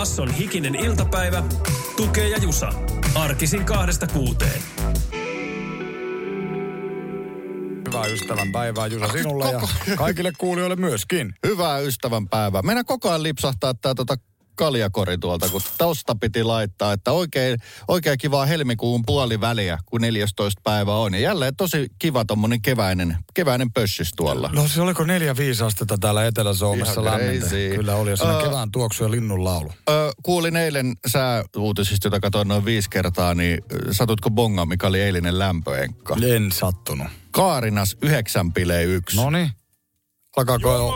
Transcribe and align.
Basson 0.00 0.30
hikinen 0.30 0.74
iltapäivä. 0.74 1.42
Tukee 1.96 2.28
ja 2.28 2.38
Jusa. 2.38 2.72
Arkisin 3.14 3.64
kahdesta 3.64 4.06
kuuteen. 4.06 4.62
Hyvää 7.86 8.06
ystävän 8.06 8.52
päivää 8.52 8.86
Jusa 8.86 9.08
sinulle 9.08 9.44
ja 9.50 9.96
kaikille 9.96 10.32
kuulijoille 10.38 10.76
myöskin. 10.76 11.34
Hyvää 11.46 11.78
ystävän 11.78 12.28
päivää. 12.28 12.62
Meidän 12.62 12.84
koko 12.84 13.08
ajan 13.08 13.22
lipsahtaa 13.22 13.74
tää 13.74 13.94
tota 13.94 14.16
kaljakori 14.60 15.18
tuolta, 15.18 15.48
kun 15.48 15.60
tosta 15.78 16.14
piti 16.20 16.44
laittaa, 16.44 16.92
että 16.92 17.12
oikein, 17.12 17.58
oikein 17.88 18.18
kivaa 18.18 18.46
helmikuun 18.46 19.02
puoliväliä, 19.06 19.78
kun 19.86 20.00
14 20.00 20.60
päivä 20.64 20.96
on. 20.96 21.14
Ja 21.14 21.20
jälleen 21.20 21.56
tosi 21.56 21.88
kiva 21.98 22.24
tommonen 22.24 22.62
keväinen, 22.62 23.16
keväinen 23.34 23.72
pössis 23.72 24.12
tuolla. 24.16 24.50
No 24.52 24.68
se 24.68 24.82
oliko 24.82 25.04
neljä 25.04 25.36
viisi 25.36 25.64
astetta 25.64 25.98
täällä 26.00 26.26
Etelä-Suomessa 26.26 27.04
lämmintä? 27.04 27.48
Kyllä 27.74 27.96
oli, 27.96 28.10
ja 28.10 28.16
siinä 28.16 28.38
Ö, 28.38 28.42
kevään 28.42 28.70
tuoksu 28.70 29.04
ja 29.04 29.10
linnun 29.10 29.44
laulu. 29.44 29.72
Ö, 29.90 30.12
kuulin 30.22 30.56
eilen 30.56 30.96
sääuutisista, 31.06 32.06
jota 32.06 32.20
katsoin 32.20 32.48
noin 32.48 32.64
viisi 32.64 32.90
kertaa, 32.90 33.34
niin 33.34 33.58
satutko 33.90 34.30
bonga, 34.30 34.66
mikä 34.66 34.86
oli 34.86 35.00
eilinen 35.00 35.38
lämpöenkka? 35.38 36.16
En 36.26 36.52
sattunut. 36.52 37.06
Kaarinas 37.30 37.96
9,1. 38.06 39.16
Noni. 39.16 39.50
Alkaako 40.36 40.74
jo... 40.74 40.94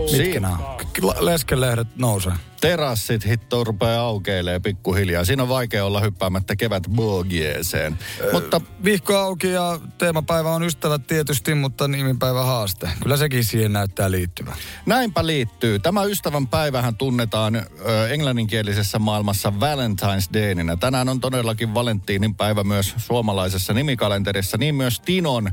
Mitkä 0.00 0.16
Siinä. 0.16 0.48
nämä? 0.48 0.73
K- 0.94 1.20
Leskelehdet 1.20 1.88
nousee. 1.96 2.32
Terassit 2.60 3.26
hitto 3.26 3.64
rupeaa 3.64 4.06
aukeilee 4.06 4.60
pikkuhiljaa. 4.60 5.24
Siinä 5.24 5.42
on 5.42 5.48
vaikea 5.48 5.84
olla 5.84 6.00
hyppäämättä 6.00 6.56
kevät 6.56 6.82
bogieeseen. 6.94 7.98
Mutta 8.32 8.60
Vihko 8.84 9.16
auki 9.16 9.50
ja 9.50 9.80
teemapäivä 9.98 10.50
on 10.54 10.62
ystävät 10.62 11.06
tietysti, 11.06 11.54
mutta 11.54 11.88
nimipäivä 11.88 12.42
haaste. 12.42 12.88
Kyllä 13.02 13.16
sekin 13.16 13.44
siihen 13.44 13.72
näyttää 13.72 14.10
liittyvän. 14.10 14.54
Näinpä 14.86 15.26
liittyy. 15.26 15.78
Tämä 15.78 16.04
ystävän 16.04 16.48
päivähän 16.48 16.96
tunnetaan 16.96 17.56
ö, 17.56 18.08
englanninkielisessä 18.08 18.98
maailmassa 18.98 19.52
Valentine's 19.60 20.34
Dayna. 20.34 20.76
Tänään 20.76 21.08
on 21.08 21.20
todellakin 21.20 21.74
Valentiinin 21.74 22.34
päivä 22.34 22.64
myös 22.64 22.94
suomalaisessa 22.96 23.72
nimikalenterissa, 23.72 24.56
niin 24.56 24.74
myös 24.74 25.00
Tinon 25.00 25.50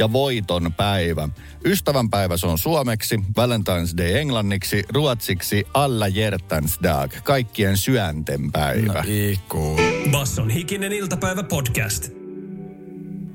ja 0.00 0.12
voiton 0.12 0.72
päivä. 0.76 1.28
Ystävän 1.64 2.10
päivä 2.10 2.36
se 2.36 2.46
on 2.46 2.58
suomeksi, 2.58 3.16
Valentine's 3.16 3.96
Day 3.96 4.16
englanniksi, 4.18 4.84
ruotsiksi 4.94 5.64
Alla 5.74 6.08
hjärtans 6.08 6.78
dag, 6.82 7.12
kaikkien 7.24 7.76
syönten 7.76 8.52
päivä. 8.52 8.92
No, 8.92 9.02
Iku. 9.06 9.76
Basson 10.10 10.50
hikinen 10.50 10.92
iltapäivä 10.92 11.42
podcast. 11.42 12.20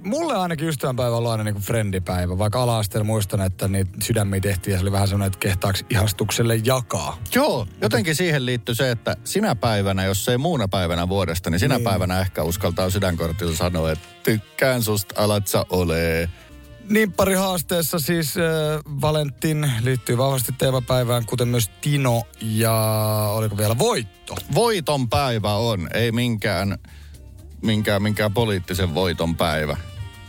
Mulle 0.03 0.35
ainakin 0.35 0.67
ystävänpäivä 0.67 1.15
on 1.15 1.31
aina 1.31 1.43
niinku 1.43 1.61
friendipäivä, 1.61 2.37
vaikka 2.37 2.63
ala 2.63 2.81
muistan, 3.03 3.41
että 3.41 3.67
niitä 3.67 3.91
sydämiä 4.03 4.39
tehtiin 4.39 4.71
ja 4.71 4.77
se 4.77 4.81
oli 4.83 4.91
vähän 4.91 5.07
semmoinen, 5.07 5.27
että 5.27 5.39
kehtaako 5.39 5.79
ihastukselle 5.89 6.55
jakaa. 6.63 7.17
Joo, 7.35 7.67
jotenkin 7.81 8.15
siihen 8.15 8.45
liittyy 8.45 8.75
se, 8.75 8.91
että 8.91 9.17
sinä 9.23 9.55
päivänä, 9.55 10.03
jos 10.05 10.29
ei 10.29 10.37
muuna 10.37 10.67
päivänä 10.67 11.09
vuodesta, 11.09 11.49
niin 11.49 11.59
sinä 11.59 11.75
Niin. 11.75 11.83
päivänä 11.83 12.19
ehkä 12.19 12.43
uskaltaa 12.43 12.89
sydänkortilla 12.89 13.55
sanoa, 13.55 13.91
että 13.91 14.07
tykkään 14.23 14.83
susta, 14.83 15.21
alat 15.21 15.47
sä 15.47 15.65
ole. 16.85 16.93
Nimppari 16.93 17.33
haasteessa 17.33 17.99
siis 17.99 18.37
äh, 18.37 18.43
Valentin 19.01 19.71
liittyy 19.81 20.17
vahvasti 20.17 20.51
teemapäivään, 20.57 21.25
kuten 21.25 21.47
myös 21.47 21.69
Tino 21.81 22.21
ja 22.41 22.73
oliko 23.33 23.57
vielä 23.57 23.77
voitto. 23.77 24.35
Voiton 24.55 25.09
päivä 25.09 25.53
on, 25.53 25.87
ei 25.93 26.11
minkään, 26.11 26.77
minkään, 27.61 28.03
minkään 28.03 28.33
poliittisen 28.33 28.93
voiton 28.93 29.35
päivä. 29.35 29.77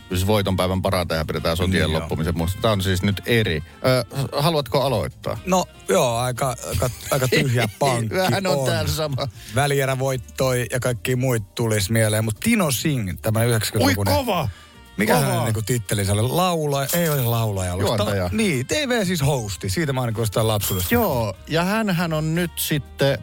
Siis 0.09 0.27
voiton 0.27 0.55
päivän 0.55 0.81
parataja 0.81 1.25
pidetään 1.25 1.57
sotien 1.57 1.83
Niin 1.83 1.93
loppumisen 1.93 2.37
muista. 2.37 2.61
Tämä 2.61 2.71
on 2.71 2.81
siis 2.81 3.03
nyt 3.03 3.21
eri. 3.25 3.63
Ö, 3.85 4.05
haluatko 4.37 4.81
aloittaa? 4.81 5.37
No 5.45 5.65
joo, 5.89 6.17
aika, 6.17 6.55
aika, 6.69 6.89
aika 7.11 7.27
tyhjä 7.27 7.69
pankki 7.79 8.15
Vähän 8.15 8.47
on 8.47 8.65
täällä 8.65 8.91
sama. 8.91 9.27
Välierä 9.55 9.99
voittoi 9.99 10.65
ja 10.71 10.79
kaikki 10.79 11.15
muut 11.15 11.55
tulisi 11.55 11.91
mieleen, 11.91 12.25
mutta 12.25 12.39
Tino 12.43 12.71
Singh, 12.71 13.21
tämä 13.21 13.43
90 13.43 14.01
Ui 14.01 14.05
kova! 14.05 14.49
Mikä 14.97 15.13
Kova. 15.13 15.25
hänen 15.25 15.43
niinku 15.43 15.61
tittelinsä 15.61 16.13
oli? 16.13 16.21
Laulaja, 16.21 16.87
ei 16.93 17.09
ole 17.09 17.21
laulaja 17.21 17.73
ollut. 17.73 17.87
Juontaja. 17.87 18.23
Ta- 18.29 18.35
niin, 18.35 18.65
TV 18.67 19.05
siis 19.05 19.21
hosti. 19.25 19.69
Siitä 19.69 19.93
mä 19.93 20.01
ainakin 20.01 20.21
jostain 20.21 20.47
lapsuudesta. 20.47 20.93
Joo, 20.93 21.33
ja 21.47 21.63
hän 21.63 22.13
on 22.13 22.35
nyt 22.35 22.51
sitten 22.55 23.17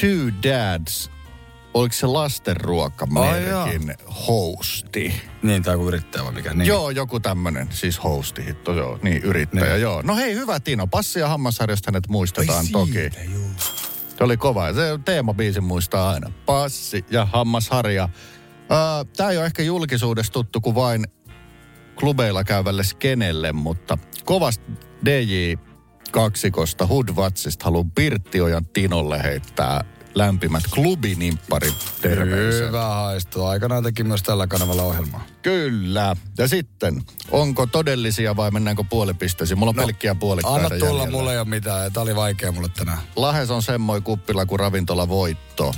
Two 0.00 0.32
Dads, 0.42 1.10
oliko 1.74 1.92
se 1.92 2.06
lastenruokamerkin 2.06 3.94
hosti? 4.28 5.20
Niin, 5.42 5.62
tai 5.62 5.74
joku 5.74 5.88
yrittäjä 5.88 6.24
vai 6.24 6.32
mikä. 6.32 6.54
Niin. 6.54 6.66
Joo, 6.66 6.90
joku 6.90 7.20
tämmönen, 7.20 7.68
siis 7.70 8.04
hosti, 8.04 8.44
hitto, 8.46 8.72
joo, 8.72 8.98
niin 9.02 9.22
yrittäjä, 9.22 9.64
Niin. 9.72 9.80
joo. 9.82 10.02
No 10.02 10.16
hei, 10.16 10.34
hyvä 10.34 10.60
Tino, 10.60 10.86
passi 10.86 11.18
ja 11.20 11.28
hammasharjasta 11.28 11.90
hänet 11.90 12.08
muistetaan 12.08 12.58
Ai 12.58 12.66
toki. 12.72 12.92
siitä, 12.92 13.22
juu. 13.24 13.50
Se 14.18 14.24
oli 14.24 14.36
kova, 14.36 14.72
se 14.72 14.98
teemabiisin 15.04 15.64
muistaa 15.64 16.10
aina. 16.10 16.30
Passi 16.46 17.04
ja 17.10 17.24
hammasharja. 17.32 18.08
Tämä 19.16 19.30
ei 19.30 19.38
ole 19.38 19.46
ehkä 19.46 19.62
julkisuudessa 19.62 20.32
tuttu 20.32 20.60
kuin 20.60 20.74
vain 20.74 21.04
klubeilla 21.94 22.44
käyvälle 22.44 22.84
skenelle, 22.84 23.52
mutta 23.52 23.98
kovasta 24.24 24.64
DJ 25.04 25.54
kaksikosta 26.10 26.86
Hoodwatsista 26.86 27.64
haluan 27.64 27.90
Pirttiojan 27.90 28.66
Tinolle 28.66 29.22
heittää 29.22 29.84
lämpimät 30.16 30.64
klubinimpparit 30.74 31.74
terveiset. 32.00 32.68
Hyvä 32.68 32.84
haistu. 32.84 33.44
Aikanaan 33.44 33.82
teki 33.82 34.04
myös 34.04 34.22
tällä 34.22 34.46
kanavalla 34.46 34.82
ohjelmaa. 34.82 35.26
Kyllä. 35.42 36.16
Ja 36.38 36.48
sitten, 36.48 37.02
onko 37.30 37.66
todellisia 37.66 38.36
vai 38.36 38.50
mennäänkö 38.50 38.84
puolipisteisiin? 38.90 39.58
Mulla 39.58 39.70
on 39.70 39.76
no, 39.76 39.82
pelkkiä 39.82 40.14
puolikkaita 40.14 40.56
Anna 40.66 40.78
tulla, 40.78 40.84
jäljellä. 40.86 41.10
mulle 41.10 41.32
ei 41.32 41.38
ole 41.38 41.48
mitään. 41.48 41.92
Tää 41.92 42.02
oli 42.02 42.16
vaikea 42.16 42.52
mulle 42.52 42.68
tänään. 42.68 42.98
Lahes 43.16 43.50
on 43.50 43.62
semmoinen 43.62 44.02
kuppila 44.02 44.46
kuin 44.46 44.60
ravintola 44.60 45.08
voitto. 45.08 45.74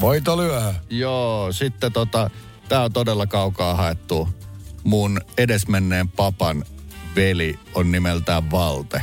Voito 0.00 0.36
lyö. 0.36 0.74
Joo, 0.90 1.52
sitten 1.52 1.92
tota, 1.92 2.30
tää 2.68 2.84
on 2.84 2.92
todella 2.92 3.26
kaukaa 3.26 3.74
haettu. 3.74 4.28
Mun 4.84 5.20
edesmenneen 5.38 6.08
papan 6.08 6.64
veli 7.16 7.58
on 7.74 7.92
nimeltään 7.92 8.50
Valte. 8.50 9.02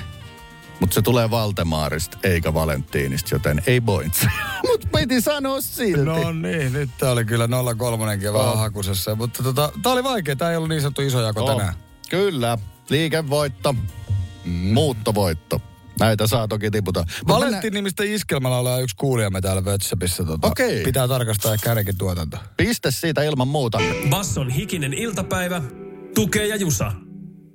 Mutta 0.79 0.93
se 0.93 1.01
tulee 1.01 1.31
Valtemaarista 1.31 2.17
eikä 2.23 2.53
Valenttiinista, 2.53 3.35
joten 3.35 3.61
ei 3.67 3.81
points. 3.81 4.25
Mut 4.67 4.85
piti 4.97 5.21
sanoa 5.21 5.61
silti. 5.61 6.03
No 6.05 6.31
niin, 6.31 6.73
nyt 6.73 6.89
tää 6.97 7.11
oli 7.11 7.25
kyllä 7.25 7.47
03 7.77 8.05
vähän 8.05 8.35
Oh. 8.35 8.57
hakusessa. 8.57 9.15
Mutta 9.15 9.43
tota, 9.43 9.71
tää 9.83 9.91
oli 9.91 10.03
vaikea. 10.03 10.35
Tää 10.35 10.51
ei 10.51 10.57
ollut 10.57 10.69
niin 10.69 10.81
sanottu 10.81 11.01
iso 11.01 11.21
jako 11.21 11.43
Oh, 11.43 11.57
tänään. 11.57 11.73
Kyllä. 12.09 12.57
Liikevoitto, 12.89 13.73
mm. 13.73 14.51
muuttovoitto. 14.51 15.61
Näitä 15.99 16.27
saa 16.27 16.47
toki 16.47 16.71
tiputa. 16.71 17.05
Valentin 17.27 17.73
nimistä 17.73 18.03
iskelmällä 18.03 18.57
ollaan 18.57 18.81
yksi 18.83 18.95
kuulijamme 18.95 19.41
täällä 19.41 19.61
WhatsAppissa. 19.61 20.23
Tota, 20.23 20.47
Okei. 20.47 20.83
Pitää 20.83 21.07
tarkastaa 21.07 21.53
ehkä 21.53 21.69
hänenkin 21.69 21.97
tuotanto. 21.97 22.37
Piste 22.57 22.91
siitä 22.91 23.23
ilman 23.23 23.47
muuta. 23.47 23.79
Basson 24.09 24.49
hikinen 24.49 24.93
iltapäivä. 24.93 25.61
Tukee 26.15 26.47
ja 26.47 26.55
Jusa. 26.55 26.91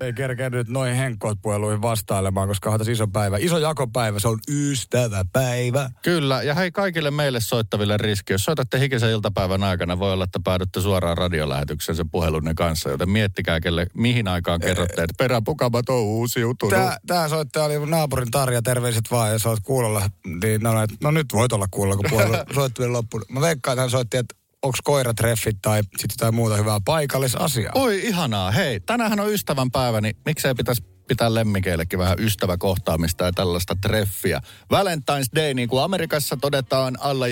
Ei 0.04 0.12
kerkenyt 0.12 0.68
noihin 0.68 0.96
henkkoot 0.96 1.38
puheluihin 1.42 1.82
vastailemaan, 1.82 2.48
koska 2.48 2.70
on 2.70 2.90
iso 2.90 3.06
päivä. 3.08 3.36
Iso 3.38 3.58
jakopäivä, 3.58 4.18
se 4.18 4.28
on 4.28 4.38
ystäväpäivä. 4.48 5.90
Kyllä, 6.02 6.42
ja 6.42 6.54
hei 6.54 6.72
kaikille 6.72 7.10
meille 7.10 7.40
soittaville 7.40 7.96
riski. 7.96 8.32
Jos 8.32 8.44
soitatte 8.44 8.80
hikisen 8.80 9.10
iltapäivän 9.10 9.62
aikana, 9.62 9.98
voi 9.98 10.12
olla, 10.12 10.24
että 10.24 10.40
päädytte 10.44 10.80
suoraan 10.80 11.18
radiolähetykseen 11.18 11.96
sen 11.96 12.10
puhelunne 12.10 12.54
kanssa, 12.54 12.90
joten 12.90 13.10
miettikää, 13.10 13.60
kelle, 13.60 13.86
mihin 13.94 14.28
aikaan 14.28 14.60
kerrotte, 14.60 15.02
että 15.02 15.14
peräpukamat 15.18 15.88
on 15.88 16.00
uusiutunut. 16.00 16.74
Tää, 16.74 16.98
tää 17.06 17.28
soittaja 17.28 17.64
oli 17.64 17.78
mun 17.78 17.90
naapurin 17.90 18.30
Tarja, 18.30 18.62
terveiset 18.62 19.04
vaan, 19.10 19.32
ja 19.32 19.38
sä 19.38 19.48
oot 19.48 19.60
kuulolla. 19.62 20.10
Niin, 20.42 20.60
no, 20.60 20.82
et, 20.82 20.90
no 21.02 21.10
nyt 21.10 21.26
voit 21.32 21.52
olla 21.52 21.66
kuulolla, 21.70 21.96
kun 21.96 22.10
puhelu 22.10 22.34
soittaminen 22.54 22.92
loppui. 22.92 23.20
Mä 23.28 23.40
veikkaan, 23.40 23.72
että 23.72 23.80
hän 23.80 23.90
soitti, 23.90 24.16
että 24.16 24.34
onko 24.64 24.78
koiratreffit 24.84 25.62
tai 25.62 25.82
sitten 25.82 26.06
jotain 26.10 26.34
muuta 26.34 26.56
hyvää 26.56 26.80
paikallisasiaa. 26.84 27.72
Oi 27.74 28.06
ihanaa, 28.08 28.50
hei, 28.50 28.80
tänähän 28.80 29.20
on 29.20 29.32
ystävän 29.32 29.70
päivä, 29.70 30.00
niin 30.00 30.16
miksei 30.24 30.54
pitäisi 30.54 30.82
pitää 31.08 31.34
lemmikeillekin 31.34 31.98
vähän 31.98 32.20
ystäväkohtaamista 32.20 33.24
ja 33.24 33.32
tällaista 33.32 33.76
treffiä. 33.82 34.40
Valentine's 34.72 35.36
Day, 35.36 35.54
niin 35.54 35.68
kuin 35.68 35.82
Amerikassa 35.82 36.36
todetaan, 36.36 36.96
alla 37.00 37.26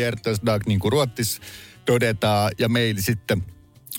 Dag, 0.47 0.67
niin 0.67 0.81
kuin 0.81 0.93
Ruottis 0.93 1.41
todetaan, 1.85 2.51
ja 2.59 2.69
meillä 2.69 3.01
sitten 3.01 3.45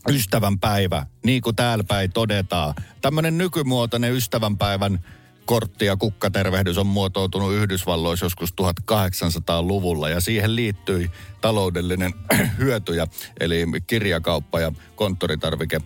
ystävänpäivä, 0.10 1.06
niin 1.26 1.42
kuin 1.42 1.56
täällä 1.56 1.84
päin 1.84 2.12
todetaan. 2.12 2.74
Tämmöinen 3.02 3.38
nykymuotoinen 3.38 4.14
ystävänpäivän 4.14 5.00
kortti- 5.46 5.86
ja 5.86 5.98
kukkatervehdys 5.98 6.78
on 6.78 6.88
muotoutunut 6.88 7.54
Yhdysvalloissa 7.54 8.26
joskus 8.26 8.54
1800-luvulla 8.62 10.10
ja 10.10 10.22
siihen 10.22 10.56
liittyi 10.56 11.12
taloudellinen 11.42 12.14
hyötyjä, 12.60 13.08
eli 13.40 13.66
kirjakauppa 13.88 14.60
ja 14.60 14.72
konttoritarvike 14.96 15.82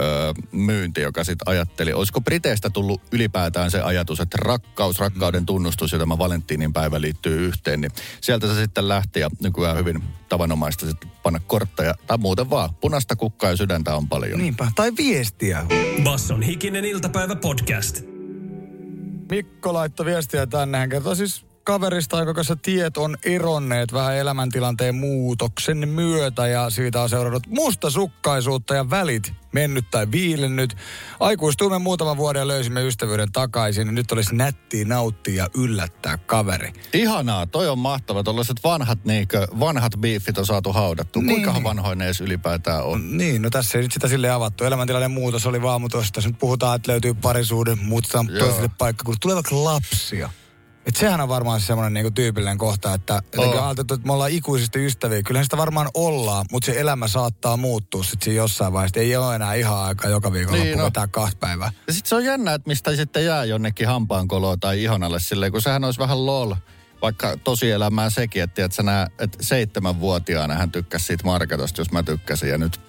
öö, 0.00 0.32
myynti, 0.52 1.00
joka 1.00 1.24
sitten 1.24 1.48
ajatteli, 1.48 1.92
olisiko 1.92 2.20
Briteistä 2.20 2.70
tullut 2.70 3.00
ylipäätään 3.12 3.70
se 3.70 3.80
ajatus, 3.80 4.20
että 4.20 4.38
rakkaus, 4.40 4.98
rakkauden 4.98 5.46
tunnustus 5.46 5.92
ja 5.92 5.98
tämä 5.98 6.18
Valentiinin 6.18 6.72
päivä 6.72 7.00
liittyy 7.00 7.46
yhteen, 7.46 7.80
niin 7.80 7.92
sieltä 8.20 8.46
se 8.46 8.54
sitten 8.54 8.88
lähti 8.88 9.20
ja 9.20 9.30
nykyään 9.42 9.76
hyvin 9.76 10.02
tavanomaista 10.28 10.86
sitten 10.86 11.10
panna 11.22 11.40
kortteja 11.46 11.94
tai 12.06 12.18
muuten 12.18 12.50
vaan. 12.50 12.74
Punaista 12.74 13.16
kukkaa 13.16 13.50
ja 13.50 13.56
sydäntä 13.56 13.96
on 13.96 14.08
paljon. 14.08 14.38
Niinpä. 14.38 14.72
Tai 14.74 14.92
viestiä. 14.96 15.66
Basson 16.04 16.42
hikinen 16.42 16.84
iltapäivä 16.84 17.36
podcast. 17.36 18.15
Mikko 19.30 19.72
laittoi 19.72 20.06
viestiä 20.06 20.46
tänne. 20.46 20.78
Hän 20.78 20.88
kertoo 20.88 21.14
siis 21.14 21.46
kaverista, 21.66 22.18
joka 22.18 22.34
kanssa 22.34 22.56
tiet 22.56 22.96
on 22.96 23.16
eronneet 23.24 23.92
vähän 23.92 24.16
elämäntilanteen 24.16 24.94
muutoksen 24.94 25.88
myötä 25.88 26.46
ja 26.46 26.70
siitä 26.70 27.00
on 27.00 27.08
seurannut 27.08 27.46
mustasukkaisuutta 27.46 28.74
ja 28.74 28.90
välit 28.90 29.32
mennyt 29.52 29.90
tai 29.90 30.06
viilennyt. 30.10 30.76
Aikuistuimme 31.20 31.78
muutaman 31.78 32.16
vuoden 32.16 32.40
ja 32.40 32.48
löysimme 32.48 32.86
ystävyyden 32.86 33.32
takaisin. 33.32 33.94
Nyt 33.94 34.12
olisi 34.12 34.34
nättiä 34.34 34.84
nauttia 34.84 35.34
ja 35.34 35.50
yllättää 35.54 36.18
kaveri. 36.18 36.72
Ihanaa, 36.94 37.46
toi 37.46 37.68
on 37.68 37.78
mahtava. 37.78 38.22
Tuollaiset 38.22 38.56
vanhat, 38.64 39.04
niinkö, 39.04 39.46
vanhat 39.60 39.92
biifit 40.00 40.38
on 40.38 40.46
saatu 40.46 40.72
haudattu. 40.72 41.20
Niin. 41.20 41.42
Kuinka 41.42 41.62
vanhoin 41.62 41.98
ne 41.98 42.04
edes 42.04 42.20
ylipäätään 42.20 42.84
on? 42.84 43.18
Niin, 43.18 43.42
no 43.42 43.50
tässä 43.50 43.78
ei 43.78 43.82
nyt 43.82 43.92
sitä 43.92 44.08
sille 44.08 44.30
avattu. 44.30 44.64
Elämäntilanteen 44.64 45.10
muutos 45.10 45.46
oli 45.46 45.62
vaan, 45.62 45.80
mutta 45.80 45.98
jos 45.98 46.26
nyt 46.26 46.38
puhutaan, 46.38 46.76
että 46.76 46.92
löytyy 46.92 47.14
parisuuden, 47.14 47.78
muutetaan 47.78 48.28
toiselle 48.38 48.70
paikka, 48.78 49.04
kun 49.04 49.16
tulee 49.20 49.34
vaikka 49.34 49.64
lapsia. 49.64 50.30
Et 50.86 50.96
sehän 50.96 51.20
on 51.20 51.28
varmaan 51.28 51.60
semmoinen 51.60 51.94
niinku 51.94 52.10
tyypillinen 52.10 52.58
kohta, 52.58 52.94
että 52.94 53.22
jotenkin 53.36 53.60
ajateltu, 53.60 53.94
että 53.94 54.06
me 54.06 54.12
ollaan 54.12 54.30
ikuisesti 54.30 54.86
ystäviä. 54.86 55.22
Kyllähän 55.22 55.44
sitä 55.44 55.56
varmaan 55.56 55.88
ollaan, 55.94 56.46
mutta 56.52 56.66
se 56.66 56.80
elämä 56.80 57.08
saattaa 57.08 57.56
muuttua 57.56 58.02
sitten 58.02 58.24
siinä 58.24 58.36
jossain 58.36 58.72
vaiheessa. 58.72 59.00
Ei 59.00 59.16
ole 59.16 59.34
enää 59.34 59.54
ihan 59.54 59.78
aikaa 59.78 60.10
joka 60.10 60.32
viikolla 60.32 60.62
Niin, 60.62 60.78
no. 60.78 60.90
kahta 61.10 61.36
päivää. 61.40 61.72
Ja 61.86 61.92
sitten 61.92 62.08
se 62.08 62.14
on 62.14 62.24
jännä, 62.24 62.54
että 62.54 62.68
mistä 62.68 62.96
sitten 62.96 63.24
jää 63.24 63.44
jonnekin 63.44 63.88
hampaankoloon 63.88 64.60
tai 64.60 64.82
ihonalle 64.82 65.20
silleen, 65.20 65.52
kun 65.52 65.62
sehän 65.62 65.84
olisi 65.84 66.00
vähän 66.00 66.26
lol. 66.26 66.54
Vaikka 67.02 67.36
tosielämää 67.36 68.10
sekin, 68.10 68.42
että, 68.42 68.68
sä 68.70 68.82
nää, 68.82 69.06
että 69.18 69.38
seitsemänvuotiaana 69.40 70.54
hän 70.54 70.70
tykkäsi 70.70 71.04
siitä 71.04 71.24
Marketosta, 71.24 71.80
jos 71.80 71.92
mä 71.92 72.02
tykkäsin. 72.02 72.48
Ja 72.48 72.58
nyt 72.58 72.80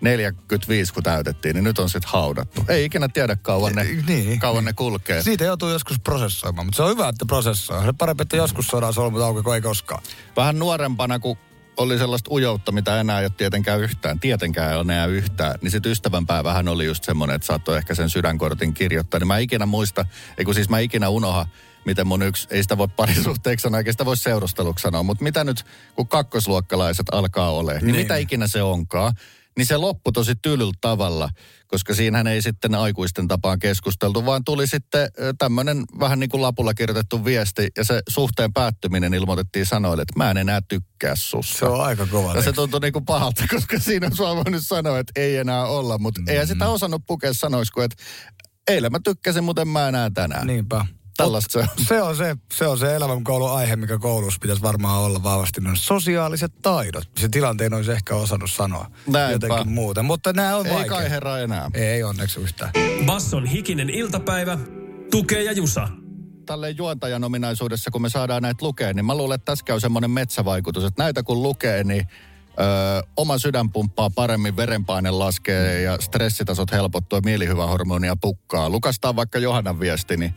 45 0.00 0.94
kun 0.94 1.02
täytettiin, 1.02 1.54
niin 1.54 1.64
nyt 1.64 1.78
on 1.78 1.90
sitten 1.90 2.10
haudattu. 2.12 2.64
Ei 2.68 2.84
ikinä 2.84 3.08
tiedä 3.08 3.36
kauan 3.36 3.74
ne, 3.74 3.84
Niin. 4.06 4.40
kauan 4.40 4.64
ne 4.64 4.72
kulkee. 4.72 5.22
Siitä 5.22 5.44
joutuu 5.44 5.68
joskus 5.68 6.00
prosessoimaan, 6.00 6.66
mutta 6.66 6.76
se 6.76 6.82
on 6.82 6.90
hyvä, 6.90 7.08
että 7.08 7.24
prosessoi. 7.26 7.84
Se 7.84 7.92
parempi, 7.92 8.22
että 8.22 8.36
joskus 8.36 8.66
saadaan 8.66 8.94
solmut 8.94 9.22
auki, 9.22 9.42
kuin 9.42 9.54
ei 9.54 9.60
koskaan. 9.60 10.02
Vähän 10.36 10.58
nuorempana, 10.58 11.18
kun 11.18 11.36
oli 11.76 11.98
sellaista 11.98 12.30
ujoutta, 12.30 12.72
mitä 12.72 13.00
enää 13.00 13.20
ei 13.20 13.24
ole 13.26 13.32
tietenkään 13.36 13.80
yhtään, 13.80 14.20
tietenkään 14.20 14.70
ei 14.70 14.74
ole 14.76 14.92
enää 14.92 15.06
yhtään, 15.06 15.54
niin 15.62 15.70
sitten 15.70 15.92
ystävänpäivähän 15.92 16.68
oli 16.68 16.84
just 16.86 17.04
semmoinen, 17.04 17.36
että 17.36 17.46
saattoi 17.46 17.76
ehkä 17.76 17.94
sen 17.94 18.10
sydänkortin 18.10 18.74
kirjoittaa. 18.74 19.20
Niin 19.20 19.26
mä 19.28 19.38
ikinä 19.38 19.66
muista, 19.66 20.04
ei 20.38 20.44
kun 20.44 20.54
siis 20.54 20.68
mä 20.68 20.78
ikinä 20.78 21.08
unoha, 21.08 21.46
miten 21.84 22.06
mun 22.06 22.22
yksi, 22.22 22.48
ei 22.50 22.62
sitä 22.62 22.78
voi 22.78 22.88
parisuhteeksi 22.88 23.62
sanoa, 23.62 23.78
eikä 23.78 23.92
sitä 23.92 24.04
voi 24.04 24.16
seurusteluksi 24.16 24.82
sanoa, 24.82 25.02
mutta 25.02 25.24
mitä 25.24 25.44
nyt, 25.44 25.64
kun 25.94 26.08
kakkosluokkalaiset 26.08 27.06
alkaa 27.12 27.50
olemaan, 27.50 27.84
niin, 27.84 27.92
Niin. 27.92 28.04
mitä 28.04 28.16
ikinä 28.16 28.46
se 28.46 28.62
onkaan, 28.62 29.12
niin 29.56 29.66
se 29.66 29.76
loppui 29.76 30.12
tosi 30.12 30.32
tylyllä 30.42 30.72
tavalla, 30.80 31.28
koska 31.66 31.94
siinähän 31.94 32.26
ei 32.26 32.42
sitten 32.42 32.74
aikuisten 32.74 33.28
tapaan 33.28 33.58
keskusteltu, 33.58 34.26
vaan 34.26 34.44
tuli 34.44 34.66
sitten 34.66 35.08
tämmöinen 35.38 35.84
vähän 36.00 36.18
niin 36.18 36.30
kuin 36.30 36.42
lapulla 36.42 36.74
kirjoitettu 36.74 37.24
viesti, 37.24 37.68
ja 37.76 37.84
se 37.84 38.02
suhteen 38.08 38.52
päättyminen 38.52 39.14
ilmoitettiin 39.14 39.66
sanoille, 39.66 40.02
että 40.02 40.18
mä 40.18 40.30
en 40.30 40.36
enää 40.36 40.60
tykkää 40.68 41.16
susta. 41.16 41.58
Se 41.58 41.64
on 41.64 41.84
aika 41.84 42.06
kova. 42.06 42.34
Ja 42.34 42.42
se 42.42 42.52
tuntui 42.52 42.80
niinku 42.80 43.00
pahalta, 43.00 43.44
koska 43.54 43.78
siinä 43.78 44.10
sua 44.14 44.36
voinut 44.36 44.62
sanoa, 44.62 44.98
että 44.98 45.20
ei 45.20 45.36
enää 45.36 45.66
olla. 45.66 45.98
Mutta 45.98 46.20
mm. 46.20 46.28
eihän 46.28 46.46
sitä 46.46 46.68
osannut 46.68 47.02
pukea 47.06 47.34
sanoiksi, 47.34 47.72
kun 47.72 47.84
että 47.84 47.96
eilen 48.68 48.92
mä 48.92 48.98
tykkäsin, 49.04 49.44
mutta 49.44 49.62
en 49.62 49.68
mä 49.68 49.88
enää 49.88 50.10
tänään. 50.10 50.46
Niinpä. 50.46 50.86
Tällaista 51.16 51.52
se 51.52 51.58
on. 51.58 51.84
Se 51.86 52.02
on 52.02 52.16
se, 52.16 52.36
se 52.54 52.66
on 52.66 52.78
se 52.78 52.96
elämänkoulun 52.96 53.52
aihe, 53.52 53.76
mikä 53.76 53.98
koulussa 53.98 54.38
pitäisi 54.42 54.62
varmaan 54.62 55.02
olla 55.02 55.22
vahvasti. 55.22 55.60
Ne 55.60 55.70
sosiaaliset 55.74 56.52
taidot. 56.62 57.04
Se 57.18 57.28
tilanteen 57.28 57.74
olisi 57.74 57.92
ehkä 57.92 58.14
osannut 58.14 58.50
sanoa 58.50 58.90
Näinpä. 59.06 59.46
jotenkin 59.46 59.72
muuten. 59.74 60.04
Mutta 60.04 60.32
nämä 60.32 60.56
on 60.56 60.66
Ei 60.66 60.72
vaikeita. 60.72 60.94
kai 60.94 61.10
herra 61.10 61.38
enää. 61.38 61.70
Ei 61.74 62.02
onneksi 62.02 62.40
yhtään. 62.40 62.70
Basson 63.06 63.46
hikinen 63.46 63.90
iltapäivä. 63.90 64.58
Tukee 65.10 65.42
ja 65.42 65.52
Jusa. 65.52 65.88
Tälleen 66.46 66.76
juontajan 66.76 67.24
ominaisuudessa, 67.24 67.90
kun 67.90 68.02
me 68.02 68.08
saadaan 68.08 68.42
näitä 68.42 68.64
lukea, 68.64 68.92
niin 68.92 69.04
mä 69.04 69.14
luulen, 69.16 69.34
että 69.34 69.44
tässä 69.52 69.64
käy 69.64 69.80
semmoinen 69.80 70.10
metsävaikutus, 70.10 70.84
että 70.84 71.02
näitä 71.02 71.22
kun 71.22 71.42
lukee, 71.42 71.84
niin 71.84 72.06
Öö, 72.60 73.02
oma 73.16 73.38
sydän 73.38 73.70
pumppaa 73.70 74.10
paremmin, 74.10 74.56
verenpaine 74.56 75.10
laskee 75.10 75.82
ja 75.82 75.98
stressitasot 76.00 76.72
helpottuu 76.72 77.16
ja 77.16 77.22
mielihyvähormonia 77.24 78.16
pukkaa. 78.16 78.70
Lukastaan 78.70 79.16
vaikka 79.16 79.38
Johannan 79.38 79.80
viesti, 79.80 80.16
niin 80.16 80.34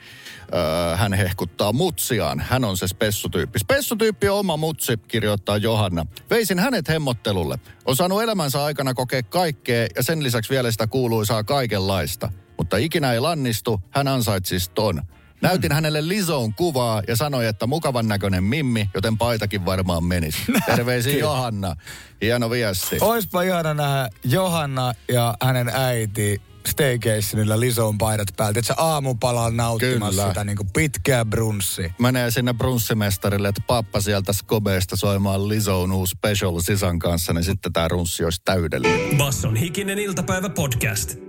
öö, 0.53 0.95
hän 0.95 1.13
hehkuttaa 1.13 1.73
mutsiaan. 1.73 2.39
Hän 2.39 2.65
on 2.65 2.77
se 2.77 2.87
spessutyyppi. 2.87 3.59
Spessutyyppi 3.59 4.29
on 4.29 4.39
oma 4.39 4.57
mutsi, 4.57 4.97
kirjoittaa 4.97 5.57
Johanna. 5.57 6.05
Veisin 6.29 6.59
hänet 6.59 6.87
hemmottelulle. 6.87 7.59
On 7.85 7.95
saanut 7.95 8.23
elämänsä 8.23 8.63
aikana 8.63 8.93
kokea 8.93 9.23
kaikkea 9.23 9.87
ja 9.95 10.03
sen 10.03 10.23
lisäksi 10.23 10.49
vielä 10.49 10.71
sitä 10.71 10.87
kuuluisaa 10.87 11.43
kaikenlaista. 11.43 12.31
Mutta 12.57 12.77
ikinä 12.77 13.13
ei 13.13 13.19
lannistu, 13.19 13.81
hän 13.91 14.07
ansaitsisi 14.07 14.71
ton. 14.71 15.01
Näytin 15.41 15.71
hänelle 15.71 16.07
Lisoon 16.07 16.53
kuvaa 16.53 17.01
ja 17.07 17.15
sanoi, 17.15 17.45
että 17.45 17.67
mukavan 17.67 18.07
näköinen 18.07 18.43
mimmi, 18.43 18.89
joten 18.93 19.17
paitakin 19.17 19.65
varmaan 19.65 20.03
menisi. 20.03 20.37
Terveisiin 20.65 21.19
Johanna. 21.19 21.75
Hieno 22.21 22.49
viesti. 22.49 22.97
Oispa 23.01 23.41
ihana 23.41 23.73
nähdä 23.73 24.09
Johanna 24.23 24.93
ja 25.07 25.33
hänen 25.41 25.69
äiti 25.73 26.41
staycationilla 26.67 27.59
Lisoon 27.59 27.97
paidat 27.97 28.27
päältä. 28.37 28.59
Että 28.59 28.73
se 28.73 28.81
aamupalaa 28.81 29.49
nauttimassa 29.49 30.21
Kyllä. 30.21 30.27
sitä 30.27 30.43
niin 30.43 30.57
kuin 30.57 30.69
pitkää 30.73 31.25
brunssia. 31.25 31.93
Menee 31.99 32.31
sinne 32.31 32.53
brunssimestarille, 32.53 33.47
että 33.47 33.61
pappa 33.67 34.01
sieltä 34.01 34.33
Skobeesta 34.33 34.95
soimaan 34.95 35.49
Lisoon 35.49 35.91
uusi 35.91 36.15
special 36.17 36.59
sisan 36.59 36.99
kanssa, 36.99 37.33
niin 37.33 37.43
sitten 37.43 37.73
tämä 37.73 37.87
runssi 37.87 38.23
olisi 38.23 38.41
täydellinen. 38.45 39.17
Basson 39.17 39.55
hikinen 39.55 39.99
iltapäivä 39.99 40.49
podcast. 40.49 41.28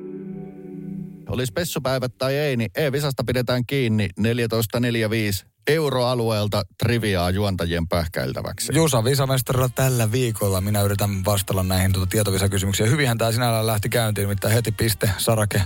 Oli 1.30 1.46
spessupäivät 1.46 2.18
tai 2.18 2.34
ei, 2.34 2.56
niin 2.56 2.70
E-visasta 2.74 3.24
pidetään 3.24 3.66
kiinni 3.66 4.08
14.45 4.20 5.46
euroalueelta 5.66 6.62
triviaa 6.78 7.30
juontajien 7.30 7.88
pähkäiltäväksi. 7.88 8.72
Jusa 8.74 9.04
Visamestarilla 9.04 9.68
tällä 9.68 10.12
viikolla. 10.12 10.60
Minä 10.60 10.82
yritän 10.82 11.24
vastata 11.24 11.62
näihin 11.62 11.92
tuota 11.92 12.10
tietovisakysymyksiin. 12.10 12.90
Hyvinhän 12.90 13.18
tämä 13.18 13.32
sinällään 13.32 13.66
lähti 13.66 13.88
käyntiin, 13.88 14.22
nimittäin 14.22 14.54
heti 14.54 14.72
piste 14.72 15.10
Sarake 15.18 15.62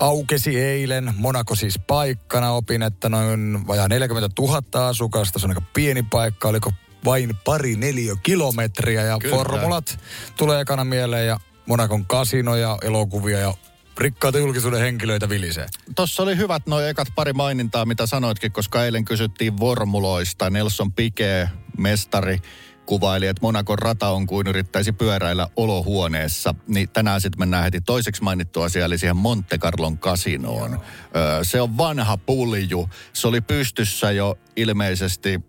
aukesi 0.00 0.60
eilen. 0.60 1.14
Monaco 1.16 1.54
siis 1.54 1.78
paikkana. 1.86 2.50
Opin, 2.52 2.82
että 2.82 3.08
noin 3.08 3.66
vajaa 3.66 3.88
40 3.88 4.42
000 4.42 4.88
asukasta. 4.88 5.38
Se 5.38 5.46
on 5.46 5.50
aika 5.50 5.62
pieni 5.74 6.02
paikka. 6.02 6.48
Oliko 6.48 6.72
vain 7.04 7.36
pari 7.44 7.76
neljä 7.76 8.16
kilometriä 8.22 9.02
ja 9.02 9.18
Kyllä. 9.18 9.36
formulat 9.36 9.98
tulee 10.36 10.60
ekana 10.60 10.84
mieleen 10.84 11.26
ja 11.26 11.40
Monakon 11.66 12.06
kasinoja, 12.06 12.78
elokuvia 12.82 13.38
ja 13.38 13.54
rikkaita 13.98 14.38
julkisuuden 14.38 14.80
henkilöitä 14.80 15.28
vilisee. 15.28 15.66
Tuossa 15.96 16.22
oli 16.22 16.36
hyvät 16.36 16.66
noin 16.66 16.88
ekat 16.88 17.08
pari 17.14 17.32
mainintaa, 17.32 17.84
mitä 17.84 18.06
sanoitkin, 18.06 18.52
koska 18.52 18.84
eilen 18.84 19.04
kysyttiin 19.04 19.60
vormuloista. 19.60 20.50
Nelson 20.50 20.92
Piquet, 20.92 21.48
mestari, 21.78 22.38
kuvaili, 22.86 23.26
että 23.26 23.42
Monakon 23.42 23.78
rata 23.78 24.08
on 24.08 24.26
kuin 24.26 24.46
yrittäisi 24.46 24.92
pyöräillä 24.92 25.48
olohuoneessa. 25.56 26.54
Niin 26.68 26.88
tänään 26.88 27.20
sitten 27.20 27.38
mennään 27.38 27.64
heti 27.64 27.80
toiseksi 27.80 28.22
mainittu 28.22 28.62
asia, 28.62 28.84
eli 28.84 28.98
siihen 28.98 29.16
Monte 29.16 29.58
Carlon 29.58 29.98
kasinoon. 29.98 30.80
Öö, 31.16 31.44
se 31.44 31.60
on 31.60 31.78
vanha 31.78 32.16
pulju. 32.16 32.88
Se 33.12 33.28
oli 33.28 33.40
pystyssä 33.40 34.10
jo 34.10 34.38
ilmeisesti 34.56 35.40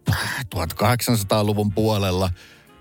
1800-luvun 0.56 1.72
puolella. 1.72 2.30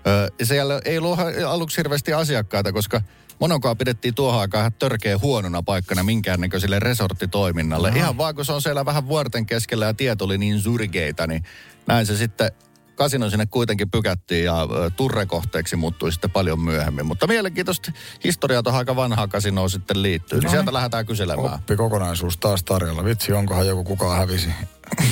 Öö, 0.07 0.27
siellä 0.43 0.81
ei 0.85 0.97
ollut 0.97 1.19
aluksi 1.47 1.77
hirveästi 1.77 2.13
asiakkaita, 2.13 2.73
koska 2.73 3.01
Monacoa 3.39 3.75
pidettiin 3.75 4.15
tuohon 4.15 4.41
aikaan 4.41 4.61
ihan 4.61 4.73
törkeä 4.73 5.17
huonona 5.17 5.63
paikkana 5.63 6.03
minkäännäköiselle 6.03 6.79
resorttitoiminnalle. 6.79 7.89
Aha. 7.89 7.97
Ihan 7.97 8.17
vaan 8.17 8.35
kun 8.35 8.45
se 8.45 8.51
on 8.53 8.61
siellä 8.61 8.85
vähän 8.85 9.07
vuorten 9.07 9.45
keskellä 9.45 9.85
ja 9.85 9.93
tiet 9.93 10.21
oli 10.21 10.37
niin 10.37 10.61
surgeita, 10.61 11.27
niin 11.27 11.43
näin 11.87 12.05
se 12.05 12.17
sitten 12.17 12.51
kasino 12.95 13.29
sinne 13.29 13.45
kuitenkin 13.45 13.91
pykättiin 13.91 14.45
ja 14.45 14.67
turrekohteeksi 14.95 15.75
muuttui 15.75 16.11
sitten 16.11 16.31
paljon 16.31 16.59
myöhemmin. 16.59 17.05
Mutta 17.05 17.27
mielenkiintoista 17.27 17.91
historiaa 18.23 18.63
tuohon 18.63 18.79
aika 18.79 18.95
vanhaa 18.95 19.27
kasinoa 19.27 19.69
sitten 19.69 20.01
liittyy. 20.01 20.39
Niin 20.39 20.43
No 20.43 20.49
sieltä 20.49 20.65
niin. 20.65 20.73
lähdetään 20.73 21.05
kyselemään. 21.05 21.53
Oppi 21.53 21.75
kokonaisuus 21.75 22.37
taas 22.37 22.63
tarjolla. 22.63 23.05
Vitsi, 23.05 23.33
onkohan 23.33 23.67
joku 23.67 23.83
kukaan 23.83 24.17
hävisi 24.17 24.49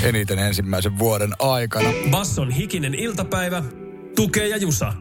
eniten 0.03 0.39
ensimmäisen 0.39 0.99
vuoden 0.99 1.33
aikana. 1.39 1.89
Basson 2.11 2.51
hikinen 2.51 2.95
iltapäivä. 2.95 3.63
Tukee 4.15 4.47
ja 4.47 4.57
Jusa. 4.57 4.93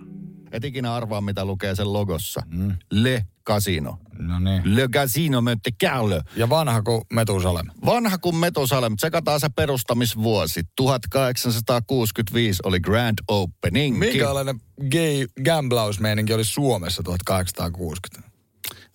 Et 0.53 0.65
ikinä 0.65 0.95
arvaa, 0.95 1.21
mitä 1.21 1.45
lukee 1.45 1.75
sen 1.75 1.93
logossa. 1.93 2.43
Mm. 2.47 2.77
Le 2.91 3.27
Casino. 3.47 3.99
No 4.19 4.39
niin. 4.39 4.77
Le 4.77 4.89
Casino 4.89 5.41
Monte 5.41 5.71
Carlo. 5.83 6.23
Ja 6.37 6.49
vanha 6.49 6.83
kuin 6.83 7.03
Metusalem. 7.13 7.67
Vanha 7.87 8.19
kuin 8.19 8.37
Metusalem, 8.37 8.97
tsekataan 8.97 9.41
se 9.41 9.49
perustamisvuosi. 9.57 10.63
1865 10.77 12.63
oli 12.65 12.81
Grand 12.81 13.19
Opening. 13.29 13.99
Minkälainen 13.99 14.61
gay 14.91 15.27
gamblausmeininki 15.45 16.35
oli 16.35 16.45
Suomessa 16.45 17.03
1860? 17.03 18.31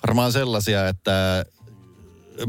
Varmaan 0.07 0.31
sellaisia, 0.31 0.87
että 0.87 1.45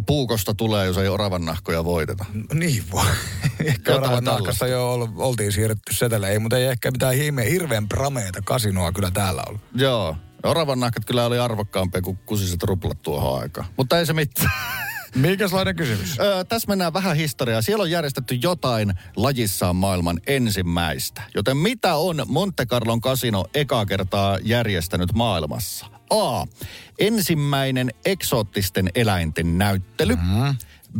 puukosta 0.07 0.55
tulee, 0.55 0.87
jos 0.87 0.99
ei 0.99 1.09
oravan 1.09 1.45
nahkoja 1.45 1.85
voiteta. 1.85 2.25
No 2.35 2.43
niin 2.55 2.85
voi. 2.93 3.05
ehkä 3.65 3.93
Jotain 3.93 4.11
oravan 4.11 4.25
nahkassa 4.25 4.67
jo 4.67 4.93
ol- 4.93 5.09
oltiin 5.17 5.53
siirretty 5.53 5.95
seteleihin, 5.95 6.43
mutta 6.43 6.59
ei 6.59 6.65
ehkä 6.65 6.91
mitään 6.91 7.15
hime, 7.15 7.51
hirveän 7.51 7.89
prameita 7.89 8.43
kasinoa 8.45 8.93
kyllä 8.93 9.11
täällä 9.11 9.43
ollut. 9.49 9.61
Joo. 9.75 10.17
Oravan 10.43 10.81
nahkat 10.81 11.05
kyllä 11.05 11.27
oli 11.27 11.39
arvokkaampia 11.39 12.03
kuin 12.03 12.19
kusiset 12.27 12.63
ruplat 12.63 13.03
tuohon 13.03 13.41
aikaan. 13.43 13.67
Mutta 13.77 13.99
ei 13.99 14.07
se 14.07 14.13
mitään. 14.13 14.51
Mikäslainen 15.15 15.77
kysymys? 15.77 16.21
Öö, 16.21 16.45
tässä 16.45 16.69
mennään 16.69 16.93
vähän 16.93 17.17
historiaa. 17.17 17.63
Siellä 17.63 17.83
on 17.83 17.91
järjestetty 17.91 18.39
jotain 18.43 18.95
lajissaan 19.17 19.77
maailman 19.77 20.21
ensimmäistä. 20.27 21.23
Joten 21.35 21.57
mitä 21.57 21.95
on 21.97 22.23
Monte 22.27 22.67
Carlon 22.67 23.01
kasino 23.01 23.45
ekaa 23.55 23.87
kertaa 23.87 24.39
järjestänyt 24.43 25.13
maailmassa? 25.13 25.96
A. 26.11 26.45
Ensimmäinen 26.99 27.91
eksoottisten 28.05 28.91
eläinten 28.95 29.59
näyttely. 29.59 30.17
Mm-hmm. 30.17 30.57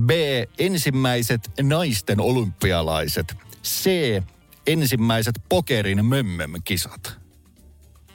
B. 0.07 0.11
Ensimmäiset 0.59 1.51
naisten 1.63 2.21
olympialaiset. 2.21 3.37
C. 3.65 3.91
Ensimmäiset 4.67 5.35
pokerin 5.49 6.05
mömmöm-kisat. 6.05 7.17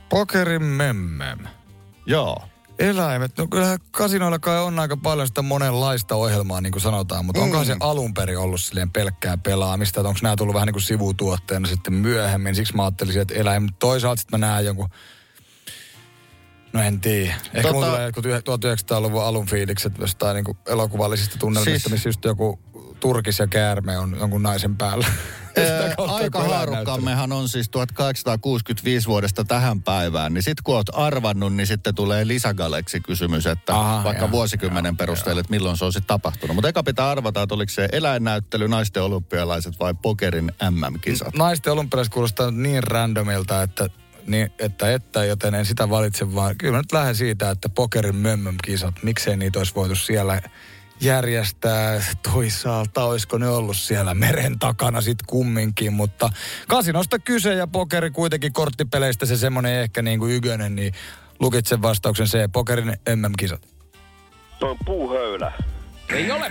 Pokerin 0.10 0.64
memmem. 0.64 1.40
Joo. 2.06 2.44
Eläimet, 2.80 3.38
no 3.38 3.48
kyllähän 3.48 3.80
kasinoilla 3.92 4.40
kai 4.40 4.60
on 4.60 4.80
aika 4.80 4.98
paljon 4.98 5.28
sitä 5.28 5.42
monenlaista 5.42 6.16
ohjelmaa, 6.16 6.62
niin 6.62 6.72
kuin 6.72 6.82
sanotaan, 6.82 7.26
mutta 7.26 7.42
onkohan 7.42 7.66
se 7.66 7.76
alun 7.80 8.14
perin 8.14 8.38
ollut 8.38 8.62
silleen 8.62 8.92
pelkkää 8.92 9.38
pelaamista, 9.38 10.00
että 10.00 10.08
onko 10.10 10.20
nämä 10.24 10.36
tullut 10.36 10.54
vähän 10.54 10.66
niin 10.66 10.74
kuin 10.74 10.82
sivutuotteena 10.82 11.68
sitten 11.68 11.94
myöhemmin, 11.94 12.56
siksi 12.56 12.76
mä 12.76 12.84
ajattelisin, 12.84 13.22
että 13.22 13.34
eläimet, 13.34 13.72
toisaalta 13.80 14.20
sitten 14.20 14.40
mä 14.40 14.48
näen 14.48 14.66
jonkun, 14.66 14.90
no 16.74 16.82
en 16.82 17.02
tiedä, 17.02 17.34
ehkä 17.34 17.62
tota... 17.62 17.74
mulla 17.74 17.86
tulee 17.86 18.04
jotkut 18.04 18.26
1900-luvun 18.26 19.24
alun 19.24 19.46
fiilikset 19.46 19.94
jostain 19.98 20.36
niin 20.36 20.58
elokuvallisista 20.68 21.38
tunnelmista, 21.38 21.80
Siis- 21.80 21.92
missä 21.92 22.10
just 22.10 22.26
joku 22.26 22.60
turkis 23.00 23.40
ja 23.40 23.48
käärme 23.48 23.98
on 23.98 24.18
jonkun 24.20 24.44
naisen 24.44 24.78
päällä. 24.78 25.08
Aika 25.98 26.44
haarukkammehan 26.44 27.32
on 27.32 27.50
siis 27.50 27.70
1865 27.70 29.08
vuodesta 29.08 29.44
tähän 29.44 29.82
päivään, 29.82 30.34
niin 30.34 30.44
sit 30.44 30.62
kun 30.62 30.76
oot 30.76 30.88
arvannut, 30.94 31.54
niin 31.54 31.68
sitten 31.68 31.96
tulee 31.96 32.28
lisägaleksi-kysymys, 32.28 33.48
että 33.48 33.80
Aha, 33.80 34.04
vaikka 34.04 34.24
joo, 34.24 34.32
vuosikymmenen 34.32 34.98
perusteella, 34.98 35.40
että 35.42 35.52
milloin 35.52 35.78
se 35.78 35.86
on 35.86 35.94
sitten 35.94 36.08
tapahtunut. 36.08 36.56
Mutta 36.56 36.70
eka 36.70 36.84
pitää 36.84 37.10
arvata, 37.10 37.42
että 37.42 37.56
oliko 37.56 37.70
se 37.70 37.90
eläinnäyttely, 37.92 38.68
naisten 38.68 39.04
olympialaiset 39.04 39.80
vai 39.80 39.94
pokerin 40.02 40.52
MM-kisat. 40.70 41.36
naisten 41.36 41.74
olympialaiset 41.74 42.14
kuulostaa 42.14 42.52
niin 42.52 42.84
randomilta, 42.84 43.62
että, 43.62 43.90
niin, 44.28 44.52
että, 44.60 44.94
että, 44.94 45.26
joten 45.26 45.56
en 45.56 45.66
sitä 45.66 45.90
valitse, 45.90 46.36
vaan 46.36 46.58
kyllä 46.58 46.72
mä 46.72 46.78
nyt 46.78 46.92
lähden 46.92 47.16
siitä, 47.16 47.50
että 47.50 47.70
pokerin 47.70 48.16
mömmöm 48.16 48.56
kisat, 48.66 49.04
miksei 49.04 49.38
niitä 49.38 49.60
olisi 49.60 49.76
voitu 49.76 49.96
siellä 49.96 50.42
järjestää. 51.02 52.02
Toisaalta 52.34 53.04
olisiko 53.04 53.38
ne 53.38 53.48
ollut 53.48 53.78
siellä 53.78 54.14
meren 54.14 54.60
takana 54.60 55.02
sit 55.02 55.18
kumminkin, 55.28 55.94
mutta 55.94 56.30
kasinosta 56.68 57.20
kyse 57.20 57.54
ja 57.54 57.68
pokeri 57.68 58.12
kuitenkin 58.12 58.54
korttipeleistä 58.54 59.26
se 59.26 59.38
semmonen 59.38 59.76
ehkä 59.76 60.02
niin 60.02 60.20
kuin 60.20 60.34
ykönen, 60.34 60.76
niin 60.76 60.94
lukitsen 61.40 61.82
vastauksen 61.82 62.28
C, 62.28 62.52
pokerin 62.54 62.98
MM-kisat. 63.16 63.68
Se 64.60 64.66
on 64.66 64.78
puuhöylä. 64.86 65.52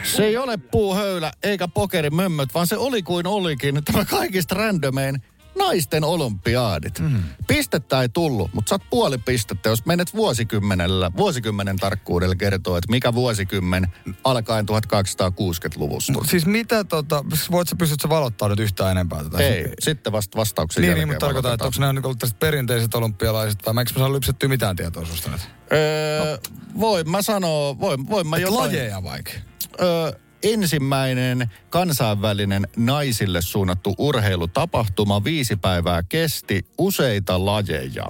Se 0.04 0.24
ei 0.24 0.36
ole 0.36 0.56
puuhöylä 0.56 1.32
eikä 1.42 1.68
pokerin 1.68 2.14
mömmöt, 2.14 2.54
vaan 2.54 2.66
se 2.66 2.76
oli 2.76 3.02
kuin 3.02 3.26
olikin 3.26 3.84
tämä 3.84 4.04
kaikista 4.04 4.54
randomein 4.54 5.22
naisten 5.60 6.04
olympiaadit. 6.04 6.98
Mm. 6.98 7.22
Pistettä 7.46 8.02
ei 8.02 8.08
tullut, 8.08 8.54
mutta 8.54 8.68
saat 8.68 8.82
puoli 8.90 9.18
pistettä, 9.18 9.68
jos 9.68 9.86
menet 9.86 10.14
vuosikymmenellä, 10.14 11.10
vuosikymmenen 11.16 11.76
tarkkuudella 11.76 12.34
kertoo, 12.34 12.76
että 12.76 12.90
mikä 12.90 13.14
vuosikymmen 13.14 13.86
alkaen 14.24 14.66
1260-luvusta. 14.68 16.12
Mut 16.12 16.28
siis 16.28 16.46
mitä 16.46 16.84
tota, 16.84 17.24
voit 17.50 17.68
sä 17.68 17.76
pystyt 17.76 18.00
sä 18.00 18.08
valottaa 18.08 18.48
nyt 18.48 18.60
yhtään 18.60 18.90
enempää 18.90 19.24
tätä? 19.24 19.38
Ei, 19.38 19.72
sitten 19.80 20.12
vasta 20.12 20.38
vastauksen 20.38 20.82
Niin, 20.82 20.94
niin 20.94 21.08
mutta 21.08 21.26
tarkoitan, 21.26 21.54
että 21.54 21.64
onko 21.64 21.76
nämä 21.80 21.92
nyt 21.92 22.04
ollut 22.04 22.38
perinteiset 22.40 22.94
olympialaiset, 22.94 23.66
vai 23.66 23.74
mä 23.74 23.80
eikö 23.80 23.92
mä 23.92 23.98
saa 23.98 24.12
lypsettyä 24.12 24.48
mitään 24.48 24.76
tietoa 24.76 25.04
susta 25.04 25.30
nyt? 25.30 25.40
Öö, 25.72 26.38
voin 26.80 27.10
mä 27.10 27.22
sanoa, 27.22 27.80
voin, 27.80 28.08
voin 28.08 28.26
mä 28.26 28.36
Et 28.36 28.42
jotain... 28.42 28.58
lajeja 28.58 29.02
vaikka. 29.02 29.32
Öö, 29.80 30.12
ensimmäinen 30.42 31.50
kansainvälinen 31.70 32.68
naisille 32.76 33.42
suunnattu 33.42 33.94
urheilutapahtuma 33.98 35.24
viisi 35.24 35.56
päivää 35.56 36.02
kesti 36.02 36.66
useita 36.78 37.46
lajeja. 37.46 38.06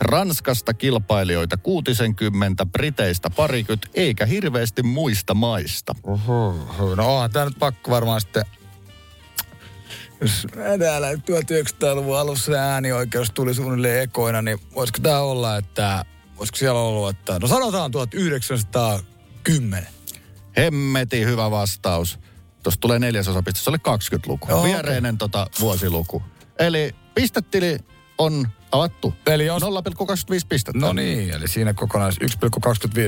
Ranskasta 0.00 0.74
kilpailijoita 0.74 1.56
60, 1.56 2.66
Briteistä 2.66 3.30
parikymmentä, 3.30 3.88
eikä 3.94 4.26
hirveästi 4.26 4.82
muista 4.82 5.34
maista. 5.34 5.94
Oho, 6.02 6.94
no 6.96 7.14
onhan 7.14 7.30
tää 7.30 7.44
nyt 7.44 7.58
pakko 7.58 7.90
varmaan 7.90 8.20
sitten... 8.20 8.44
Täällä 10.78 11.12
1900-luvun 11.12 12.18
alussa 12.18 12.52
äänioikeus 12.52 13.30
tuli 13.30 13.54
suunnilleen 13.54 14.02
ekoina, 14.02 14.42
niin 14.42 14.60
voisiko 14.74 14.98
tää 15.02 15.20
olla, 15.20 15.56
että... 15.56 16.04
Voisiko 16.38 16.56
siellä 16.56 16.80
ollut, 16.80 17.10
että... 17.10 17.38
No 17.38 17.48
sanotaan 17.48 17.90
1910. 17.90 19.86
Hemmeti 20.56 21.24
hyvä 21.24 21.50
vastaus. 21.50 22.18
Tuosta 22.62 22.80
tulee 22.80 22.98
neljäsosa 22.98 23.42
piste, 23.42 23.60
se 23.60 23.70
oli 23.70 23.78
20-luku. 23.78 24.46
Joo, 24.48 24.64
Viereinen 24.64 25.18
tota, 25.18 25.46
vuosiluku. 25.60 26.22
Eli 26.58 26.94
pistetili 27.14 27.78
on 28.18 28.48
avattu. 28.72 29.14
Eli 29.26 29.46
jos... 29.46 29.62
0,25 29.62 29.68
pistettä. 30.48 30.80
No 30.80 30.92
niin, 30.92 31.30
eli 31.30 31.48
siinä 31.48 31.74
kokonais 31.74 32.14
1,25 32.20 32.28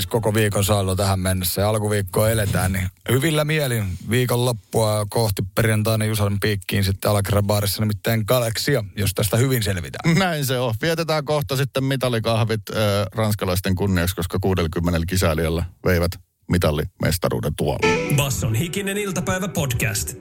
koko 0.08 0.34
viikon 0.34 0.64
saldo 0.64 0.96
tähän 0.96 1.20
mennessä 1.20 1.60
ja 1.60 1.68
alkuviikkoa 1.68 2.30
eletään, 2.30 2.72
niin 2.72 2.88
hyvillä 3.10 3.44
mielin 3.44 3.84
viikon 4.10 4.44
loppua 4.44 5.06
kohti 5.08 5.42
perjantaina 5.54 6.04
Jusan 6.04 6.40
piikkiin 6.40 6.84
sitten 6.84 7.10
Alakrabaarissa 7.10 7.82
nimittäin 7.82 8.24
Galaksia, 8.26 8.84
jos 8.96 9.14
tästä 9.14 9.36
hyvin 9.36 9.62
selvitään. 9.62 10.18
Näin 10.18 10.46
se 10.46 10.58
on. 10.58 10.74
Vietetään 10.82 11.24
kohta 11.24 11.56
sitten 11.56 11.84
mitalikahvit 11.84 12.62
äh, 12.70 12.76
ranskalaisten 13.12 13.74
kunniaksi, 13.74 14.16
koska 14.16 14.38
60 14.40 15.00
kisailijalla 15.06 15.64
veivät 15.84 16.10
mitallimestaruuden 16.50 17.52
tuolla. 17.56 18.16
Basson 18.16 18.54
hikinen 18.54 18.96
iltapäivä 18.96 19.48
podcast. 19.48 20.14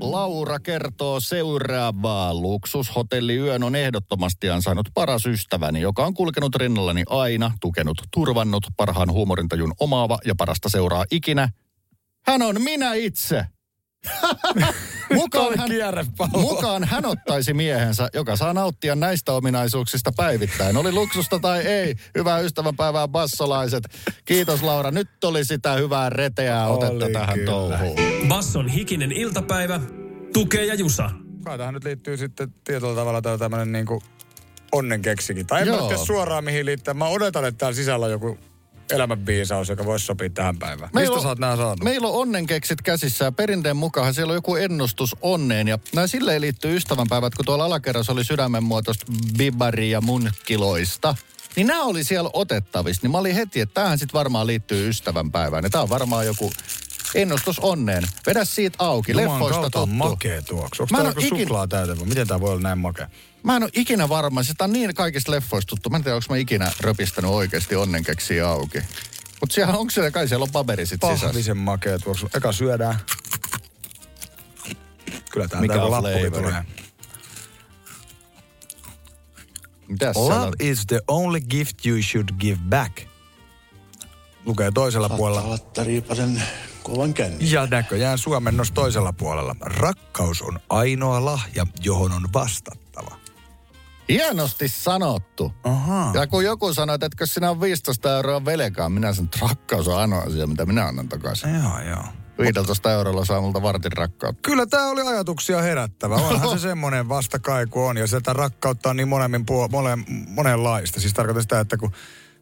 Laura 0.00 0.58
kertoo 0.58 1.20
seuraavaa. 1.20 2.34
Luksushotelliyön 2.34 3.62
on 3.62 3.74
ehdottomasti 3.74 4.50
ansainnut 4.50 4.88
paras 4.94 5.26
ystäväni, 5.26 5.80
joka 5.80 6.06
on 6.06 6.14
kulkenut 6.14 6.56
rinnallani 6.56 7.02
aina, 7.08 7.52
tukenut, 7.60 7.98
turvannut, 8.10 8.66
parhaan 8.76 9.12
huumorintajun 9.12 9.74
omaava 9.80 10.18
ja 10.24 10.34
parasta 10.34 10.68
seuraa 10.68 11.04
ikinä. 11.10 11.48
Hän 12.26 12.42
on 12.42 12.62
minä 12.62 12.94
itse. 12.94 13.46
mukaan, 15.14 15.58
hän, 15.58 15.70
mukaan 16.32 16.84
hän 16.84 17.06
ottaisi 17.06 17.54
miehensä, 17.54 18.08
joka 18.14 18.36
saa 18.36 18.52
nauttia 18.52 18.94
näistä 18.94 19.32
ominaisuuksista 19.32 20.10
päivittäin. 20.16 20.76
Oli 20.76 20.92
luksusta 20.92 21.38
tai 21.38 21.66
ei. 21.66 21.94
Hyvää 22.18 22.38
ystävänpäivää 22.38 23.08
bassolaiset. 23.08 23.84
Kiitos 24.24 24.62
Laura. 24.62 24.90
Nyt 24.90 25.24
oli 25.24 25.44
sitä 25.44 25.72
hyvää 25.72 26.10
reteää 26.10 26.66
otetta 26.66 27.04
Oli 27.04 27.12
tähän 27.12 27.38
kyllä. 27.38 27.50
touhuun. 27.50 27.98
Basson 28.28 28.68
hikinen 28.68 29.12
iltapäivä. 29.12 29.80
Tukee 30.32 30.64
ja 30.64 30.74
Jusa. 30.74 31.10
Kai 31.44 31.58
tähän 31.58 31.74
nyt 31.74 31.84
liittyy 31.84 32.16
sitten 32.16 32.54
tietyllä 32.64 32.94
tavalla 32.94 33.38
tämmöinen 33.38 33.72
niinku 33.72 34.02
onnenkeksikin. 34.72 35.46
Tai 35.46 35.62
en 35.62 35.68
mä 35.68 35.74
Joo. 35.74 36.04
suoraan 36.04 36.44
mihin 36.44 36.66
liittää. 36.66 36.94
Mä 36.94 37.08
odotan, 37.08 37.44
että 37.44 37.58
täällä 37.58 37.76
sisällä 37.76 38.06
on 38.06 38.12
joku 38.12 38.38
elämänviisaus, 38.90 39.68
joka 39.68 39.84
voisi 39.84 40.06
sopia 40.06 40.30
tähän 40.30 40.58
päivään. 40.58 40.90
Mistä 40.94 41.20
sä 41.22 41.28
oot 41.28 41.38
nää 41.38 41.56
saanut? 41.56 41.82
Meillä 41.82 42.08
on 42.08 42.14
onnenkeksit 42.14 42.82
käsissä 42.82 43.24
ja 43.24 43.32
perinteen 43.32 43.76
mukaan 43.76 44.14
siellä 44.14 44.30
on 44.30 44.36
joku 44.36 44.56
ennustus 44.56 45.16
onneen. 45.22 45.68
Ja 45.68 45.78
näin 45.94 46.08
silleen 46.08 46.40
liittyy 46.40 46.76
ystävänpäivät, 46.76 47.34
kun 47.34 47.44
tuolla 47.44 47.64
alakerrassa 47.64 48.12
oli 48.12 48.24
sydämenmuotoista 48.24 49.06
bibari 49.38 49.90
ja 49.90 50.00
munkkiloista. 50.00 51.14
Niin 51.56 51.66
nämä 51.66 51.82
oli 51.82 52.04
siellä 52.04 52.30
otettavissa. 52.32 53.00
Niin 53.02 53.10
mä 53.10 53.18
olin 53.18 53.34
heti, 53.34 53.60
että 53.60 53.74
tämähän 53.74 53.98
sitten 53.98 54.18
varmaan 54.18 54.46
liittyy 54.46 54.88
ystävänpäivään. 54.88 55.64
Ja 55.64 55.70
tää 55.70 55.82
on 55.82 55.88
varmaan 55.88 56.26
joku 56.26 56.52
ennustus 57.14 57.58
onneen. 57.58 58.02
Vedä 58.26 58.44
siitä 58.44 58.76
auki. 58.78 59.12
Jumalan 59.12 59.32
Leffoista 59.32 59.60
kautta 59.60 59.80
on 59.80 59.88
tuttu. 59.88 60.04
makea 60.08 60.42
tuoksu. 60.42 60.82
Onko 60.82 60.92
Mä 60.92 60.98
en 60.98 61.04
tää 61.04 61.12
oo 61.16 61.20
joku 61.22 61.34
ikin- 61.36 61.42
suklaatäyte 61.42 61.98
vai 61.98 62.06
miten 62.06 62.26
tää 62.26 62.40
voi 62.40 62.50
olla 62.50 62.60
näin 62.62 62.78
makea? 62.78 63.08
Mä 63.42 63.56
en 63.56 63.62
ole 63.62 63.70
ikinä 63.74 64.08
varma. 64.08 64.42
Sitä 64.42 64.64
on 64.64 64.72
niin 64.72 64.94
kaikista 64.94 65.32
leffoista 65.32 65.70
tuttu. 65.70 65.90
Mä 65.90 65.96
en 65.96 66.02
tiedä, 66.02 66.16
onko 66.16 66.26
mä 66.30 66.36
ikinä 66.36 66.72
röpistänyt 66.80 67.30
oikeasti 67.30 67.76
onnenkeksiä 67.76 68.48
auki. 68.48 68.78
Mutta 69.40 69.54
siellä 69.54 69.74
onko 69.76 69.90
siellä, 69.90 70.10
kai 70.10 70.28
siellä 70.28 70.42
on 70.44 70.50
paperi 70.52 70.86
sit 70.86 71.00
sisässä. 71.02 71.26
Pahvisen 71.26 71.56
makea 71.56 71.98
tuoksu. 71.98 72.28
Eka 72.34 72.52
syödään. 72.52 72.98
Kyllä 75.30 75.48
tää 75.48 75.60
Mikä 75.60 75.82
on 75.82 75.90
lappukin 75.90 76.32
tulee. 76.32 76.64
Mitäs 79.88 80.16
on? 80.16 80.28
Love 80.28 80.52
is 80.60 80.86
the 80.86 81.00
only 81.08 81.40
gift 81.40 81.86
you 81.86 81.98
should 82.02 82.28
give 82.40 82.58
back. 82.68 82.98
lukee 84.44 84.70
toisella 84.74 85.08
puolella. 85.08 85.42
Saattaa 85.42 85.84
Riipasen 85.84 86.42
kovan 86.86 87.14
känni. 87.14 87.50
Ja 87.50 87.66
näköjään 87.66 88.18
suomennos 88.18 88.72
toisella 88.72 89.12
puolella. 89.12 89.56
Rakkaus 89.60 90.42
on 90.42 90.60
ainoa 90.68 91.24
lahja, 91.24 91.66
johon 91.84 92.12
on 92.12 92.28
vastattava. 92.32 93.16
Hienosti 94.08 94.68
sanottu. 94.68 95.52
Aha. 95.64 96.10
Ja 96.14 96.26
kun 96.26 96.44
joku 96.44 96.74
sanoo, 96.74 96.94
että 96.94 97.06
etkö 97.06 97.26
sinä 97.26 97.50
on 97.50 97.60
15 97.60 98.16
euroa 98.16 98.44
velkaa, 98.44 98.88
minä 98.88 99.08
että 99.08 99.38
rakkaus 99.42 99.88
on 99.88 99.98
ainoa 99.98 100.20
asia, 100.20 100.46
mitä 100.46 100.66
minä 100.66 100.86
annan 100.86 101.08
takaisin. 101.08 101.54
Joo, 101.54 101.80
joo. 101.88 102.04
15 102.38 102.92
eurolla 102.92 103.24
saa 103.24 103.40
multa 103.40 103.62
vartin 103.62 103.92
rakkautta. 103.92 104.40
Kyllä 104.42 104.66
tämä 104.66 104.88
oli 104.88 105.00
ajatuksia 105.00 105.62
herättävä. 105.62 106.14
Onhan 106.14 106.58
se 106.58 106.62
semmoinen 106.68 107.08
vastakaiku 107.08 107.84
on. 107.84 107.96
Ja 107.96 108.06
sitä 108.06 108.32
rakkautta 108.32 108.90
on 108.90 108.96
niin 108.96 109.08
puol- 109.08 109.68
mone, 109.70 109.98
monenlaista. 110.28 111.00
Siis 111.00 111.14
tarkoitan 111.14 111.42
sitä, 111.42 111.60
että 111.60 111.76
kun 111.76 111.92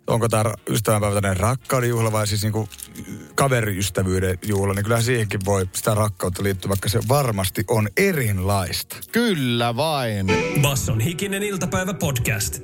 onko 0.06 0.28
tämä 0.28 0.44
ystävänpäivä 0.68 1.14
tämmöinen 1.14 1.40
rakkauden 1.40 1.88
juhla 1.88 2.12
vai 2.12 2.26
siis 2.26 2.42
niinku 2.42 2.68
kaveriystävyyden 3.34 4.38
juhla, 4.46 4.74
niin 4.74 4.82
kyllähän 4.82 5.04
siihenkin 5.04 5.40
voi 5.44 5.68
sitä 5.72 5.94
rakkautta 5.94 6.42
liittyä, 6.42 6.68
vaikka 6.68 6.88
se 6.88 7.00
varmasti 7.08 7.64
on 7.68 7.88
erilaista. 7.96 8.96
Kyllä 9.12 9.76
vain. 9.76 10.26
Basson 10.62 11.00
hikinen 11.00 11.42
iltapäivä 11.42 11.94
podcast. 11.94 12.60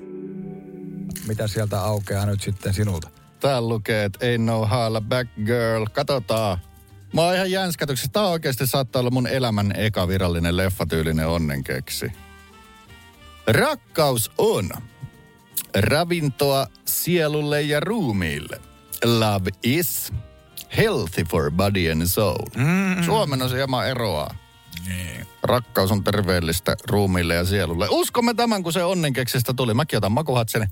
Mitä 1.28 1.48
sieltä 1.48 1.80
aukeaa 1.80 2.26
nyt 2.26 2.40
sitten 2.40 2.74
sinulta? 2.74 3.10
Täällä 3.40 3.68
lukee, 3.68 4.04
että 4.04 4.26
ei 4.26 4.38
no 4.38 4.66
holla 4.66 5.00
back 5.00 5.30
girl. 5.46 5.86
Katsotaan. 5.92 6.58
Mä 7.12 7.22
oon 7.22 7.34
ihan 7.34 7.50
jänskätyksessä. 7.50 8.12
Tää 8.12 8.26
oikeasti 8.26 8.66
saattaa 8.66 9.00
olla 9.00 9.10
mun 9.10 9.26
elämän 9.26 9.72
eka 9.76 10.08
virallinen 10.08 10.56
leffatyylinen 10.56 11.26
onnenkeksi. 11.28 12.12
Rakkaus 13.46 14.30
on 14.38 14.70
ravintoa 15.74 16.66
sielulle 16.84 17.62
ja 17.62 17.80
ruumiille. 17.80 18.60
Love 19.04 19.50
is 19.62 20.12
healthy 20.76 21.24
for 21.30 21.50
body 21.50 21.90
and 21.90 22.06
soul. 22.06 22.46
Mm. 22.56 23.02
Suomen 23.04 23.42
on 23.42 23.48
se 23.48 23.56
hieman 23.56 23.88
eroaa. 23.88 24.34
Niin. 24.88 25.26
Rakkaus 25.42 25.92
on 25.92 26.04
terveellistä 26.04 26.76
ruumiille 26.88 27.34
ja 27.34 27.44
sielulle. 27.44 27.86
Uskomme 27.90 28.34
tämän, 28.34 28.62
kun 28.62 28.72
se 28.72 28.84
onnenkeksistä 28.84 29.54
tuli. 29.54 29.74
Mäkin 29.74 29.96
otan 29.96 30.12
makuhatseni. 30.12 30.66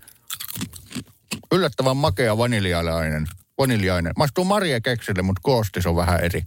Yllättävän 1.52 1.96
makea 1.96 2.38
vaniljainen. 2.38 3.26
Vaniljainen. 3.58 4.12
Maistuu 4.16 4.44
Maria 4.44 4.80
keksille, 4.80 5.22
mutta 5.22 5.40
koostis 5.42 5.86
on 5.86 5.96
vähän 5.96 6.20
eri. 6.20 6.42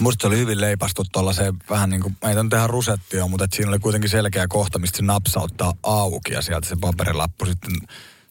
Musta 0.00 0.22
se 0.22 0.26
oli 0.26 0.38
hyvin 0.38 0.60
leipastu 0.60 1.04
tuollaiseen 1.12 1.54
vähän 1.70 1.90
niin 1.90 2.02
kuin, 2.02 2.16
ei 2.28 2.34
tämä 2.34 2.50
tehdä 2.50 2.66
rusettia, 2.66 3.26
mutta 3.26 3.44
et 3.44 3.52
siinä 3.52 3.70
oli 3.70 3.78
kuitenkin 3.78 4.10
selkeä 4.10 4.46
kohta, 4.48 4.78
mistä 4.78 4.96
se 4.96 5.02
napsauttaa 5.02 5.72
auki 5.82 6.32
ja 6.32 6.42
sieltä 6.42 6.68
se 6.68 6.76
paperilappu 6.80 7.46
sitten 7.46 7.72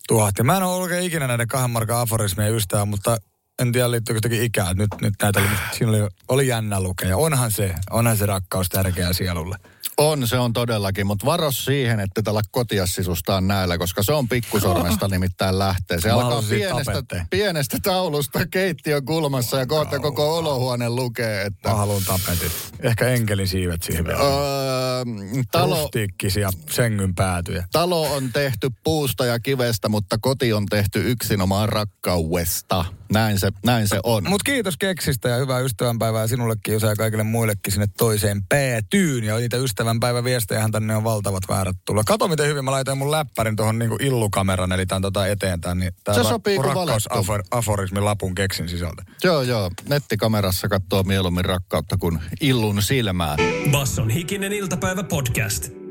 tuhahti. 0.07 0.43
Mä 0.43 0.57
en 0.57 0.63
ole 0.63 0.75
oikein 0.75 1.03
ikinä 1.03 1.27
näiden 1.27 1.47
kahden 1.47 1.69
markan 1.69 1.99
aforismien 1.99 2.55
ystävä, 2.55 2.85
mutta 2.85 3.17
en 3.59 3.71
tiedä 3.71 3.91
liittyykö 3.91 4.17
jotenkin 4.17 4.43
ikää. 4.43 4.73
Nyt, 4.73 4.89
nyt 5.01 5.13
näitä 5.21 5.39
oli, 5.39 5.47
siinä 5.77 5.91
oli, 5.91 6.09
oli 6.27 6.47
jännä 6.47 6.79
lukea. 6.79 7.17
Onhan 7.17 7.51
se, 7.51 7.75
onhan 7.89 8.17
se 8.17 8.25
rakkaus 8.25 8.69
tärkeä 8.69 9.13
sielulle. 9.13 9.55
On, 9.97 10.27
se 10.27 10.37
on 10.39 10.53
todellakin, 10.53 11.07
mutta 11.07 11.25
varo 11.25 11.51
siihen, 11.51 11.99
että 11.99 12.21
tällä 12.21 12.41
kotia 12.51 12.85
sisustaa 12.87 13.41
näillä, 13.41 13.77
koska 13.77 14.03
se 14.03 14.13
on 14.13 14.29
pikkusormesta 14.29 15.07
nimittäin 15.11 15.59
lähtee. 15.59 16.01
Se 16.01 16.09
alkaa 16.09 16.43
pienestä, 16.49 17.25
pienestä 17.29 17.77
taulusta 17.83 18.47
keittiön 18.47 19.05
kulmassa 19.05 19.57
ja 19.57 19.65
kohta 19.65 19.99
koko 19.99 20.37
olohuone 20.37 20.89
lukee, 20.89 21.41
että 21.41 21.69
Mä 21.69 21.75
haluan 21.75 22.01
tapetit. 22.07 22.51
Ehkä 22.79 23.07
enkelin 23.07 23.47
siivet 23.47 23.83
siihen 23.83 24.05
vielä. 24.05 24.19
öö, 24.19 25.03
talo, 25.51 25.81
Rustiikkisia 25.81 26.49
sängyn 26.71 27.15
päätyjä. 27.15 27.67
talo 27.71 28.01
on 28.13 28.29
tehty 28.33 28.69
puusta 28.83 29.25
ja 29.25 29.39
kivestä, 29.39 29.89
mutta 29.89 30.17
koti 30.21 30.53
on 30.53 30.65
tehty 30.65 31.11
yksinomaan 31.11 31.69
rakkaudesta. 31.69 32.85
Näin 33.13 33.39
se, 33.39 33.49
näin 33.65 33.87
se 33.87 33.99
on. 34.03 34.29
Mut 34.29 34.43
kiitos 34.43 34.77
keksistä 34.77 35.29
ja 35.29 35.37
hyvää 35.37 35.59
ystävänpäivää 35.59 36.27
sinullekin 36.27 36.73
Jusa, 36.73 36.87
ja 36.87 36.95
kaikille 36.95 37.23
muillekin 37.23 37.73
sinne 37.73 37.87
toiseen 37.97 38.43
päätyyn. 38.49 39.23
Ja 39.23 39.37
niitä 39.37 39.57
ystävänpäiväviestejähän 39.57 40.71
tänne 40.71 40.95
on 40.95 41.03
valtavat 41.03 41.43
väärät 41.49 41.75
tulla. 41.85 42.03
Kato 42.03 42.27
miten 42.27 42.47
hyvin 42.47 42.65
mä 42.65 42.71
laitoin 42.71 42.97
mun 42.97 43.11
läppärin 43.11 43.55
tuohon 43.55 43.79
niinku 43.79 43.97
illukameran, 43.99 44.71
eli 44.71 44.85
tän 44.85 45.01
tota 45.01 45.27
eteen 45.27 45.61
tän. 45.61 45.79
Niin 45.79 45.91
tää 46.03 46.15
Se 46.15 46.21
ra- 46.21 46.29
sopii 46.29 46.55
kuin 46.55 46.65
rakkausaforismin 46.65 48.05
lapun 48.05 48.35
keksin 48.35 48.69
sisältä. 48.69 49.03
Joo, 49.23 49.41
joo. 49.41 49.71
Nettikamerassa 49.89 50.67
katsoo 50.67 51.03
mieluummin 51.03 51.45
rakkautta 51.45 51.97
kuin 51.97 52.19
illun 52.41 52.81
silmää. 52.81 53.35
Basson 53.71 54.09
hikinen 54.09 54.53
iltapäivä 54.53 55.03
podcast. 55.03 55.84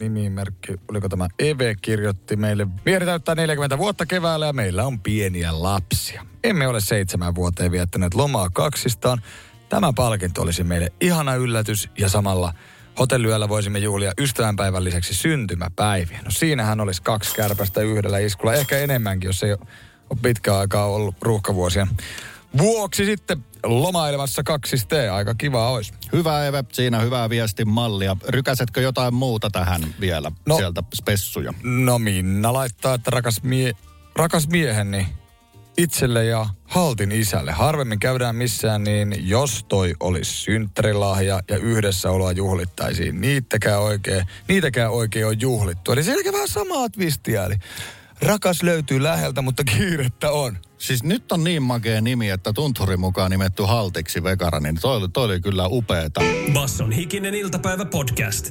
Nimimerkki, 0.00 0.80
oliko 0.88 1.08
tämä 1.08 1.28
Eve, 1.38 1.74
kirjoitti 1.82 2.36
meille. 2.36 2.66
Mieri 2.84 3.06
täyttää 3.06 3.34
40 3.34 3.78
vuotta 3.78 4.06
keväällä 4.06 4.46
ja 4.46 4.52
meillä 4.52 4.86
on 4.86 5.00
pieniä 5.00 5.62
lapsia. 5.62 6.26
Emme 6.44 6.66
ole 6.66 6.80
seitsemän 6.80 7.34
vuoteen 7.34 7.72
viettäneet 7.72 8.14
lomaa 8.14 8.50
kaksistaan. 8.50 9.22
Tämä 9.68 9.92
palkinto 9.96 10.42
olisi 10.42 10.64
meille 10.64 10.92
ihana 11.00 11.34
yllätys 11.34 11.88
ja 11.98 12.08
samalla 12.08 12.54
hotelliyöllä 12.98 13.48
voisimme 13.48 13.78
juhlia 13.78 14.12
ystävänpäivän 14.18 14.84
lisäksi 14.84 15.14
syntymäpäiviä. 15.14 16.20
No 16.24 16.30
siinähän 16.30 16.80
olisi 16.80 17.02
kaksi 17.02 17.34
kärpästä 17.34 17.80
yhdellä 17.80 18.18
iskulla, 18.18 18.54
ehkä 18.54 18.78
enemmänkin, 18.78 19.28
jos 19.28 19.42
ei 19.42 19.52
ole 19.52 20.18
pitkään 20.22 20.58
aikaa 20.58 20.86
ollut 20.86 21.14
ruuhkavuosia. 21.22 21.86
Vuoksi 22.58 23.04
sitten 23.04 23.44
lomailemassa 23.64 24.42
kaksiste, 24.42 25.08
aika 25.08 25.34
kiva 25.34 25.70
olisi. 25.70 25.92
Hyvä 26.12 26.46
Eve, 26.46 26.64
siinä 26.72 27.00
hyvää 27.00 27.30
viestin 27.30 27.68
mallia. 27.68 28.16
Rykäsetkö 28.28 28.80
jotain 28.80 29.14
muuta 29.14 29.50
tähän 29.50 29.94
vielä 30.00 30.32
No. 30.46 30.56
sieltä 30.56 30.82
spessuja? 30.94 31.54
No 31.62 31.98
Minna 31.98 32.52
laittaa, 32.52 32.94
että 32.94 33.10
rakas, 33.10 33.42
mie- 33.42 33.72
rakas 34.16 34.48
mieheni 34.48 35.06
itselle 35.78 36.24
ja 36.24 36.46
haltin 36.64 37.12
isälle. 37.12 37.52
Harvemmin 37.52 37.98
käydään 38.00 38.36
missään, 38.36 38.84
niin 38.84 39.28
jos 39.28 39.64
toi 39.68 39.94
olisi 40.00 40.32
synttärilahja 40.32 41.40
ja 41.48 41.56
yhdessäoloa 41.56 42.32
juhlittaisiin, 42.32 43.20
niitäkään 43.20 43.80
oikein, 43.80 44.26
niitäkään 44.48 44.90
oikein 44.90 45.26
on 45.26 45.40
juhlittu. 45.40 45.92
Eli 45.92 46.02
selkeä 46.02 46.32
vähän 46.32 46.48
samaa 46.48 46.88
twistiä, 46.88 47.44
eli 47.44 47.54
rakas 48.22 48.62
löytyy 48.62 49.02
läheltä, 49.02 49.42
mutta 49.42 49.64
kiirettä 49.64 50.30
on. 50.30 50.58
Siis 50.78 51.02
nyt 51.02 51.32
on 51.32 51.44
niin 51.44 51.62
makea 51.62 52.00
nimi, 52.00 52.30
että 52.30 52.52
tunturin 52.52 53.00
mukaan 53.00 53.30
nimetty 53.30 53.62
haltiksi 53.62 54.22
vekara, 54.22 54.60
niin 54.60 54.78
toi, 54.80 54.96
oli- 54.96 55.08
toi 55.08 55.24
oli 55.24 55.40
kyllä 55.40 55.66
upeeta. 55.66 56.20
Basson 56.52 56.92
hikinen 56.92 57.34
iltapäivä 57.34 57.84
podcast. 57.84 58.50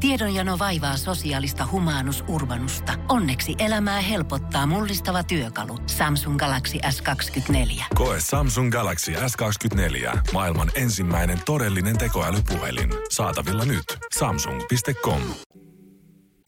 Tiedonjano 0.00 0.58
vaivaa 0.58 0.96
sosiaalista 0.96 1.68
humanus 1.72 2.24
urbanusta. 2.28 2.92
Onneksi 3.08 3.54
elämää 3.58 4.00
helpottaa 4.00 4.66
mullistava 4.66 5.22
työkalu. 5.24 5.78
Samsung 5.86 6.36
Galaxy 6.38 6.78
S24. 6.78 7.84
Koe 7.94 8.16
Samsung 8.20 8.72
Galaxy 8.72 9.12
S24. 9.12 10.18
Maailman 10.32 10.70
ensimmäinen 10.74 11.38
todellinen 11.44 11.98
tekoälypuhelin. 11.98 12.90
Saatavilla 13.10 13.64
nyt. 13.64 13.84
Samsung.com. 14.18 15.20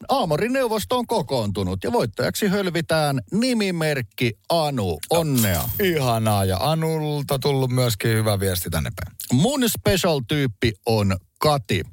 Aamorin 0.09 0.53
neuvosto 0.53 0.97
on 0.97 1.07
kokoontunut 1.07 1.83
ja 1.83 1.91
voittajaksi 1.91 2.47
hölvitään 2.47 3.21
nimimerkki 3.31 4.33
Anu. 4.49 4.99
Onnea. 5.09 5.69
Ihanaa 5.83 6.45
ja 6.45 6.57
Anulta 6.59 7.39
tullut 7.39 7.71
myöskin 7.71 8.11
hyvä 8.11 8.39
viesti 8.39 8.69
tänne 8.69 8.89
päin. 8.95 9.15
Mun 9.33 9.69
special-tyyppi 9.69 10.73
on 10.85 11.17
Kati. 11.39 11.83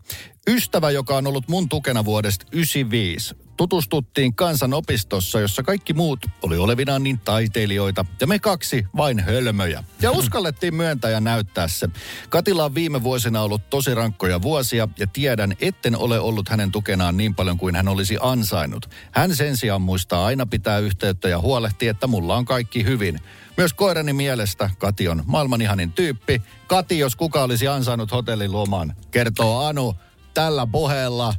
Ystävä, 0.49 0.91
joka 0.91 1.17
on 1.17 1.27
ollut 1.27 1.49
mun 1.49 1.69
tukena 1.69 2.05
vuodesta 2.05 2.47
95. 2.53 3.46
Tutustuttiin 3.57 4.35
kansanopistossa, 4.35 5.41
jossa 5.41 5.63
kaikki 5.63 5.93
muut 5.93 6.27
oli 6.43 6.57
olevinaan 6.57 7.03
niin 7.03 7.19
taiteilijoita 7.19 8.05
ja 8.21 8.27
me 8.27 8.39
kaksi 8.39 8.87
vain 8.97 9.21
hölmöjä. 9.21 9.85
Ja 10.03 10.11
uskallettiin 10.21 10.75
myöntää 10.75 11.11
ja 11.11 11.21
näyttää 11.21 11.69
se. 11.69 11.89
Katilla 12.29 12.65
on 12.65 12.75
viime 12.75 13.03
vuosina 13.03 13.43
ollut 13.43 13.71
tosi 13.71 13.95
rankkoja 13.95 14.43
vuosia 14.43 14.89
ja 14.99 15.07
tiedän, 15.07 15.57
etten 15.61 15.97
ole 15.97 16.21
ollut 16.21 16.49
hänen 16.49 16.73
tukenaan 16.73 17.17
niin 17.17 17.35
paljon 17.35 17.59
kuin 17.59 17.77
hän 17.77 17.89
olisi 17.89 18.17
ansainnut. 18.21 18.91
Hän 19.13 19.37
sen 19.37 19.57
sijaan 19.57 19.83
muistaa 19.83 20.27
aina 20.27 20.47
pitää 20.47 20.79
yhteyttä 20.79 21.29
ja 21.29 21.41
huolehtii, 21.41 21.89
että 21.89 22.07
mulla 22.07 22.37
on 22.37 22.45
kaikki 22.45 22.85
hyvin. 22.85 23.21
Myös 23.57 23.73
koirani 23.75 24.13
mielestä 24.13 24.71
Kati 24.79 25.09
on 25.09 25.23
maailman 25.27 25.63
ihanin 25.63 25.93
tyyppi. 25.93 26.43
Kati, 26.67 26.99
jos 26.99 27.17
kuka 27.17 27.43
olisi 27.43 27.69
ansainnut 27.69 28.13
hotelliloman, 28.13 28.97
kertoo 29.11 29.67
Anu 29.67 29.95
tällä 30.35 30.67
puheella. 30.67 31.35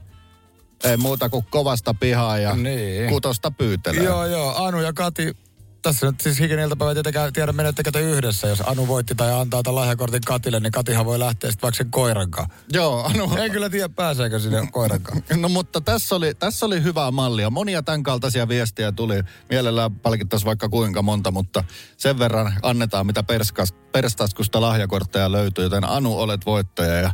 Ei 0.84 0.98
muuta 0.98 1.30
kuin 1.30 1.46
kovasta 1.50 1.94
pihaa 1.94 2.38
ja 2.38 2.56
Niin. 2.56 3.10
kutosta 3.10 3.52
pyytelee. 3.52 4.04
Joo, 4.04 4.26
joo. 4.26 4.66
Anu 4.66 4.80
ja 4.82 4.94
Kati, 4.94 5.38
tässä 5.82 6.06
nyt 6.06 6.22
siis 6.22 6.40
hikinen 6.40 6.64
iltapäivä 6.66 6.94
tietenkään 6.94 7.34
tiedä, 7.34 7.52
menettekö 7.52 7.92
te 7.92 8.02
yhdessä. 8.02 8.48
Jos 8.48 8.64
Anu 8.66 8.88
voitti 8.88 9.16
tai 9.16 9.34
antaa 9.34 9.64
tämän 9.64 9.76
lahjakortin 9.76 10.22
Katille, 10.26 10.60
niin 10.60 10.72
Katihan 10.72 11.06
voi 11.06 11.20
lähteä 11.20 11.52
sitten 11.52 11.62
vaikka 11.62 11.78
sen 11.78 11.92
koirankaan. 11.92 12.50
Joo, 12.74 13.04
Anu. 13.04 13.36
En 13.38 13.52
kyllä 13.52 13.70
tiedä, 13.70 13.90
pääseekö 13.90 14.40
sinne 14.40 14.68
koirankaan. 14.72 15.24
No 15.42 15.50
mutta 15.50 15.82
tässä 15.82 16.16
oli, 16.16 16.34
tässä 16.34 16.66
oli 16.66 16.84
hyvää 16.84 17.12
mallia. 17.12 17.50
Monia 17.50 17.84
tämän 17.84 18.04
kaltaisia 18.04 18.48
viestiä 18.48 18.92
tuli. 18.92 19.22
Mielellään 19.50 19.96
palkittaisiin 19.96 20.46
vaikka 20.46 20.70
kuinka 20.70 21.02
monta, 21.02 21.32
mutta 21.32 21.64
sen 21.98 22.20
verran 22.20 22.54
annetaan, 22.64 23.06
mitä 23.08 23.24
perskas, 23.24 23.72
perstaskusta 23.92 24.62
lahjakortteja 24.62 25.32
löytyy. 25.32 25.64
Joten 25.64 25.84
Anu, 25.90 26.20
olet 26.20 26.46
voittaja 26.46 26.94
ja 26.94 27.12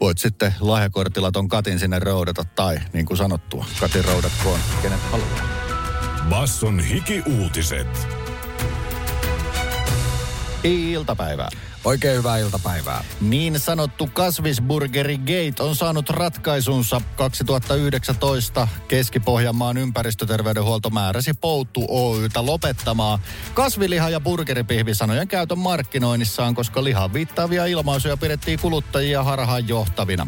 voit 0.00 0.18
sitten 0.18 0.54
lahjakortilla 0.60 1.32
ton 1.32 1.48
Katin 1.48 1.78
sinne 1.78 1.98
roudata. 1.98 2.44
Tai 2.44 2.78
niin 2.92 3.06
kuin 3.06 3.18
sanottua, 3.18 3.66
Katin 3.80 4.04
roudatkoon 4.04 4.60
kenet 4.82 5.00
haluaa. 5.10 5.48
Basson 6.28 6.80
hiki-uutiset. 6.80 8.08
Iltapäivää. 10.64 11.48
Oikein 11.88 12.18
hyvää 12.18 12.38
iltapäivää. 12.38 13.04
Niin 13.20 13.60
sanottu 13.60 14.08
kasvisburgeri 14.12 15.18
Gate 15.18 15.62
on 15.62 15.76
saanut 15.76 16.10
ratkaisunsa 16.10 17.00
2019. 17.16 18.68
Keski-Pohjanmaan 18.88 19.76
ympäristöterveydenhuolto 19.76 20.90
määräsi 20.90 21.34
Pouttu 21.34 21.86
Oytä 21.88 22.46
lopettamaan 22.46 23.18
kasviliha- 23.54 24.10
ja 24.10 24.20
burgeripihvisanojen 24.20 25.28
käytön 25.28 25.58
markkinoinnissaan, 25.58 26.54
koska 26.54 26.84
lihan 26.84 27.12
viittaavia 27.12 27.66
ilmaisuja 27.66 28.16
pidettiin 28.16 28.58
kuluttajia 28.58 29.22
harhaan 29.22 29.68
johtavina. 29.68 30.26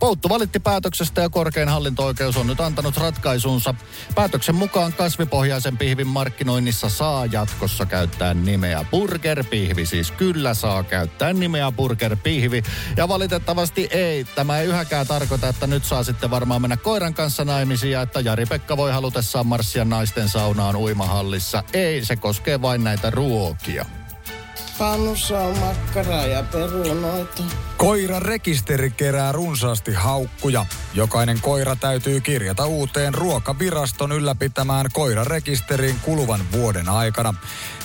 Pouttu 0.00 0.28
valitti 0.28 0.60
päätöksestä 0.60 1.20
ja 1.20 1.28
korkein 1.28 1.68
hallinto-oikeus 1.68 2.36
on 2.36 2.46
nyt 2.46 2.60
antanut 2.60 2.96
ratkaisunsa. 2.96 3.74
Päätöksen 4.14 4.54
mukaan 4.54 4.92
kasvipohjaisen 4.92 5.78
pihvin 5.78 6.06
markkinoinnissa 6.06 6.88
saa 6.88 7.26
jatkossa 7.26 7.86
käyttää 7.86 8.34
nimeä 8.34 8.84
burgerpihvi, 8.90 9.86
siis 9.86 10.10
kyllä 10.10 10.54
saa 10.54 10.82
käyttää 10.82 10.99
nimeä 11.32 11.72
Burger 11.72 12.16
Pihvi. 12.16 12.62
Ja 12.96 13.08
valitettavasti 13.08 13.88
ei. 13.90 14.24
Tämä 14.24 14.58
ei 14.58 14.66
yhäkään 14.66 15.06
tarkoita, 15.06 15.48
että 15.48 15.66
nyt 15.66 15.84
saa 15.84 16.04
sitten 16.04 16.30
varmaan 16.30 16.60
mennä 16.60 16.76
koiran 16.76 17.14
kanssa 17.14 17.44
naimisiin 17.44 17.92
ja 17.92 18.02
että 18.02 18.20
Jari-Pekka 18.20 18.76
voi 18.76 18.92
halutessaan 18.92 19.46
marssia 19.46 19.84
naisten 19.84 20.28
saunaan 20.28 20.76
uimahallissa. 20.76 21.64
Ei, 21.72 22.04
se 22.04 22.16
koskee 22.16 22.62
vain 22.62 22.84
näitä 22.84 23.10
ruokia. 23.10 23.86
Pannussa 24.80 25.40
on 25.40 25.58
makkaraa 25.58 26.26
ja 26.26 26.42
perunoita. 26.42 27.42
Koiran 27.76 28.22
rekisteri 28.22 28.90
kerää 28.90 29.32
runsaasti 29.32 29.92
haukkuja. 29.92 30.66
Jokainen 30.94 31.40
koira 31.40 31.76
täytyy 31.76 32.20
kirjata 32.20 32.66
uuteen 32.66 33.14
ruokaviraston 33.14 34.12
ylläpitämään 34.12 34.86
koirarekisteriin 34.92 36.00
kuluvan 36.02 36.40
vuoden 36.52 36.88
aikana. 36.88 37.34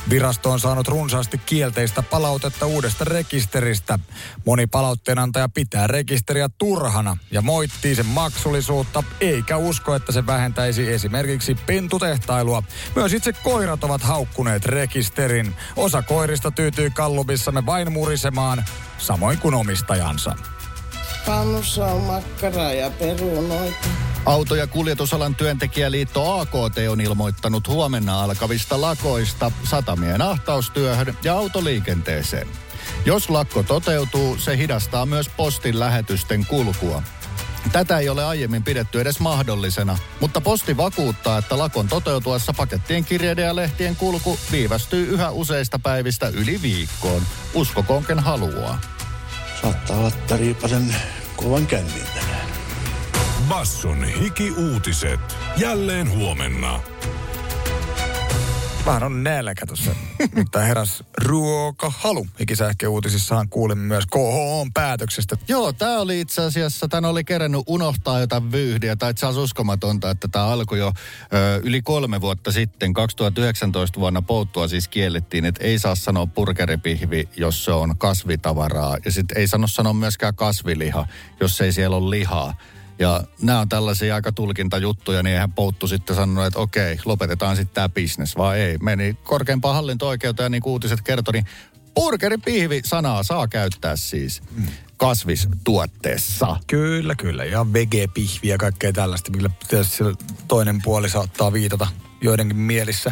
Virasto 0.09 0.51
on 0.51 0.59
saanut 0.59 0.87
runsaasti 0.87 1.37
kielteistä 1.37 2.01
palautetta 2.01 2.65
uudesta 2.65 3.05
rekisteristä. 3.05 3.99
Moni 4.45 4.67
palautteenantaja 4.67 5.49
pitää 5.49 5.87
rekisteriä 5.87 6.49
turhana 6.57 7.17
ja 7.31 7.41
moittii 7.41 7.95
sen 7.95 8.05
maksullisuutta, 8.05 9.03
eikä 9.21 9.57
usko, 9.57 9.95
että 9.95 10.11
se 10.11 10.25
vähentäisi 10.27 10.93
esimerkiksi 10.93 11.55
pentutehtailua. 11.65 12.63
Myös 12.95 13.13
itse 13.13 13.33
koirat 13.33 13.83
ovat 13.83 14.03
haukkuneet 14.03 14.65
rekisterin. 14.65 15.55
Osa 15.75 16.01
koirista 16.01 16.51
tyytyy 16.51 16.89
kallubissamme 16.89 17.65
vain 17.65 17.91
murisemaan, 17.91 18.65
samoin 18.97 19.37
kuin 19.37 19.55
omistajansa. 19.55 20.35
Pannussa 21.25 21.85
on 21.85 22.01
makkaraa 22.01 22.73
ja 22.73 22.89
perunoita. 22.89 23.87
Auto- 24.25 24.55
ja 24.55 24.67
kuljetusalan 24.67 25.35
työntekijäliitto 25.35 26.39
AKT 26.39 26.77
on 26.89 27.01
ilmoittanut 27.01 27.67
huomenna 27.67 28.23
alkavista 28.23 28.81
lakoista 28.81 29.51
satamien 29.63 30.21
ahtaustyöhön 30.21 31.17
ja 31.23 31.37
autoliikenteeseen. 31.37 32.47
Jos 33.05 33.29
lakko 33.29 33.63
toteutuu, 33.63 34.37
se 34.37 34.57
hidastaa 34.57 35.05
myös 35.05 35.29
postin 35.29 35.79
lähetysten 35.79 36.45
kulkua. 36.45 37.03
Tätä 37.71 37.99
ei 37.99 38.09
ole 38.09 38.25
aiemmin 38.25 38.63
pidetty 38.63 39.01
edes 39.01 39.19
mahdollisena, 39.19 39.97
mutta 40.21 40.41
posti 40.41 40.77
vakuuttaa, 40.77 41.37
että 41.37 41.57
lakon 41.57 41.87
toteutuessa 41.87 42.53
pakettien 42.53 43.05
kirjeiden 43.05 43.45
ja 43.45 43.55
lehtien 43.55 43.95
kulku 43.95 44.39
viivästyy 44.51 45.07
yhä 45.07 45.31
useista 45.31 45.79
päivistä 45.79 46.27
yli 46.27 46.61
viikkoon. 46.61 47.21
Uskokonken 47.53 48.19
haluaa. 48.19 48.94
Saattaa 49.65 49.97
olla 49.97 50.07
että 50.07 50.37
riipasen 50.37 50.95
kovan 51.35 51.67
kännin 51.67 52.05
tänään. 52.15 52.47
Basson 53.49 54.03
hiki-uutiset. 54.03 55.19
Jälleen 55.57 56.11
huomenna. 56.11 56.79
Vähän 58.85 59.03
on 59.03 59.23
nälkä 59.23 59.65
tuossa. 59.65 59.91
Mutta 60.35 60.59
heräs 60.59 61.03
ruokahalu. 61.23 62.27
Ikisähkö-uutisissahan 62.39 63.49
kuulimme 63.49 63.83
myös 63.83 64.05
KHOn 64.05 64.73
päätöksestä. 64.73 65.37
Joo, 65.47 65.73
tämä 65.73 65.99
oli 65.99 66.21
itse 66.21 66.41
asiassa, 66.41 66.87
tämän 66.87 67.09
oli 67.09 67.23
kerännyt 67.23 67.61
unohtaa 67.67 68.19
jotain 68.19 68.51
vyyhdiä, 68.51 68.95
tai 68.95 69.11
itse 69.11 69.25
asiassa 69.25 69.41
uskomatonta, 69.41 70.09
että 70.09 70.27
tämä 70.27 70.45
alkoi 70.45 70.79
jo 70.79 70.87
ö, 71.33 71.61
yli 71.63 71.81
kolme 71.81 72.21
vuotta 72.21 72.51
sitten, 72.51 72.93
2019 72.93 73.99
vuonna 73.99 74.21
pouttua 74.21 74.67
siis 74.67 74.87
kiellettiin, 74.87 75.45
että 75.45 75.63
ei 75.63 75.79
saa 75.79 75.95
sanoa 75.95 76.27
burgeripihvi, 76.27 77.29
jos 77.37 77.65
se 77.65 77.71
on 77.71 77.97
kasvitavaraa, 77.97 78.97
ja 79.05 79.11
sitten 79.11 79.37
ei 79.37 79.47
sano 79.47 79.67
sanoa 79.67 79.93
myöskään 79.93 80.35
kasviliha, 80.35 81.07
jos 81.39 81.61
ei 81.61 81.71
siellä 81.71 81.95
ole 81.95 82.09
lihaa. 82.09 82.53
Ja 82.99 83.23
nämä 83.41 83.59
on 83.59 83.69
tällaisia 83.69 84.15
aika 84.15 84.31
tulkintajuttuja, 84.31 85.23
niin 85.23 85.33
eihän 85.33 85.51
Pouttu 85.51 85.87
sitten 85.87 86.15
sanonut, 86.15 86.45
että 86.45 86.59
okei, 86.59 86.97
lopetetaan 87.05 87.55
sitten 87.55 87.75
tämä 87.75 87.89
bisnes, 87.89 88.37
vaan 88.37 88.57
ei. 88.57 88.77
Meni 88.77 89.13
korkeimpaan 89.23 89.75
hallinto-oikeuteen, 89.75 90.51
niin 90.51 90.61
kuin 90.61 90.71
uutiset 90.71 91.01
kertoi, 91.01 91.31
niin 91.31 91.45
burgeripihvi 91.95 92.81
sanaa 92.85 93.23
saa 93.23 93.47
käyttää 93.47 93.95
siis 93.95 94.41
kasvistuotteessa. 94.97 96.57
Kyllä, 96.67 97.15
kyllä. 97.15 97.45
Ja 97.45 97.73
vegepihviä 97.73 98.53
ja 98.53 98.57
kaikkea 98.57 98.93
tällaista, 98.93 99.31
millä 99.31 99.49
tietysti 99.67 100.03
toinen 100.47 100.81
puoli 100.81 101.09
saattaa 101.09 101.53
viitata 101.53 101.87
joidenkin 102.21 102.57
mielissä 102.57 103.11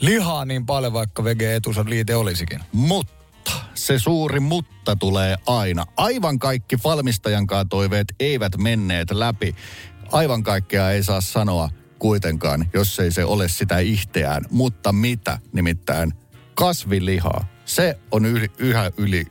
lihaa 0.00 0.44
niin 0.44 0.66
paljon, 0.66 0.92
vaikka 0.92 1.24
vege-etusan 1.24 1.90
liite 1.90 2.16
olisikin. 2.16 2.60
Mutta 2.72 3.17
se 3.86 3.98
suuri 3.98 4.40
mutta 4.40 4.96
tulee 4.96 5.36
aina. 5.46 5.86
Aivan 5.96 6.38
kaikki 6.38 6.76
valmistajankaan 6.84 7.68
toiveet 7.68 8.14
eivät 8.20 8.56
menneet 8.56 9.10
läpi. 9.10 9.56
Aivan 10.12 10.42
kaikkea 10.42 10.90
ei 10.90 11.02
saa 11.02 11.20
sanoa 11.20 11.70
kuitenkaan, 11.98 12.70
jos 12.74 13.00
ei 13.00 13.12
se 13.12 13.24
ole 13.24 13.48
sitä 13.48 13.78
ihteään. 13.78 14.44
Mutta 14.50 14.92
mitä? 14.92 15.38
Nimittäin 15.52 16.12
kasvilihaa. 16.54 17.44
Se 17.64 17.98
on 18.10 18.24
yli, 18.24 18.50
yhä 18.58 18.90
yli 18.96 19.26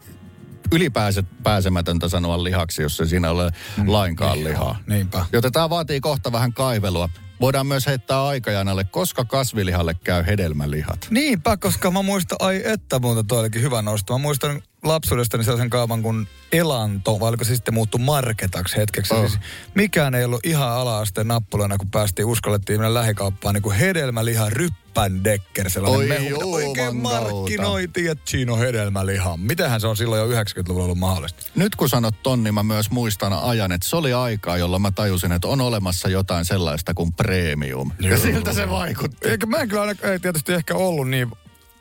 ylipääsemätöntä 0.72 2.10
sanoa 2.10 2.44
lihaksi, 2.44 2.82
jos 2.82 3.00
ei 3.00 3.08
siinä 3.08 3.32
ole 3.32 3.52
lainkaan 3.88 4.44
lihaa. 4.44 4.80
Niinpä. 4.88 5.26
Joten 5.34 5.52
tämä 5.52 5.70
vaatii 5.70 6.00
kohta 6.00 6.32
vähän 6.32 6.54
kaivelua. 6.54 7.10
Voidaan 7.42 7.68
myös 7.68 7.88
heittää 7.88 8.26
aikajanalle, 8.26 8.84
koska 8.84 9.26
kasvilihalle 9.26 9.94
käy 10.04 10.26
hedelmälihat. 10.26 11.08
Niinpä, 11.10 11.58
koska 11.58 11.92
mä 11.92 12.02
muistan, 12.02 12.38
ai 12.42 12.62
että 12.66 13.00
muuta 13.00 13.24
toi 13.24 13.50
hyvä 13.62 13.82
nosto. 13.82 14.14
Mä 14.14 14.18
muistan 14.18 14.62
lapsuudestani 14.84 15.44
sellaisen 15.44 15.70
kaavan 15.70 16.02
kuin 16.02 16.28
Elanto, 16.52 17.20
vai 17.20 17.30
oliko 17.30 17.44
se 17.44 17.56
sitten 17.56 17.74
muuttu 17.74 17.98
Marketaksi 17.98 18.78
hetkeksi. 18.78 19.14
Oh. 19.14 19.20
Siis 19.20 19.40
mikään 19.76 20.16
ei 20.16 20.26
ollut 20.26 20.46
ihan 20.46 20.72
ala-asteen 20.72 21.28
nappulana, 21.28 21.78
kun 21.78 21.92
päästiin, 21.92 22.26
uskallettiin 22.26 22.80
mennä 22.80 22.94
lähikauppaan, 22.94 23.54
niin 23.54 23.62
kuin 23.62 23.76
hedelmäliha 23.76 24.50
ryppändekker, 24.50 25.70
sellainen 25.70 26.00
Oi 26.00 26.08
mehu. 26.08 26.26
mitä 26.30 26.46
Oikein 26.46 26.96
markkinoitiin, 26.96 28.12
että 28.12 28.24
siinä 28.26 28.54
on 28.54 28.60
hedelmäliha. 28.60 29.38
Mitähän 29.38 29.82
se 29.82 29.88
on 29.88 29.98
silloin 29.98 30.20
jo 30.20 30.42
90-luvulla 30.42 30.84
ollut 30.84 30.98
mahdollista? 30.98 31.44
Nyt 31.56 31.76
kun 31.76 31.90
sanot 31.90 32.16
ton, 32.24 32.44
niin 32.44 32.54
mä 32.54 32.64
myös 32.64 32.92
muistan 32.92 33.34
ajan, 33.34 33.72
että 33.72 33.88
se 33.88 33.96
oli 33.96 34.14
aikaa, 34.14 34.58
jolloin 34.58 34.82
mä 34.82 34.92
tajusin, 34.92 35.32
että 35.32 35.48
on 35.48 35.62
olemassa 35.62 36.10
jotain 36.10 36.46
sellaista 36.46 36.94
kuin 36.94 37.14
premium. 37.14 37.92
Ja 38.00 38.18
siltä 38.18 38.54
se 38.54 38.70
vaikutti. 38.70 39.28
Eikä 39.28 39.46
mä 39.46 39.58
en 39.58 39.70
kyllä 39.70 39.82
aina, 39.82 40.10
ei 40.12 40.20
tietysti 40.20 40.54
ehkä 40.54 40.76
ollut 40.76 41.10
niin 41.10 41.32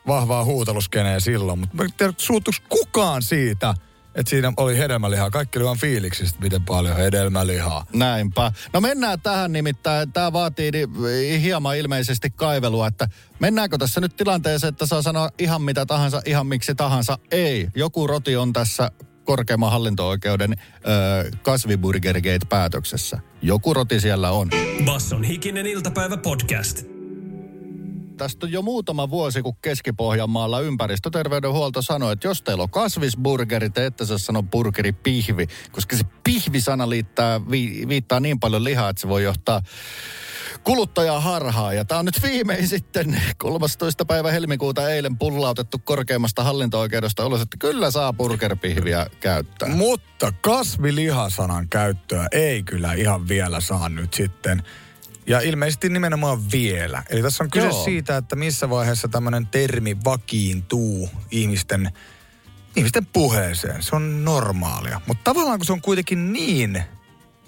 vahvaa 0.07 0.45
huuteluskeneä 0.45 1.21
silloin, 1.21 1.59
mutta 1.59 1.77
mä 1.77 1.85
en 1.85 1.91
tiedä, 1.97 2.13
suuttuiko 2.17 2.59
kukaan 2.69 3.23
siitä, 3.23 3.75
että 4.15 4.31
siinä 4.31 4.53
oli 4.57 4.79
hedelmälihaa. 4.79 5.31
Kaikki 5.31 5.59
oli 5.59 5.65
vaan 5.65 5.79
fiiliksistä, 5.79 6.41
miten 6.41 6.65
paljon 6.65 6.97
hedelmälihaa. 6.97 7.87
Näinpä. 7.93 8.53
No 8.73 8.81
mennään 8.81 9.21
tähän 9.21 9.53
nimittäin. 9.53 10.13
Tämä 10.13 10.33
vaatii 10.33 10.71
hieman 11.41 11.77
ilmeisesti 11.77 12.31
kaivelua, 12.31 12.87
että 12.87 13.09
mennäänkö 13.39 13.79
tässä 13.79 14.01
nyt 14.01 14.17
tilanteeseen, 14.17 14.69
että 14.69 14.87
saa 14.87 15.03
sanoa 15.03 15.31
ihan 15.39 15.63
mitä 15.63 15.87
tahansa, 15.87 16.23
ihan 16.25 16.47
miksi 16.47 16.75
tahansa. 16.75 17.19
Ei. 17.31 17.69
Joku 17.75 18.07
roti 18.07 18.37
on 18.37 18.53
tässä 18.53 18.91
korkeimman 19.25 19.71
hallinto-oikeuden 19.71 20.53
ö, 20.53 21.31
kasviburgergate-päätöksessä. 21.43 23.19
Joku 23.43 23.75
roti 23.75 24.01
siellä 24.01 24.31
on. 24.31 24.51
Basson 24.85 25.25
hikinen 25.25 25.67
iltapäivä 25.67 26.17
podcast. 26.17 26.96
Tästä 28.17 28.47
on 28.47 28.53
jo 28.53 28.63
muutama 28.63 29.11
vuosi, 29.11 29.43
kun 29.43 29.57
Keski-Pohjanmaalla 29.63 30.61
ympäristöterveydenhuolto 30.61 31.83
sanoi, 31.83 32.13
että 32.13 32.29
jos 32.29 32.43
teillä 32.43 32.63
on 32.63 32.71
kasvisburgeri, 32.71 33.71
te 33.71 33.87
ette 33.87 34.07
saa 34.07 34.19
sanoa 34.19 34.43
burgeripihvi, 34.43 35.47
koska 35.73 35.97
se 35.97 36.05
pihvi-sana 36.25 36.91
liittää, 36.91 37.41
vi, 37.51 37.85
viittaa 37.89 38.21
niin 38.21 38.41
paljon 38.41 38.65
lihaa, 38.65 38.89
että 38.91 39.01
se 39.01 39.09
voi 39.09 39.23
johtaa 39.23 39.63
kuluttajaa 40.65 41.21
harhaa. 41.21 41.73
Ja 41.73 41.85
tämä 41.85 41.99
on 41.99 42.05
nyt 42.05 42.23
viimein 42.23 42.69
sitten 42.69 43.23
13. 43.39 44.05
päivä 44.05 44.31
helmikuuta 44.31 44.91
eilen 44.91 45.19
pullautettu 45.19 45.79
korkeimmasta 45.85 46.45
hallinto-oikeudesta 46.45 47.27
ulos, 47.27 47.41
että 47.41 47.57
kyllä 47.61 47.91
saa 47.91 48.13
burgerpihviä 48.13 49.07
käyttää. 49.21 49.69
Mutta 49.69 50.33
kasvilihasanan 50.41 51.69
käyttöä 51.69 52.29
ei 52.33 52.63
kyllä 52.63 52.93
ihan 52.93 53.29
vielä 53.29 53.61
saa 53.61 53.89
nyt 53.89 54.15
sitten. 54.15 54.63
Ja 55.27 55.41
ilmeisesti 55.41 55.89
nimenomaan 55.89 56.53
vielä. 56.53 57.03
Eli 57.11 57.23
tässä 57.23 57.45
on 57.45 57.51
kyse 57.51 57.67
Joo. 57.67 57.85
siitä, 57.85 58.17
että 58.17 58.37
missä 58.37 58.71
vaiheessa 58.71 59.09
tämmöinen 59.09 59.47
termi 59.47 59.97
vakiintuu 60.05 61.11
ihmisten, 61.31 61.91
ihmisten 62.77 63.07
puheeseen. 63.07 63.83
Se 63.83 63.97
on 63.97 64.25
normaalia. 64.25 65.01
Mutta 65.07 65.25
tavallaan 65.25 65.59
kun 65.59 65.67
se 65.67 65.73
on 65.73 65.81
kuitenkin 65.81 66.33
niin 66.33 66.83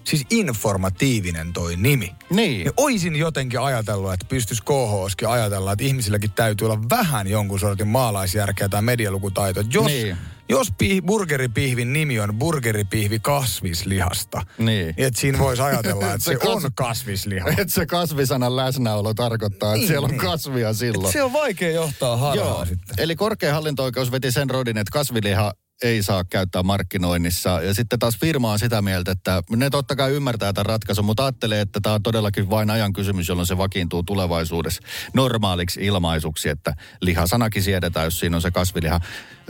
siis 0.09 0.27
informatiivinen 0.31 1.53
toi 1.53 1.77
nimi. 1.77 2.15
Niin. 2.31 2.65
Ja 2.65 2.73
oisin 2.77 3.17
jotenkin 3.17 3.61
ajatellut, 3.61 4.13
että 4.13 4.27
pystyisi 4.29 4.63
KHSkin 4.63 5.29
ajatella, 5.29 5.73
että 5.73 5.85
ihmisilläkin 5.85 6.31
täytyy 6.33 6.67
olla 6.67 6.81
vähän 6.91 7.27
jonkun 7.29 7.61
sortin 7.61 7.89
maalaisjärkeä 7.89 8.69
tai 8.69 8.83
medialukutaito. 8.83 9.63
Jos, 9.73 9.87
Niin. 9.87 10.17
jos 10.49 10.69
pih, 10.79 11.03
burgeripihvin 11.03 11.93
nimi 11.93 12.21
on 12.21 12.35
burgeripihvi 12.39 13.19
kasvislihasta, 13.19 14.43
Niin. 14.59 14.95
että 14.97 15.21
siinä 15.21 15.39
voisi 15.39 15.63
ajatella, 15.63 16.05
että 16.15 16.25
se, 16.25 16.33
Se 16.33 16.37
kas- 16.39 16.65
on 16.65 16.71
kasvisliha. 16.75 17.49
Että 17.49 17.69
se 17.75 17.87
kasvisanan 17.87 18.57
läsnäolo 18.57 19.15
tarkoittaa, 19.15 19.69
että 19.71 19.79
Niin, 19.79 19.89
siellä 19.89 20.05
on 20.05 20.11
niin. 20.11 20.21
kasvia 20.21 20.73
silloin. 20.73 21.07
Et 21.07 21.13
se 21.13 21.23
on 21.23 21.33
vaikea 21.33 21.71
johtaa 21.71 22.17
harhaa 22.17 22.47
Joo, 22.47 22.65
sitten. 22.65 22.95
eli 22.99 23.17
korkein 23.17 23.55
hallinto-oikeus 23.55 24.13
veti 24.13 24.33
sen 24.33 24.51
rodin, 24.51 24.79
että 24.79 24.91
kasviliha 24.93 25.53
ei 25.83 26.03
saa 26.03 26.25
käyttää 26.25 26.63
markkinoinnissa. 26.63 27.63
Ja 27.63 27.75
sitten 27.75 27.99
taas 27.99 28.19
firma 28.21 28.53
on 28.53 28.59
sitä 28.59 28.83
mieltä, 28.83 29.11
että 29.11 29.43
ne 29.57 29.71
totta 29.71 29.97
kai 29.97 30.13
ymmärtää 30.13 30.53
tämän 30.53 30.67
ratkaisun, 30.67 31.05
mutta 31.05 31.25
ajattelee, 31.25 31.61
että 31.61 31.81
tämä 31.81 31.95
on 31.95 32.03
todellakin 32.03 32.51
vain 32.51 32.71
ajan 32.71 32.93
kysymys, 32.93 33.29
jolloin 33.29 33.47
se 33.47 33.59
vakiintuu 33.59 34.03
tulevaisuudessa 34.03 34.83
normaaliksi 35.15 35.81
ilmaisuksi, 35.81 36.49
että 36.49 36.75
lihasanakin 37.01 37.63
siedetään, 37.63 38.05
jos 38.05 38.21
siinä 38.21 38.37
on 38.37 38.43
se 38.43 38.51
kasviliha 38.51 39.01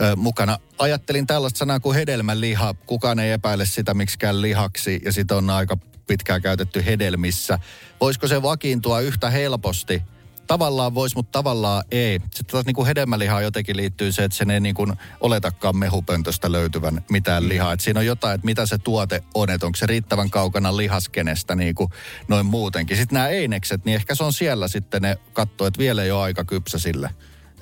ö, 0.01 0.15
mukana. 0.15 0.57
Ajattelin 0.77 1.27
tällaista 1.27 1.57
sanaa 1.57 1.79
kuin 1.79 1.95
hedelmäliha. 1.95 2.75
Kukaan 2.85 3.19
ei 3.19 3.31
epäile 3.31 3.65
sitä 3.65 3.93
miksikään 3.93 4.41
lihaksi 4.41 5.01
ja 5.05 5.11
sitä 5.13 5.35
on 5.35 5.49
aika 5.49 5.77
pitkään 6.07 6.41
käytetty 6.41 6.85
hedelmissä. 6.85 7.59
Voisiko 8.01 8.27
se 8.27 8.41
vakiintua 8.41 8.99
yhtä 8.99 9.29
helposti 9.29 10.01
tavallaan 10.49 10.95
voisi, 10.95 11.15
mutta 11.15 11.31
tavallaan 11.39 11.83
ei. 11.91 12.19
Sitten 12.19 12.45
taas 12.51 12.65
niin 12.65 12.75
kuin 12.75 12.87
hedelmälihaan 12.87 13.43
jotenkin 13.43 13.77
liittyy 13.77 14.11
se, 14.11 14.23
että 14.23 14.37
sen 14.37 14.51
ei 14.51 14.59
niin 14.59 14.75
kuin 14.75 14.93
oletakaan 15.19 15.77
mehupöntöstä 15.77 16.51
löytyvän 16.51 17.05
mitään 17.09 17.43
Mm. 17.43 17.49
lihaa. 17.49 17.73
Että 17.73 17.83
siinä 17.83 17.99
on 17.99 18.05
jotain, 18.05 18.35
että 18.35 18.45
mitä 18.45 18.65
se 18.65 18.77
tuote 18.77 19.23
on, 19.33 19.49
että 19.49 19.65
onko 19.65 19.75
se 19.75 19.85
riittävän 19.85 20.29
kaukana 20.29 20.77
lihaskenestä 20.77 21.55
niin 21.55 21.75
kuin 21.75 21.89
noin 22.27 22.45
muutenkin. 22.45 22.97
Sitten 22.97 23.15
nämä 23.15 23.27
einekset, 23.27 23.85
niin 23.85 23.95
ehkä 23.95 24.15
se 24.15 24.23
on 24.23 24.33
siellä 24.33 24.67
sitten 24.67 25.01
ne 25.01 25.17
katsoo, 25.33 25.67
että 25.67 25.77
vielä 25.79 26.03
ei 26.03 26.11
ole 26.11 26.23
aika 26.23 26.43
kypsä 26.45 26.79
sille. 26.79 27.09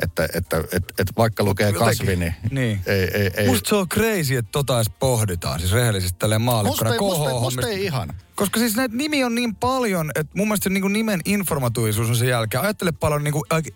Että, 0.01 0.27
että, 0.33 0.57
että, 0.57 0.93
että 0.99 1.13
vaikka 1.17 1.43
lukee 1.43 1.65
Jotenkin, 1.67 1.87
kasvi, 1.87 2.15
niin, 2.15 2.35
niin. 2.51 2.81
ei, 2.85 3.09
ei, 3.13 3.31
ei. 3.37 3.47
Musta 3.47 3.69
se 3.69 3.75
on 3.75 3.89
crazy, 3.89 4.35
että 4.35 4.51
tota 4.51 4.75
edes 4.75 4.91
pohditaan, 4.99 5.59
siis 5.59 5.71
rehellisesti 5.71 6.19
tälleen 6.19 6.41
maallikkona. 6.41 6.89
Musta 6.89 7.05
ei- 7.05 7.09
musta 7.09 7.39
KH 7.39 7.41
musta 7.41 7.67
ei 7.67 7.85
ihan. 7.85 8.13
Koska 8.35 8.59
siis 8.59 8.75
näitä 8.75 8.95
nimi 8.95 9.23
on 9.23 9.35
niin 9.35 9.55
paljon, 9.55 10.11
että 10.15 10.31
mun 10.35 10.47
mielestä 10.47 10.69
niin 10.69 10.93
nimen 10.93 11.19
informatuisuus 11.25 12.09
on 12.09 12.15
sen 12.15 12.27
jälkeen. 12.27 12.63
Ajattele 12.63 12.91
paljon 12.91 13.23
niin 13.23 13.33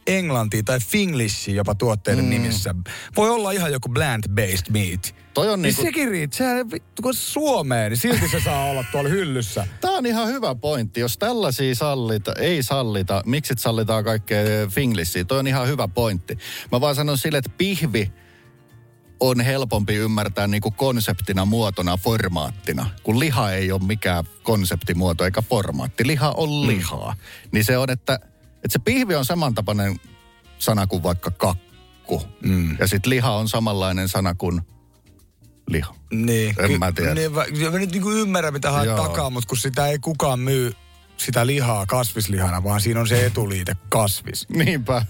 englantia 0.08 0.64
tai 0.64 0.80
finglishia 0.80 1.56
jopa 1.56 1.76
tuotteiden 1.76 2.26
mm. 2.26 2.30
nimissä. 2.30 2.76
Voi 3.18 3.30
olla 3.30 3.52
ihan 3.52 3.72
joku 3.72 3.90
plant-based 3.90 4.72
meat. 4.72 5.16
Toi 5.34 5.50
on 5.50 5.62
Niin 5.62 5.70
niinku- 5.70 5.82
sekin 5.82 6.10
riittää. 6.10 6.38
Sehän 6.38 6.72
vittu 6.72 7.02
kun 7.02 7.13
Suomeen, 7.13 7.91
niin 7.91 8.00
silti 8.00 8.28
se 8.30 8.39
saa 8.39 8.65
olla 8.65 8.84
tuolla 8.91 9.10
hyllyssä. 9.10 9.67
Tämä 9.82 9.98
on 9.98 10.06
ihan 10.06 10.28
hyvä 10.28 10.56
pointti. 10.56 11.00
Jos 11.00 11.17
tällaisia 11.17 11.76
sallita, 11.76 12.34
ei 12.39 12.63
sallita, 12.63 13.22
miksi 13.26 13.54
sallitaan 13.58 14.04
kaikkea 14.04 14.67
finglissiä? 14.70 15.24
Toi 15.26 15.39
on 15.39 15.48
ihan 15.48 15.67
hyvä 15.67 15.88
pointti. 15.88 16.38
Mä 16.72 16.82
vaan 16.82 16.96
sanon 16.96 17.17
sille, 17.17 17.38
että 17.38 17.52
pihvi 17.58 18.12
on 19.20 19.41
helpompi 19.41 19.96
ymmärtää 19.96 20.48
niin 20.48 20.62
kuin 20.62 20.74
konseptina, 20.76 21.46
muotona, 21.46 21.98
formaattina. 21.98 22.89
Kun 23.04 23.20
liha 23.20 23.52
ei 23.52 23.72
ole 23.72 23.82
mikään 23.84 24.24
konseptimuoto 24.44 25.26
eikä 25.26 25.41
formaatti. 25.41 26.08
Liha 26.08 26.34
on 26.38 26.67
lihaa. 26.67 27.15
Niin 27.52 27.63
se 27.65 27.78
on, 27.78 27.89
että, 27.89 28.20
että 28.56 28.70
se 28.70 28.80
pihvi 28.80 29.15
on 29.15 29.26
samantapainen 29.26 30.00
sana 30.60 30.88
kuin 30.88 31.04
vaikka 31.04 31.32
kakku. 31.32 32.22
Mm. 32.44 32.78
Ja 32.80 32.88
sitten 32.88 33.10
liha 33.10 33.36
on 33.36 33.50
samanlainen 33.50 34.08
sana 34.10 34.36
kuin 34.36 34.62
liha. 35.72 35.96
Niin. 36.12 36.56
En 36.60 36.68
ky- 36.68 36.78
mä 36.78 36.92
tiedä. 36.92 37.14
Niin, 37.14 37.32
mä, 37.32 37.46
mä 37.72 37.78
nyt 37.80 37.92
niin 37.92 38.04
ymmärrän, 38.14 38.54
mitä 38.54 38.72
haet 38.72 38.86
Joo. 38.86 39.08
takaa, 39.08 39.30
mutta 39.30 39.48
kun 39.48 39.58
sitä 39.58 39.88
ei 39.88 40.00
kukaan 40.00 40.40
myy 40.40 40.74
sitä 41.18 41.46
lihaa 41.46 41.86
kasvislihana, 41.86 42.64
vaan 42.64 42.82
siinä 42.82 43.00
on 43.00 43.08
se 43.08 43.26
etuliite 43.26 43.76
kasvis. 43.90 44.50
Niinpä, 44.66 45.06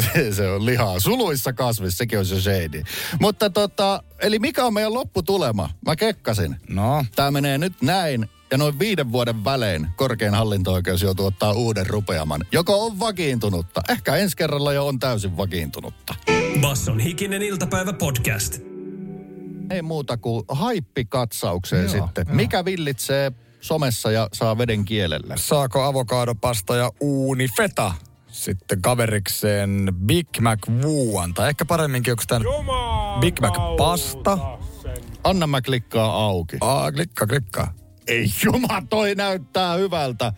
se, 0.00 0.34
se 0.34 0.48
on 0.48 0.66
lihaa. 0.66 1.00
Suluissa 1.00 1.52
kasvis, 1.52 1.98
sekin 1.98 2.18
on 2.18 2.26
se 2.26 2.40
shady. 2.40 2.82
Mutta 3.20 3.50
tota, 3.50 4.02
eli 4.18 4.38
mikä 4.38 4.64
on 4.64 4.74
meidän 4.74 4.94
lopputulema? 4.94 5.70
Mä 5.86 5.96
kekkasin. 5.96 6.56
No. 6.68 7.04
Tämä 7.16 7.30
menee 7.30 7.58
nyt 7.58 7.82
näin, 7.82 8.28
ja 8.50 8.58
noin 8.58 8.78
viiden 8.78 9.12
vuoden 9.12 9.44
välein 9.44 9.88
korkein 9.96 10.34
hallinto-oikeus 10.34 11.02
joutuu 11.02 11.26
ottaa 11.26 11.52
uuden 11.52 11.86
rupeaman. 11.86 12.44
Joko 12.52 12.86
on 12.86 13.00
vakiintunutta, 13.00 13.82
ehkä 13.88 14.16
ensi 14.16 14.36
kerralla 14.36 14.72
jo 14.72 14.86
on 14.86 14.98
täysin 14.98 15.36
vakiintunutta. 15.36 16.14
Basson 16.60 17.00
hikinen 17.00 17.42
iltapäivä 17.42 17.92
podcast. 17.92 18.73
Ei 19.70 19.82
muuta 19.82 20.16
kuin 20.16 20.44
haippikatsaukseen 20.48 21.82
Joo, 21.82 21.92
sitten. 21.92 22.24
joo. 22.28 22.36
Mikä 22.36 22.64
villitsee 22.64 23.32
somessa 23.60 24.10
ja 24.10 24.28
saa 24.32 24.58
veden 24.58 24.84
kielelle? 24.84 25.34
Saako 25.36 25.82
avokadopasta 25.82 26.76
ja 26.76 26.90
uuni 27.00 27.48
feta 27.56 27.92
sitten 28.28 28.82
kaverikseen 28.82 29.92
Big 30.06 30.28
Mac 30.40 30.58
Wuan, 30.68 31.34
tai 31.34 31.48
ehkä 31.48 31.64
paremminkin 31.64 32.12
onko 32.12 32.22
tämän 32.28 32.42
Big 33.20 33.40
Mac 33.40 33.54
pasta? 33.78 34.38
Anna 35.24 35.46
mä 35.46 35.62
klikkaa 35.62 36.24
auki. 36.24 36.56
Aa, 36.60 36.92
klikkaa, 36.92 37.26
klikkaa. 37.26 37.74
Ei 38.06 38.26
juma, 38.44 38.82
toi 38.90 39.14
näyttää 39.14 39.74
hyvältä. 39.74 40.32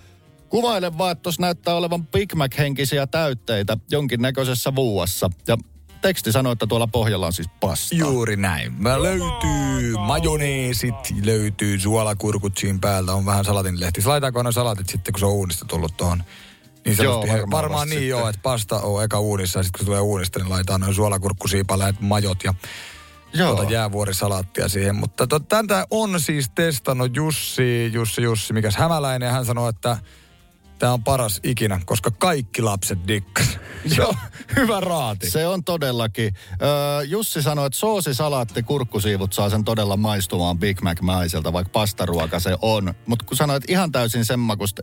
Kuvaile 0.49 0.99
vaan, 0.99 1.13
että 1.13 1.23
tuossa 1.23 1.43
näyttää 1.43 1.75
olevan 1.75 2.07
Big 2.07 2.35
Mac-henkisiä 2.35 3.07
täytteitä 3.07 3.77
jonkinnäköisessä 3.91 4.75
vuuassa. 4.75 5.31
Ja 5.49 5.57
teksti 6.03 6.33
sanoo, 6.33 6.53
että 6.53 6.67
tuolla 6.67 6.87
pohjalla 6.87 7.27
on 7.27 7.33
siis 7.33 7.49
pasta. 7.61 7.95
Juuri 7.95 8.37
näin. 8.37 8.73
Mä 8.79 9.03
löytyy 9.03 9.95
majoneesit, 9.99 10.95
löytyy 11.25 11.79
suolakurkut 11.79 12.59
siinä 12.59 12.79
päältä, 12.81 13.13
on 13.13 13.27
vähän 13.27 13.45
salatinlehti. 13.45 14.03
Laitaanko 14.05 14.43
ne 14.43 14.53
salatit 14.53 14.89
sitten, 14.89 15.13
kun 15.13 15.21
se 15.21 15.27
on 15.27 15.33
uunista 15.33 15.65
tullut 15.65 15.97
tuohon? 15.97 16.25
Niin 16.87 16.99
Joo, 17.03 17.21
varmaan 17.21 17.51
varmaan 17.51 17.89
niin 17.89 17.99
sitten. 17.99 18.09
joo, 18.09 18.29
että 18.29 18.41
pasta 18.43 18.81
on 18.81 19.05
eka 19.05 19.21
uunissa 19.21 19.59
ja 19.59 19.63
sitten 19.63 19.79
kun 19.79 19.85
se 19.85 19.87
tulee 19.87 20.01
uunista, 20.01 20.39
niin 20.39 20.51
laitetaan 20.51 20.81
noin 20.81 20.95
suolakurkkusiipaleet, 20.95 22.01
majot 22.01 22.45
ja 22.45 22.55
Joo. 23.33 23.55
tuota 23.55 23.73
jäävuorisalaattia 23.73 24.69
siihen. 24.69 24.95
Mutta 24.97 25.27
to, 25.27 25.41
tätä 25.41 25.87
on 25.91 26.21
siis 26.21 26.51
testannut 26.55 27.17
Jussi, 27.17 27.93
Jussi, 27.93 28.23
Jussi, 28.23 28.53
mikäs 28.53 28.77
hämäläinen. 28.77 29.27
Ja 29.27 29.33
hän 29.33 29.45
sanoi, 29.45 29.71
että 29.71 29.99
tämä 30.79 30.93
on 30.93 31.05
paras 31.05 31.41
ikinä, 31.43 31.81
koska 31.85 32.11
kaikki 32.11 32.63
lapset 32.63 32.99
dikkas. 33.09 33.59
On 34.09 34.15
hyvä 34.57 34.81
raati. 34.81 35.31
Se 35.31 35.47
on 35.47 35.65
todellakin. 35.65 36.35
Jussi 37.07 37.43
sanoi, 37.43 37.67
että 37.67 37.79
soosi, 37.79 38.15
salaatti, 38.15 38.63
kurkkusiivut 38.63 39.33
saa 39.33 39.51
sen 39.51 39.65
todella 39.65 39.97
maistumaan 39.97 40.59
Big 40.59 40.81
Mac-maiselta, 40.81 41.53
vaikka 41.53 41.71
pastaruoka 41.73 42.41
se 42.41 42.57
on. 42.63 42.95
Mutta 43.07 43.25
kun 43.25 43.37
sanoit, 43.37 43.65
että 43.65 43.73
ihan 43.73 43.93
täysin 43.93 44.25
sen 44.25 44.41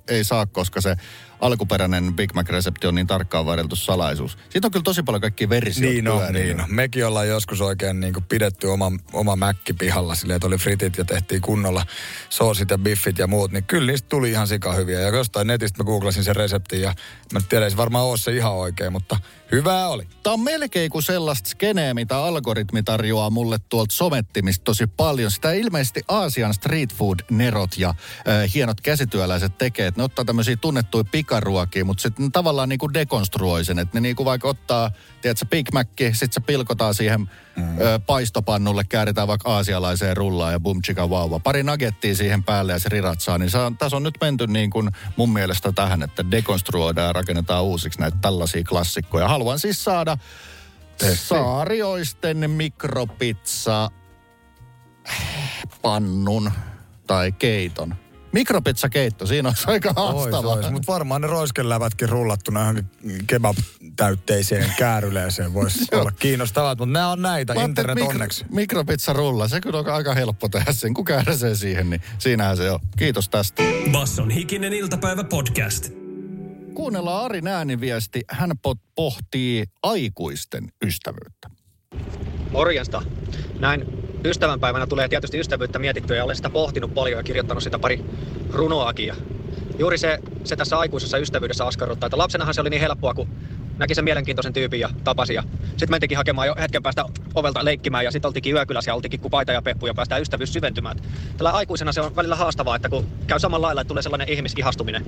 ei 0.08 0.24
saa, 0.24 0.46
koska 0.46 0.82
se 0.82 0.96
alkuperäinen 1.44 2.14
Big 2.14 2.34
Mac-resepti 2.34 2.88
on 2.88 2.96
niin 2.96 3.08
tarkkaan 3.08 3.46
varjeltu 3.46 3.76
salaisuus. 3.76 4.38
Siitä 4.50 4.68
on 4.68 4.72
kyllä 4.72 4.84
tosi 4.84 5.04
paljon 5.04 5.22
kaikkia 5.22 5.50
versioita 5.50 5.94
Niin 5.94 6.08
on, 6.08 6.18
pyörinyt. 6.18 6.44
niin 6.44 6.62
on. 6.62 6.66
Mekin 6.76 7.06
ollaan 7.08 7.28
joskus 7.28 7.62
oikein 7.62 8.00
niin 8.00 8.14
kuin 8.14 8.26
pidetty 8.30 8.68
oma, 8.68 8.92
oma 9.14 9.36
mäkki 9.36 9.74
pihalla 9.74 10.16
silleen, 10.16 10.36
että 10.36 10.48
oli 10.48 10.58
fritit 10.58 10.98
ja 10.98 11.06
tehtiin 11.06 11.42
kunnolla 11.42 11.86
soosit 12.30 12.70
ja 12.70 12.78
biffit 12.78 13.18
ja 13.18 13.28
muut, 13.28 13.52
niin 13.52 13.64
kyllä 13.64 13.88
niistä 13.92 14.10
tuli 14.10 14.30
ihan 14.32 14.48
sika 14.48 14.74
hyviä. 14.74 15.00
Ja 15.00 15.08
jostain 15.16 15.48
netistä 15.48 15.84
mä 15.84 15.86
googlasin 15.86 16.24
sen 16.24 16.36
reseptin 16.36 16.82
ja 16.82 16.94
mä 17.34 17.40
en 17.40 17.46
tiedä, 17.50 17.66
ei 17.66 17.72
se 17.72 17.78
varmaan 17.78 18.06
ole 18.06 18.18
se 18.18 18.32
ihan 18.36 18.54
oikein, 18.54 18.92
mutta 18.92 19.18
hyvää 19.52 19.88
oli. 19.88 20.08
Tämä 20.24 20.34
on 20.34 20.40
melkein 20.40 20.92
kuin 20.92 21.04
sellaista 21.04 21.50
skeneä, 21.50 21.94
mitä 21.94 22.18
algoritmi 22.18 22.84
tarjoaa 22.84 23.30
mulle 23.30 23.58
tuolta 23.70 23.96
somettimista 23.96 24.64
tosi 24.64 24.88
paljon. 24.88 25.32
Sitä 25.32 25.52
ilmeisesti 25.52 26.02
Aasian 26.08 26.54
street 26.54 26.94
food 26.94 27.20
nerot 27.32 27.78
ja 27.78 27.90
äh, 27.90 28.54
hienot 28.54 28.82
käsityöläiset 28.82 29.58
tekee. 29.58 29.88
Että 29.88 30.00
ne 30.00 30.04
ottaa 30.04 30.26
tämmöisiä 30.26 30.56
tunnettuja 30.56 31.04
pikaruokia, 31.04 31.86
mutta 31.86 32.02
sitten 32.02 32.32
tavallaan 32.32 32.70
niinku 32.70 32.94
dekonstruoi 32.94 33.66
sen. 33.66 33.80
Että 33.80 33.98
ne 33.98 34.02
niinku 34.02 34.26
vaikka 34.26 34.48
ottaa, 34.48 34.92
tiedätkö, 35.22 35.46
Big 35.46 35.68
Mac, 35.74 35.88
sitten 35.98 36.34
se 36.34 36.40
pilkotaan 36.40 36.94
siihen 36.94 37.20
mm. 37.56 37.82
ö, 37.82 38.00
paistopannulle, 38.06 38.84
kääritään 38.90 39.28
vaikka 39.28 39.54
aasialaiseen 39.54 40.18
rullaan 40.18 40.54
ja 40.54 40.60
bum 40.60 40.82
chika 40.82 41.10
vauva. 41.10 41.40
Pari 41.40 41.64
nagettia 41.64 42.16
siihen 42.16 42.44
päälle 42.44 42.74
ja 42.74 42.80
se 42.80 42.90
riratsaa. 42.90 43.38
Niin 43.38 43.50
se 43.50 43.58
on, 43.58 43.78
tässä 43.78 43.98
on 43.98 44.04
nyt 44.04 44.18
menty 44.22 44.48
niin 44.48 44.70
kuin 44.70 44.90
mun 45.16 45.34
mielestä 45.34 45.72
tähän, 45.72 46.04
että 46.04 46.32
dekonstruoidaan 46.32 47.08
ja 47.08 47.14
rakennetaan 47.14 47.64
uusiksi 47.64 48.00
näitä 48.00 48.18
tällaisia 48.22 48.64
klassikkoja. 48.64 49.28
Haluan 49.34 49.60
siis 49.60 49.84
saada 49.84 50.17
saarioisten 51.15 52.50
mikropizza 52.50 53.89
pannun 55.82 56.52
tai 57.08 57.32
keiton. 57.32 57.96
Mikropizza-keitto, 58.32 59.26
siinä 59.28 59.50
olisi 59.50 59.63
aika 59.67 59.93
haastavaa. 59.96 60.72
Mutta 60.72 60.91
varmaan 60.91 61.22
ne 61.22 61.28
roiskelävätkin 61.28 62.10
rullattuna 62.10 62.60
johonkin 62.60 62.86
kebab-täytteiseen 63.28 64.74
kääryleeseen 64.78 65.54
voisi 65.54 65.86
olla 65.96 66.12
kiinnostavat, 66.12 66.80
mutta 66.80 66.93
nämä 66.93 67.12
on 67.12 67.22
näitä, 67.22 67.54
Mä 67.54 67.63
internet 67.63 67.98
että 67.98 68.10
onneksi. 68.10 68.46
Mikropizza 68.50 69.13
rulla, 69.13 69.48
se 69.48 69.62
kyllä 69.62 69.80
on 69.80 69.89
aika 69.89 70.13
helppo 70.13 70.50
tehdä 70.50 70.74
sen. 70.74 70.93
Kun 70.93 71.06
kääräsee 71.06 71.56
siihen, 71.56 71.89
niin 71.89 72.02
siinähän 72.17 72.58
se 72.58 72.72
on. 72.72 72.80
Kiitos 72.98 73.30
tästä. 73.30 73.63
Basson 73.91 74.30
hikinen 74.30 74.74
iltapäivä 74.74 75.24
podcast. 75.24 76.03
Kuunnellaan 76.74 77.26
Arin 77.26 77.48
ääniviesti. 77.48 78.22
Hän 78.30 78.52
po- 78.52 78.80
pohtii 78.96 79.66
aikuisten 79.84 80.64
ystävyyttä. 80.86 81.50
Morjesta. 82.52 83.02
Näin 83.60 83.86
ystävänpäivänä 84.26 84.88
tulee 84.88 85.08
tietysti 85.08 85.40
ystävyyttä 85.40 85.80
mietittyä 85.80 86.18
ja 86.18 86.24
olen 86.24 86.36
sitä 86.36 86.50
pohtinut 86.50 86.94
paljon 86.94 87.20
ja 87.20 87.24
kirjoittanut 87.24 87.64
sitä 87.64 87.80
pari 87.80 88.06
runoakin. 88.50 89.08
Ja 89.08 89.16
juuri 89.80 89.98
se, 89.98 90.20
se 90.44 90.56
tässä 90.56 90.78
aikuisessa 90.80 91.18
ystävyydessä 91.18 91.66
askarruttaa, 91.66 92.08
että 92.08 92.18
lapsenahan 92.18 92.54
se 92.54 92.62
oli 92.62 92.70
niin 92.70 92.82
helppoa, 92.82 93.14
kun 93.14 93.30
näki 93.78 93.96
sen 93.96 94.04
mielenkiintoisen 94.04 94.54
tyypin 94.54 94.80
ja 94.80 94.90
tapasi. 95.04 95.34
Ja 95.34 95.44
sitten 95.68 95.90
mentikin 95.90 96.18
hakemaan 96.18 96.48
jo 96.48 96.56
hetken 96.60 96.84
päästä 96.84 97.06
ovelta 97.36 97.66
leikkimään 97.66 98.06
ja 98.06 98.12
sitten 98.12 98.30
oltikin 98.30 98.56
yökylässä 98.56 98.92
ja 98.92 98.96
oltikin 98.96 99.20
kuin 99.20 99.32
paita 99.32 99.52
ja 99.52 99.62
peppu 99.62 99.88
ja 99.88 99.94
päästään 99.94 100.22
ystävyys 100.22 100.54
syventymään. 100.54 100.98
Tällä 101.38 101.52
aikuisena 101.52 101.92
se 101.92 102.02
on 102.02 102.16
välillä 102.16 102.36
haastavaa, 102.36 102.76
että 102.76 102.90
kun 102.90 103.08
käy 103.28 103.40
samalla 103.40 103.68
lailla, 103.68 103.82
että 103.82 103.90
tulee 103.90 104.04
sellainen 104.04 104.30
ihmisihastuminen. 104.30 105.06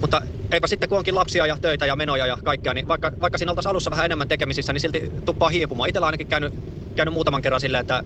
Mutta 0.00 0.22
eipä 0.52 0.66
sitten 0.66 0.88
kun 0.88 0.98
onkin 0.98 1.14
lapsia 1.14 1.46
ja 1.46 1.56
töitä 1.60 1.86
ja 1.86 1.96
menoja 1.96 2.26
ja 2.26 2.38
kaikkea, 2.44 2.74
niin 2.74 2.88
vaikka, 2.88 3.12
vaikka 3.20 3.38
siinä 3.38 3.52
oltaisiin 3.52 3.70
alussa 3.70 3.90
vähän 3.90 4.04
enemmän 4.04 4.28
tekemisissä, 4.28 4.72
niin 4.72 4.80
silti 4.80 5.12
tuppaa 5.24 5.48
hiipumaan. 5.48 5.88
Itellä 5.88 6.06
ainakin 6.06 6.26
käynyt, 6.26 6.54
käynyt 6.96 7.14
muutaman 7.14 7.42
kerran 7.42 7.60
silleen, 7.60 7.80
että 7.80 8.02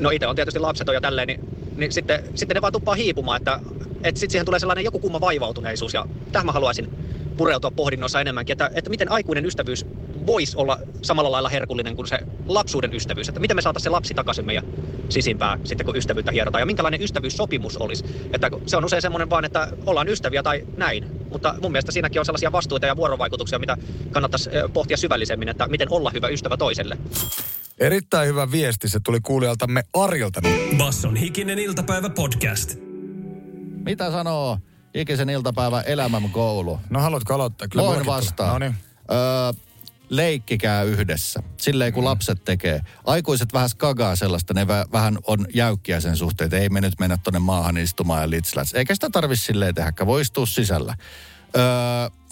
no 0.00 0.10
itse 0.10 0.26
on 0.26 0.36
tietysti 0.36 0.60
lapseton 0.60 0.94
ja 0.94 1.00
tälleen, 1.00 1.26
niin, 1.26 1.40
niin 1.76 1.92
sitten, 1.92 2.20
sitten 2.34 2.54
ne 2.54 2.60
vaan 2.60 2.72
tuppaa 2.72 2.94
hiipumaan, 2.94 3.36
että, 3.36 3.60
että 4.02 4.20
sitten 4.20 4.30
siihen 4.30 4.46
tulee 4.46 4.60
sellainen 4.60 4.84
joku 4.84 4.98
kumma 4.98 5.20
vaivautuneisuus 5.20 5.94
ja 5.94 6.06
tähän 6.32 6.46
mä 6.46 6.52
haluaisin 6.52 6.88
pureutua 7.36 7.70
pohdinnossa 7.70 8.20
enemmänkin, 8.20 8.52
että, 8.52 8.70
että 8.74 8.90
miten 8.90 9.12
aikuinen 9.12 9.46
ystävyys 9.46 9.86
voisi 10.26 10.56
olla 10.56 10.78
samalla 11.02 11.32
lailla 11.32 11.48
herkullinen 11.48 11.96
kuin 11.96 12.08
se 12.08 12.18
lapsuuden 12.46 12.94
ystävyys. 12.94 13.28
Että 13.28 13.40
miten 13.40 13.56
me 13.56 13.62
saataisiin 13.62 13.84
se 13.84 13.90
lapsi 13.90 14.14
takaisin 14.14 14.46
meidän 14.46 14.64
sisimpää 15.08 15.58
sitten, 15.64 15.86
kun 15.86 15.96
ystävyyttä 15.96 16.32
hierotaan. 16.32 16.62
Ja 16.62 16.66
minkälainen 16.66 17.02
ystävyyssopimus 17.02 17.76
olisi. 17.76 18.04
Että 18.32 18.50
se 18.66 18.76
on 18.76 18.84
usein 18.84 19.02
semmoinen 19.02 19.30
vaan, 19.30 19.44
että 19.44 19.68
ollaan 19.86 20.08
ystäviä 20.08 20.42
tai 20.42 20.66
näin. 20.76 21.10
Mutta 21.30 21.54
mun 21.62 21.72
mielestä 21.72 21.92
siinäkin 21.92 22.20
on 22.20 22.24
sellaisia 22.26 22.52
vastuita 22.52 22.86
ja 22.86 22.96
vuorovaikutuksia, 22.96 23.58
mitä 23.58 23.76
kannattaisi 24.10 24.50
pohtia 24.72 24.96
syvällisemmin, 24.96 25.48
että 25.48 25.66
miten 25.66 25.92
olla 25.92 26.10
hyvä 26.10 26.28
ystävä 26.28 26.56
toiselle. 26.56 26.98
Erittäin 27.78 28.28
hyvä 28.28 28.50
viesti, 28.50 28.88
se 28.88 29.00
tuli 29.04 29.20
kuulijaltamme 29.20 29.82
Arjolta. 29.94 30.40
Basson 30.78 31.16
hikinen 31.16 31.58
iltapäivä 31.58 32.10
podcast. 32.10 32.74
Mitä 33.84 34.10
sanoo 34.10 34.58
ikisen 34.94 35.30
iltapäivä 35.30 35.80
elämän 35.80 36.30
koulu? 36.30 36.80
No 36.90 37.00
haluatko 37.00 37.34
aloittaa? 37.34 37.68
Kyllä 37.68 37.84
Voin 37.84 38.06
vastaa. 38.06 38.52
No 38.52 38.58
niin. 38.58 38.74
Öö, 39.10 39.52
leikkikää 40.08 40.82
yhdessä. 40.82 41.42
Silleen 41.56 41.92
kun 41.92 42.04
lapset 42.04 42.44
tekee. 42.44 42.80
Aikuiset 43.04 43.52
vähän 43.52 43.68
skagaa 43.68 44.16
sellaista, 44.16 44.54
ne 44.54 44.64
vä- 44.64 44.92
vähän 44.92 45.18
on 45.26 45.46
jäykkiä 45.54 46.00
sen 46.00 46.16
suhteen, 46.16 46.46
että 46.46 46.58
ei 46.58 46.68
me 46.68 46.80
nyt 46.80 46.94
mennä 46.98 47.16
tonne 47.16 47.38
maahan 47.38 47.76
istumaan 47.76 48.22
ja 48.22 48.30
litsläts. 48.30 48.74
Eikä 48.74 48.94
sitä 48.94 49.10
tarvi 49.10 49.36
silleen 49.36 49.74
tehdä, 49.74 49.92
voi 50.06 50.20
istua 50.20 50.46
sisällä. 50.46 50.96
Öö, 51.56 51.62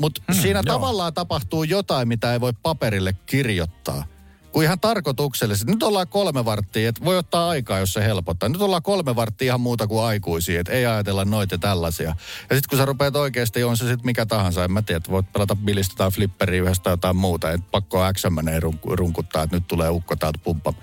Mutta 0.01 0.23
hmm, 0.33 0.41
siinä 0.41 0.63
joo. 0.67 0.75
tavallaan 0.75 1.15
tapahtuu 1.15 1.65
jotain, 1.65 2.09
mitä 2.09 2.33
ei 2.33 2.41
voi 2.41 2.53
paperille 2.63 3.13
kirjoittaa. 3.13 4.05
Kun 4.53 4.63
ihan 4.65 4.81
tarkoituksellisesti. 4.81 5.73
Nyt 5.73 5.83
ollaan 5.83 6.09
kolme 6.09 6.45
varttia, 6.45 6.89
että 6.89 7.05
voi 7.05 7.19
ottaa 7.19 7.49
aikaa, 7.49 7.79
jos 7.79 7.93
se 7.93 8.05
helpottaa. 8.05 8.49
Nyt 8.49 8.63
ollaan 8.63 8.83
kolme 8.83 9.17
varttia 9.17 9.47
ihan 9.47 9.61
muuta 9.61 9.87
kuin 9.87 10.05
aikuisia, 10.05 10.61
että 10.61 10.73
ei 10.73 10.87
ajatella 10.87 11.25
noita 11.25 11.59
tällaisia. 11.59 12.09
Ja 12.51 12.57
sitten 12.57 12.69
kun 12.71 12.79
sä 12.79 12.85
rupeat 12.85 13.17
oikeasti, 13.17 13.65
on 13.65 13.77
se 13.77 13.85
sitten 13.85 14.07
mikä 14.07 14.27
tahansa, 14.27 14.65
en 14.65 14.73
mä 14.73 14.83
tiedä, 14.83 14.97
että 14.97 15.11
voit 15.11 15.33
pelata 15.33 15.57
bilistä 15.57 15.95
tai 15.97 16.11
flipperiä 16.11 16.63
yhdessä 16.63 16.83
tai 16.83 16.93
jotain 16.93 17.17
muuta, 17.17 17.51
että 17.51 17.67
pakko 17.71 17.99
X 18.13 18.25
menee 18.31 18.61
runk- 18.61 18.95
runkuttaa, 18.95 19.43
että 19.43 19.57
nyt 19.57 19.69
tulee 19.69 19.91
ukko 19.91 20.17
täältä 20.17 20.39
pumppa. 20.45 20.75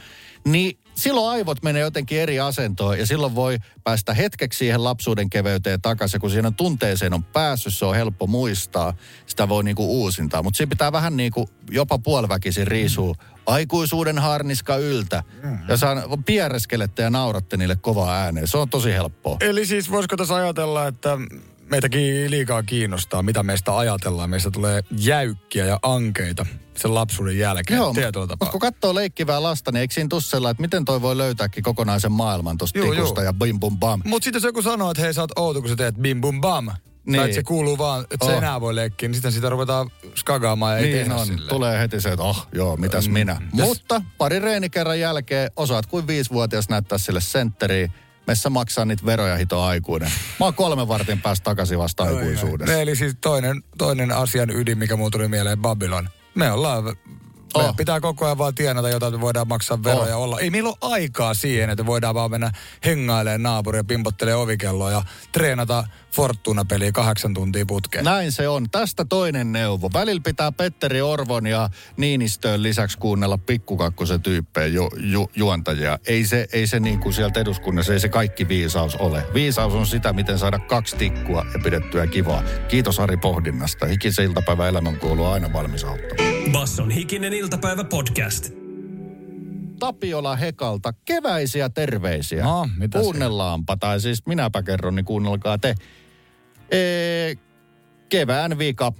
Niin 0.45 0.79
silloin 0.95 1.31
aivot 1.31 1.63
menee 1.63 1.81
jotenkin 1.81 2.19
eri 2.19 2.39
asentoon 2.39 2.99
ja 2.99 3.05
silloin 3.05 3.35
voi 3.35 3.57
päästä 3.83 4.13
hetkeksi 4.13 4.57
siihen 4.57 4.83
lapsuuden 4.83 5.29
keveyteen 5.29 5.81
takaisin. 5.81 6.21
Kun 6.21 6.29
siinä 6.29 6.51
tunteeseen 6.51 7.13
on 7.13 7.23
päässyt, 7.23 7.75
se 7.75 7.85
on 7.85 7.95
helppo 7.95 8.27
muistaa. 8.27 8.93
Sitä 9.25 9.49
voi 9.49 9.63
niinku 9.63 10.01
uusintaa. 10.01 10.43
Mutta 10.43 10.57
siinä 10.57 10.69
pitää 10.69 10.91
vähän 10.91 11.17
niinku 11.17 11.49
jopa 11.71 11.99
puoliväkisin 11.99 12.67
riisua 12.67 13.15
aikuisuuden 13.49 14.19
harniska 14.19 14.77
yltä. 14.77 15.23
Ja 15.67 15.77
saan 15.77 16.03
piereskelette 16.25 17.01
ja 17.01 17.09
nauratte 17.09 17.57
niille 17.57 17.75
kovaa 17.75 18.15
ääneen. 18.15 18.47
Se 18.47 18.57
on 18.57 18.69
tosi 18.69 18.93
helppoa. 18.93 19.37
Eli 19.41 19.65
siis 19.65 19.91
voisiko 19.91 20.17
tässä 20.17 20.35
ajatella, 20.35 20.87
että 20.87 21.17
meitäkin 21.69 22.31
liikaa 22.31 22.63
kiinnostaa, 22.63 23.23
mitä 23.23 23.43
meistä 23.43 23.77
ajatellaan. 23.77 24.29
Meistä 24.29 24.51
tulee 24.51 24.83
jäykkiä 24.91 25.65
ja 25.65 25.79
ankeita 25.81 26.45
sen 26.77 26.93
lapsuuden 26.95 27.37
jälkeen 27.37 27.77
Joo, 27.77 27.93
tietyllä 27.93 28.23
mutta 28.23 28.37
tapaa. 28.37 28.51
kun 28.51 28.59
katsoo 28.59 28.95
leikkivää 28.95 29.43
lasta, 29.43 29.71
niin 29.71 29.81
eikö 29.81 29.93
siinä 29.93 30.07
tussella, 30.09 30.49
että 30.49 30.61
miten 30.61 30.85
toi 30.85 31.01
voi 31.01 31.17
löytääkin 31.17 31.63
kokonaisen 31.63 32.11
maailman 32.11 32.57
tuosta 32.57 32.79
tikusta 32.81 33.21
juu. 33.21 33.25
ja 33.25 33.33
bim 33.33 33.59
bum 33.59 33.79
bam. 33.79 34.01
Mutta 34.05 34.23
sitten 34.23 34.37
jos 34.39 34.43
joku 34.43 34.61
sanoo, 34.61 34.91
että 34.91 35.03
hei 35.03 35.13
sä 35.13 35.21
oot 35.21 35.31
outo, 35.35 35.61
kun 35.61 35.69
sä 35.69 35.75
teet 35.75 35.95
bim 35.95 36.21
bum 36.21 36.41
bam. 36.41 36.69
Niin. 37.11 37.19
Tai 37.19 37.25
että 37.29 37.35
se 37.35 37.43
kuuluu 37.43 37.77
vaan, 37.77 38.05
että 38.11 38.25
se 38.25 38.31
Oh. 38.31 38.37
enää 38.37 38.61
voi 38.61 38.75
leikkiä, 38.75 39.09
niin 39.09 39.13
sitten 39.15 39.31
sitä 39.31 39.49
ruvetaan 39.49 39.89
skagaamaan 40.15 40.73
ja 40.73 40.77
ei 40.77 40.83
niin 40.83 40.97
tehdä 40.97 41.15
on, 41.15 41.25
silleen. 41.25 41.49
tulee 41.49 41.79
heti 41.79 42.01
se, 42.01 42.09
että 42.09 42.23
oh, 42.23 42.47
joo, 42.53 42.77
mitäs 42.77 43.07
Mm. 43.07 43.13
minä. 43.13 43.41
Ja 43.55 43.65
s- 43.65 43.67
Mutta 43.67 44.01
pari 44.17 44.39
reenikerran 44.39 44.99
jälkeen 44.99 45.51
osaat 45.55 45.85
kuin 45.85 46.07
viisivuotias 46.07 46.69
näyttää 46.69 46.97
sille 46.97 47.21
sentteriin. 47.21 47.91
Messä 48.27 48.49
maksaa 48.49 48.85
niitä 48.85 49.05
veroja 49.05 49.37
hito 49.37 49.61
aikuinen. 49.63 50.11
Mä 50.39 50.45
oon 50.45 50.53
kolmen 50.53 50.87
vartin 50.87 51.21
päästä 51.21 51.43
takaisin 51.43 51.77
vasta 51.79 52.03
aikuisuudessa. 52.03 52.73
Eli 52.81 52.95
siis 52.95 53.15
toinen, 53.21 53.63
toinen 53.77 54.11
asian 54.11 54.49
ydin, 54.49 54.77
mikä 54.77 54.95
mulla 54.95 55.09
tuli 55.09 55.27
mieleen, 55.27 55.59
Babylon. 55.59 56.09
Me 56.35 56.51
ollaan, 56.51 56.95
me 57.57 57.63
Oh. 57.63 57.75
pitää 57.75 57.99
koko 57.99 58.25
ajan 58.25 58.37
vaan 58.37 58.55
tienata 58.55 58.89
jotain, 58.89 59.13
että 59.13 59.21
voidaan 59.21 59.47
maksaa 59.47 59.83
veroja 59.83 60.17
Oh. 60.17 60.23
olla. 60.23 60.39
Ei 60.39 60.49
meillä 60.49 60.69
ole 60.69 60.77
aikaa 60.93 61.33
siihen, 61.33 61.69
että 61.69 61.85
voidaan 61.85 62.15
vaan 62.15 62.31
mennä 62.31 62.51
hengailemaan 62.85 63.43
naapuria, 63.43 63.83
pimpottelee 63.83 64.35
ovikelloa 64.35 64.91
ja 64.91 65.03
treenata 65.31 65.83
Fortuna-peliä 66.15 66.91
kahdeksan 66.91 67.33
tuntia 67.33 67.65
putkeen. 67.65 68.05
Näin 68.05 68.31
se 68.31 68.47
on. 68.47 68.69
Tästä 68.69 69.05
toinen 69.05 69.51
neuvo. 69.51 69.89
Välillä 69.93 70.21
pitää 70.25 70.51
Petteri 70.51 71.01
Orvon 71.01 71.47
ja 71.47 71.69
Niinistöön 71.97 72.63
lisäksi 72.63 72.97
kuunnella 72.97 73.37
pikkukakkosen 73.37 74.21
tyyppejä 74.21 74.67
ju, 74.67 74.89
ju, 74.97 75.29
juontajia. 75.35 75.99
Ei 76.07 76.25
se, 76.25 76.47
ei 76.53 76.67
se 76.67 76.79
niin 76.79 76.99
kuin 76.99 77.13
sieltä 77.13 77.39
eduskunnassa, 77.39 77.93
ei 77.93 77.99
se 77.99 78.09
kaikki 78.09 78.47
viisaus 78.47 78.95
ole. 78.95 79.23
Viisaus 79.33 79.73
on 79.73 79.87
sitä, 79.87 80.13
miten 80.13 80.39
saada 80.39 80.59
kaksi 80.59 80.95
tikkua 80.95 81.45
ja 81.53 81.59
pidettyä 81.63 82.07
kivaa. 82.07 82.43
Kiitos 82.67 82.99
Ari 82.99 83.17
pohdinnasta. 83.17 83.85
Hikisen 83.85 84.25
iltapäivä 84.25 84.67
elämän 84.67 84.99
kuuluu 84.99 85.25
aina 85.25 85.53
valmis 85.53 85.83
auttamaan. 85.83 86.29
Basson 86.51 86.91
hikinen 86.91 87.33
iltapäivä 87.39 87.83
podcast. 87.83 88.49
Tapiola 89.79 90.35
Hekalta 90.35 90.93
keväisiä 91.05 91.69
terveisiä. 91.69 92.43
No, 92.43 92.69
mitä 92.77 92.99
Kuunnellaanpa, 92.99 93.77
tai 93.77 94.01
siis 94.01 94.25
minäpä 94.25 94.63
kerron, 94.63 94.95
niin 94.95 95.05
kuunnelkaa 95.05 95.57
te. 95.57 95.75
Ee, 96.71 97.35
kevään 98.09 98.57
vika. 98.57 98.93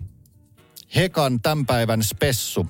Hekan 0.95 1.41
tämän 1.41 1.65
päivän 1.65 2.03
spessu 2.03 2.67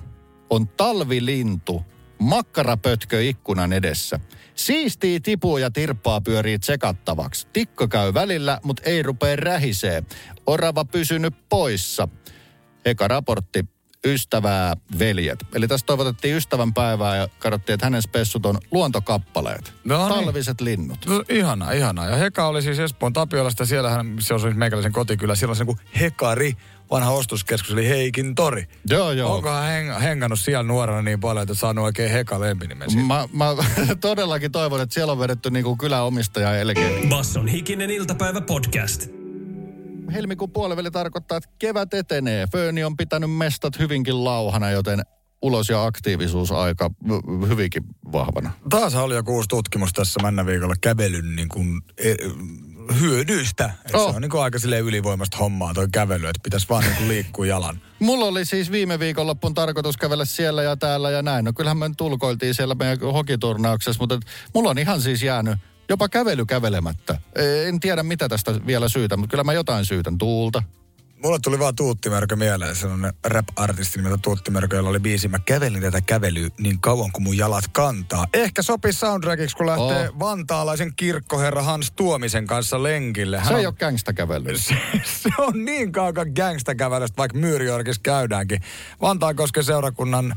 on 0.50 0.68
talvilintu, 0.68 1.84
makkarapötkö 2.18 3.22
ikkunan 3.22 3.72
edessä. 3.72 4.20
Siistii 4.54 5.20
tipua 5.20 5.60
ja 5.60 5.70
tirppaa 5.70 6.20
pyörii 6.20 6.58
tsekattavaksi. 6.58 7.46
Tikko 7.52 7.88
käy 7.88 8.14
välillä, 8.14 8.60
mutta 8.64 8.82
ei 8.86 9.02
rupee 9.02 9.36
rähisee. 9.36 10.02
Orava 10.46 10.84
pysynyt 10.84 11.34
poissa. 11.48 12.08
Eka 12.84 13.08
raportti, 13.08 13.64
ystävää 14.06 14.74
veljet. 14.98 15.44
Eli 15.54 15.68
tässä 15.68 15.86
toivotettiin 15.86 16.36
ystävän 16.36 16.74
päivää 16.74 17.16
ja 17.16 17.28
katsottiin, 17.38 17.74
että 17.74 17.86
hänen 17.86 18.02
spessut 18.02 18.46
on 18.46 18.58
luontokappaleet. 18.70 19.72
No 19.84 20.08
niin. 20.08 20.14
Talviset 20.14 20.60
linnut. 20.60 21.06
No, 21.06 21.24
ihana, 21.28 21.72
ihana. 21.72 22.06
Ja 22.06 22.16
Heka 22.16 22.46
oli 22.46 22.62
siis 22.62 22.78
Espoon 22.78 23.12
Tapiolasta, 23.12 23.66
siellähän 23.66 24.16
se 24.20 24.34
on 24.34 24.40
siis 24.40 24.54
meikäläisen 24.54 24.92
kotikylä, 24.92 25.34
siellä 25.34 25.52
on 25.52 25.56
se 25.56 25.64
kuin 25.64 25.78
Hekari, 26.00 26.52
vanha 26.90 27.10
ostoskeskus, 27.10 27.72
eli 27.72 27.88
Heikin 27.88 28.34
tori. 28.34 28.68
Joo, 28.90 29.12
joo. 29.12 29.34
Onkohan 29.34 29.64
heng, 29.64 30.00
hengannut 30.00 30.40
siellä 30.40 30.62
nuorena 30.62 31.02
niin 31.02 31.20
paljon, 31.20 31.42
että 31.42 31.54
saanut 31.54 31.84
oikein 31.84 32.10
Heka 32.10 32.40
lempinimen 32.40 32.90
siitä? 32.90 33.06
Mä, 33.06 33.28
mä 33.32 33.46
todellakin 34.00 34.52
toivon, 34.52 34.80
että 34.80 34.94
siellä 34.94 35.12
on 35.12 35.18
vedetty 35.18 35.50
niinku 35.50 35.76
kyläomistaja 35.76 36.54
elkein. 36.54 37.08
Basson 37.08 37.48
hikinen 37.48 37.90
iltapäivä 37.90 38.40
podcast. 38.40 39.19
Helmikuun 40.10 40.52
puoliväli 40.52 40.90
tarkoittaa, 40.90 41.38
että 41.38 41.50
kevät 41.58 41.94
etenee. 41.94 42.46
Fööni 42.52 42.84
on 42.84 42.96
pitänyt 42.96 43.30
mestat 43.36 43.78
hyvinkin 43.78 44.24
lauhana, 44.24 44.70
joten 44.70 45.02
ulos- 45.42 45.68
ja 45.68 45.84
aktiivisuusaika 45.84 46.90
hy- 47.08 47.48
hyvinkin 47.48 47.82
vahvana. 48.12 48.50
Taas 48.70 48.94
oli 48.94 49.14
joku 49.14 49.34
uusi 49.34 49.48
tutkimus 49.48 49.92
tässä 49.92 50.20
männä 50.22 50.46
viikolla 50.46 50.74
kävelyn 50.80 51.36
niin 51.36 51.48
kuin, 51.48 51.80
e, 51.98 52.14
hyödyistä. 53.00 53.70
Et 53.86 53.94
Oh. 53.94 54.10
Se 54.10 54.16
on 54.16 54.22
niin 54.22 54.30
kuin 54.30 54.42
aika 54.42 54.58
ylivoimasta 54.84 55.36
hommaa 55.36 55.74
toi 55.74 55.86
kävely, 55.92 56.26
että 56.26 56.40
pitäisi 56.42 56.68
vaan 56.68 56.84
niin 56.84 56.96
kuin 56.96 57.08
liikkua 57.08 57.46
jalan. 57.46 57.80
Mulla 57.98 58.24
oli 58.24 58.44
siis 58.44 58.70
viime 58.70 58.98
viikonloppuun 58.98 59.54
tarkoitus 59.54 59.96
kävellä 59.96 60.24
siellä 60.24 60.62
ja 60.62 60.76
täällä 60.76 61.10
ja 61.10 61.22
näin. 61.22 61.44
No 61.44 61.52
kyllähän 61.52 61.76
me 61.78 61.90
tulkoiltiin 61.96 62.54
siellä 62.54 62.74
meidän 62.74 63.00
hokiturnauksessa, 63.00 64.02
mutta 64.02 64.14
et 64.14 64.22
mulla 64.54 64.70
on 64.70 64.78
ihan 64.78 65.00
siis 65.00 65.22
jäänyt 65.22 65.58
jopa 65.90 66.08
kävely 66.08 66.46
kävelemättä. 66.46 67.20
En 67.66 67.80
tiedä 67.80 68.02
mitä 68.02 68.28
tästä 68.28 68.66
vielä 68.66 68.88
syytä, 68.88 69.16
mutta 69.16 69.30
kyllä 69.30 69.44
mä 69.44 69.52
jotain 69.52 69.84
syytän. 69.84 70.18
Tuulta. 70.18 70.62
Mulle 71.24 71.38
tuli 71.42 71.58
vaan 71.58 71.74
Tuuttimörkö 71.76 72.36
mieleen, 72.36 72.76
sellainen 72.76 73.12
rap-artisti 73.24 73.98
nimeltä 73.98 74.18
Tuuttimörkö, 74.22 74.76
jolla 74.76 74.90
oli 74.90 75.00
biisi. 75.00 75.28
Mä 75.28 75.38
kävelin 75.38 75.82
tätä 75.82 76.00
kävelyä 76.00 76.48
niin 76.58 76.80
kauan 76.80 77.12
kuin 77.12 77.22
mun 77.22 77.36
jalat 77.36 77.64
kantaa. 77.72 78.26
Ehkä 78.34 78.62
sopii 78.62 78.92
soundtrackiksi, 78.92 79.56
kun 79.56 79.66
lähtee 79.66 80.08
Oh. 80.08 80.18
vantaalaisen 80.18 80.92
kirkkoherra 80.96 81.62
Hans 81.62 81.90
Tuomisen 81.90 82.46
kanssa 82.46 82.82
lenkille. 82.82 83.38
Hän 83.38 83.46
Se 83.48 83.54
on- 83.54 83.60
ei 83.60 83.66
ole 83.66 83.74
gangsta-kävely. 83.74 84.58
se, 84.58 84.74
se 85.04 85.28
on 85.38 85.64
niin 85.64 85.92
kaukan 85.92 86.26
gangsta-kävelystä, 86.36 87.16
vaikka 87.16 87.38
Myyriorkissa 87.38 88.00
käydäänkin. 88.02 88.60
Vantaankosken 89.00 89.64
seurakunnan 89.64 90.34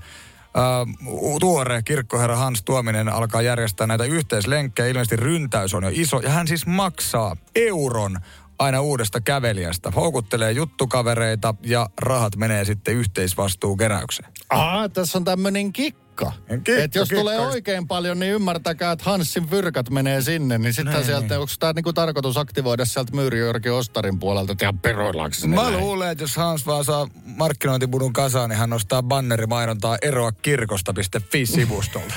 Uh, 0.54 1.40
tuore 1.40 1.82
kirkkoherra 1.82 2.36
Hans 2.36 2.64
Tuominen 2.64 3.10
alkaa 3.10 3.42
järjestää 3.42 3.88
näitä 3.88 4.04
yhteislenkkejä. 4.04 4.88
Ilmeisesti 4.88 5.16
ryntäys 5.16 5.74
on 5.74 5.84
jo 5.84 5.90
iso. 5.94 6.20
Ja 6.20 6.30
hän 6.30 6.48
siis 6.48 6.66
maksaa 6.66 7.36
euron 7.56 8.20
aina 8.60 8.82
uudesta 8.82 9.22
kävelijästä. 9.22 9.92
Houkuttelee 9.92 10.52
juttukavereita 10.52 11.56
ja 11.64 11.90
rahat 12.02 12.36
menee 12.36 12.66
sitten 12.66 12.94
yhteisvastuukeräykseen. 12.96 14.30
Aa, 14.50 14.90
tässä 14.90 15.18
on 15.18 15.24
tämmöinen 15.24 15.74
kikka. 15.74 16.04
Kikka, 16.50 16.72
Et 16.84 16.96
jos 16.96 17.10
kikka. 17.10 17.22
tulee 17.22 17.40
oikein 17.40 17.88
paljon, 17.88 18.20
niin 18.20 18.32
ymmärtäkää, 18.34 18.92
että 18.92 19.06
Hanssin 19.06 19.48
fyrkat 19.48 19.90
menee 19.90 20.22
sinne. 20.22 20.58
Niin 20.58 20.74
sitten 20.74 21.06
sieltä, 21.06 21.40
onko 21.40 21.52
tämä 21.60 21.74
niinku 21.74 21.94
tarkoitus 21.94 22.38
aktivoida 22.38 22.86
sieltä 22.86 23.16
Myyri 23.16 23.70
Ostarin 23.74 24.20
puolelta, 24.20 24.52
että 24.52 24.66
ihan 24.66 24.80
peroillaanko 24.80 25.34
sinne 25.34 25.56
Mä 25.56 25.62
näin? 25.64 25.78
luulen, 25.78 26.12
että 26.12 26.24
jos 26.24 26.36
Hans 26.38 26.66
vaan 26.66 26.86
saa 26.86 27.08
markkinointibudun 27.26 28.14
kasaan, 28.14 28.50
niin 28.50 28.58
hän 28.60 28.70
nostaa 28.70 29.04
bannerimainontaa 29.04 29.98
eroa 30.02 30.32
kirkosta.fi-sivustolta. 30.32 32.14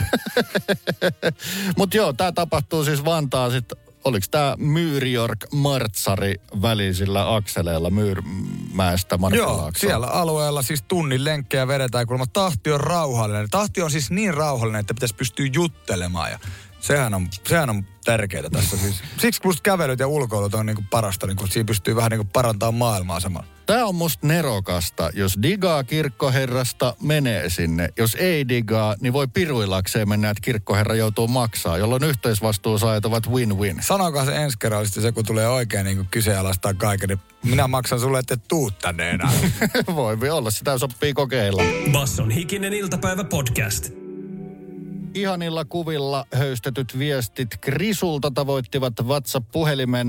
Mutta 1.78 1.96
joo, 1.96 2.12
tämä 2.12 2.32
tapahtuu 2.32 2.84
siis 2.84 3.04
Vantaa 3.04 3.50
sitten, 3.50 3.78
oliko 4.06 4.26
tämä 4.30 4.54
Myyriork 4.58 5.38
Martsari 5.52 6.34
välisillä 6.62 7.34
akseleilla 7.34 7.90
Myyrmäestä 7.90 9.18
Joo, 9.34 9.70
siellä 9.76 10.06
alueella 10.06 10.62
siis 10.62 10.82
tunnin 10.82 11.24
lenkkejä 11.24 11.68
vedetään, 11.68 12.06
kuulemma 12.06 12.26
tahti 12.32 12.72
on 12.72 12.80
rauhallinen. 12.80 13.50
Tahti 13.50 13.82
on 13.82 13.90
siis 13.90 14.10
niin 14.10 14.34
rauhallinen, 14.34 14.80
että 14.80 14.94
pitäisi 14.94 15.14
pystyä 15.14 15.46
juttelemaan 15.52 16.30
ja 16.30 16.38
sehän 16.86 17.14
on, 17.14 17.28
sehän 17.48 17.70
on 17.70 17.86
tärkeää 18.04 18.50
tässä 18.50 18.76
siis. 18.76 19.02
Siksi 19.18 19.40
musta 19.44 19.62
kävelyt 19.62 19.98
ja 19.98 20.08
ulkoilut 20.08 20.54
on 20.54 20.66
niinku 20.66 20.84
parasta, 20.90 21.26
niinku, 21.26 21.46
siinä 21.46 21.66
pystyy 21.66 21.96
vähän 21.96 22.10
niinku 22.10 22.28
parantamaan 22.32 22.74
maailmaa 22.74 23.20
samalla. 23.20 23.46
Tämä 23.66 23.84
on 23.84 23.94
musta 23.94 24.26
nerokasta. 24.26 25.10
Jos 25.14 25.38
digaa 25.42 25.84
kirkkoherrasta, 25.84 26.96
menee 27.02 27.50
sinne. 27.50 27.88
Jos 27.98 28.14
ei 28.14 28.48
digaa, 28.48 28.94
niin 29.00 29.12
voi 29.12 29.28
piruillakseen 29.28 30.08
mennä, 30.08 30.30
että 30.30 30.40
kirkkoherra 30.40 30.94
joutuu 30.94 31.28
maksaa, 31.28 31.78
jolloin 31.78 32.04
yhteisvastuusaajat 32.04 33.04
ovat 33.04 33.26
win-win. 33.30 33.82
Sanokaa 33.82 34.24
se 34.24 34.36
ensi 34.36 34.58
kerralla 34.58 34.84
sitten 34.84 35.02
se, 35.02 35.12
kun 35.12 35.26
tulee 35.26 35.48
oikein 35.48 35.84
niinku 35.84 36.04
kyseenalaistaa 36.10 36.74
kaiken, 36.74 37.08
niin 37.08 37.20
minä 37.44 37.68
maksan 37.68 38.00
sulle, 38.00 38.18
että 38.18 38.34
et 38.34 38.48
tuu 38.48 38.70
tänne 38.70 39.10
enää. 39.10 39.32
voi 39.94 40.30
olla, 40.30 40.50
sitä 40.50 40.78
sopii 40.78 41.14
kokeilla. 41.14 41.62
Basson 41.92 42.30
hikinen 42.30 42.72
iltapäivä 42.72 43.24
podcast. 43.24 44.05
Ihanilla 45.16 45.64
kuvilla 45.64 46.26
höystetyt 46.34 46.98
viestit 46.98 47.48
Krisulta 47.60 48.30
tavoittivat 48.30 48.92
WhatsApp-puhelimen 49.02 50.08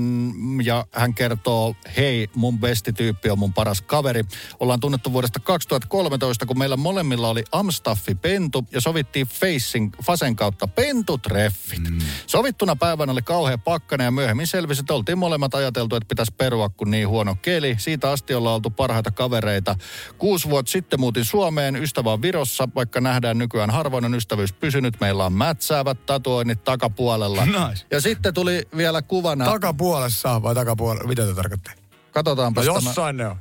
ja 0.64 0.86
hän 0.92 1.14
kertoo, 1.14 1.74
hei, 1.96 2.30
mun 2.34 2.58
bestityyppi 2.58 3.30
on 3.30 3.38
mun 3.38 3.52
paras 3.52 3.82
kaveri. 3.82 4.24
Ollaan 4.60 4.80
tunnettu 4.80 5.12
vuodesta 5.12 5.40
2013, 5.40 6.46
kun 6.46 6.58
meillä 6.58 6.76
molemmilla 6.76 7.28
oli 7.28 7.44
Amstaffi 7.52 8.14
pentu 8.14 8.64
ja 8.72 8.80
sovittiin 8.80 9.26
Facing, 9.26 9.92
Fasen 10.02 10.36
kautta 10.36 10.66
pentutreffit. 10.66 11.90
Mm. 11.90 11.98
Sovittuna 12.26 12.76
päivänä 12.76 13.12
oli 13.12 13.22
kauhea 13.22 13.58
pakkane 13.58 14.04
ja 14.04 14.10
myöhemmin 14.10 14.46
selvisi, 14.46 14.80
että 14.80 14.94
oltiin 14.94 15.18
molemmat 15.18 15.54
ajateltu, 15.54 15.96
että 15.96 16.08
pitäisi 16.08 16.34
perua, 16.36 16.68
kun 16.68 16.90
niin 16.90 17.08
huono 17.08 17.36
keli. 17.42 17.76
Siitä 17.78 18.10
asti 18.10 18.34
ollaan 18.34 18.54
oltu 18.54 18.70
parhaita 18.70 19.10
kavereita. 19.10 19.76
Kuusi 20.18 20.50
vuotta 20.50 20.72
sitten 20.72 21.00
muutin 21.00 21.24
Suomeen, 21.24 21.76
ystävä 21.76 22.12
on 22.12 22.22
Virossa, 22.22 22.68
vaikka 22.74 23.00
nähdään 23.00 23.38
nykyään 23.38 23.70
harvoin 23.70 24.04
on 24.04 24.14
ystävyys 24.14 24.52
pysynyt. 24.52 24.97
Meillä 25.00 25.24
on 25.26 25.32
mätsäävät 25.32 26.06
tatuoinnit 26.06 26.64
takapuolella. 26.64 27.46
Nice. 27.46 27.86
Ja 27.90 28.00
sitten 28.00 28.34
tuli 28.34 28.62
vielä 28.76 29.02
kuvana, 29.02 29.44
Takapuolessa 29.44 30.42
vai 30.42 30.54
takapuolella? 30.54 31.08
Mitä 31.08 31.26
te 31.26 31.34
tarkoittaa? 31.34 31.72
katsotaanpa 32.10 32.60
No 32.60 32.64
tämä. 32.74 32.76
jossain 32.88 33.16
ne 33.16 33.26
on. 33.26 33.36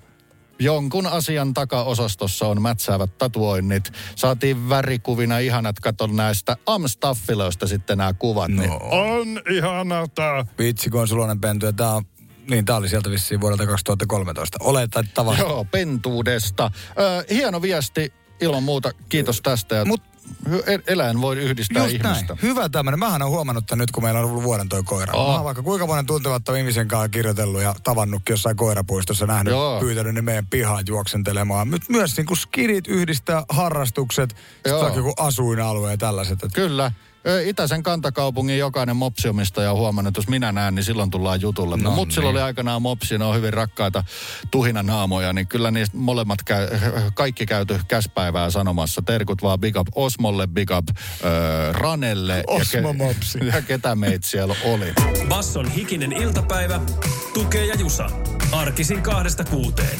Jonkun 0.60 1.08
asian 1.08 1.54
takaosastossa 1.54 2.48
on 2.48 2.62
mätsäävät 2.62 3.18
tatuoinnit. 3.18 3.92
Saatiin 4.16 4.70
värikuvina 4.70 5.40
ihanat, 5.40 5.80
katon 5.80 6.16
näistä 6.16 6.58
Amstaffiloista 6.66 7.68
sitten 7.68 7.98
nämä 7.98 8.14
kuvat. 8.14 8.52
No. 8.52 8.62
Niin 8.62 8.72
on 8.82 9.42
ihanaa 9.50 10.08
tää. 10.08 10.46
Vitsi, 10.60 10.90
kun 10.90 11.02
on 11.02 11.08
sulonen 11.08 11.42
pentu 11.42 11.66
ja 11.66 11.74
tää 11.74 11.94
on, 11.94 12.04
niin 12.50 12.66
tää 12.66 12.76
oli 12.76 12.90
sieltä 12.90 13.10
vissiin 13.10 13.42
vuodelta 13.42 13.66
2013. 13.68 14.58
Oletan, 14.62 15.04
että 15.06 15.14
tavallaan. 15.14 15.50
Joo, 15.50 15.66
pentuudesta. 15.66 16.72
Ö, 17.00 17.26
hieno 17.34 17.62
viesti 17.62 18.14
ilman 18.42 18.64
muuta. 18.64 18.92
Kiitos 19.10 19.42
tästä. 19.42 19.76
Ja 19.76 19.84
Mut- 19.84 20.02
hy- 20.02 20.17
eläin 20.88 21.22
voi 21.22 21.38
yhdistää 21.38 21.84
Just 21.84 22.04
näin. 22.04 22.16
ihmistä. 22.16 22.38
Hyvä 22.42 22.70
tämmöinen. 22.70 23.00
Mähän 23.00 23.22
on 23.22 23.30
huomannut 23.30 23.66
tämän 23.66 23.80
nyt, 23.80 23.92
kun 23.92 24.04
meillä 24.04 24.20
on 24.20 24.26
ollut 24.26 24.44
vuoden 24.44 24.70
toi 24.70 24.84
koira. 24.84 25.14
Oh. 25.14 25.28
Mä 25.30 25.36
oon 25.36 25.44
vaikka 25.46 25.64
kuinka 25.64 25.88
monen 25.88 26.06
tuntemattoman 26.06 26.60
ihmisen 26.60 26.88
kanssa 26.88 27.10
kirjoitellut 27.10 27.62
ja 27.62 27.76
tavannutkin 27.84 28.34
jossain 28.34 28.56
koirapuistossa 28.58 29.26
nähnyt, 29.26 29.52
Joo. 29.52 29.80
pyytänyt 29.80 30.14
ne 30.16 30.22
meidän 30.22 30.48
pihaan 30.48 30.84
juoksentelemaan. 30.88 31.68
My- 31.68 31.78
myös 31.90 32.18
niin 32.18 32.28
kuin 32.28 32.38
skidit 32.38 32.88
yhdistää 32.88 33.44
harrastukset, 33.50 34.36
sitten 34.68 34.96
joku 34.96 35.14
asuinalue 35.18 35.92
ja 35.92 35.98
tällaiset. 35.98 36.44
Et 36.44 36.54
Kyllä. 36.54 36.92
Ö, 37.28 37.44
Itäisen 37.44 37.84
kantakaupungin 37.84 38.58
jokainen 38.58 38.96
mopsiomistaja 38.96 39.72
on 39.72 39.78
huomannut, 39.78 40.12
että 40.12 40.20
jos 40.20 40.28
minä 40.28 40.52
näen, 40.52 40.76
niin 40.76 40.84
silloin 40.84 41.10
tullaan 41.10 41.42
jutulle. 41.42 41.78
No, 41.78 41.90
No 41.90 41.96
Mutsilla 41.96 42.30
niin. 42.30 42.36
oli 42.36 42.42
aikanaan 42.42 42.82
mopsi, 42.82 43.18
ne 43.18 43.26
on 43.26 43.36
hyvin 43.36 43.54
rakkaita 43.54 44.04
tuhinanaamoja, 44.52 45.34
niin 45.34 45.48
kyllä 45.48 45.72
niistä 45.72 45.98
molemmat 45.98 46.44
käy, 46.44 46.68
kaikki 47.14 47.46
käyty 47.46 47.80
käspäivää 47.88 48.50
sanomassa. 48.50 49.02
Terkut 49.02 49.42
vaan 49.42 49.60
big 49.60 49.78
up 49.78 49.88
Osmolle, 49.96 50.48
big 50.48 50.72
up 50.78 50.88
ö, 50.90 50.94
Ranelle. 51.74 52.44
Osmo 52.48 52.88
ja, 52.88 52.94
mopsi. 52.94 53.40
ja 53.54 53.62
ketä 53.62 53.96
meitä 53.96 54.28
siellä 54.28 54.56
oli. 54.66 54.94
Basson 55.30 55.72
hikinen 55.72 56.14
iltapäivä, 56.14 56.82
tukee 57.34 57.66
ja 57.66 57.76
jusa. 57.76 58.10
Arkisin 58.52 59.02
kahdesta 59.02 59.44
kuuteen. 59.44 60.00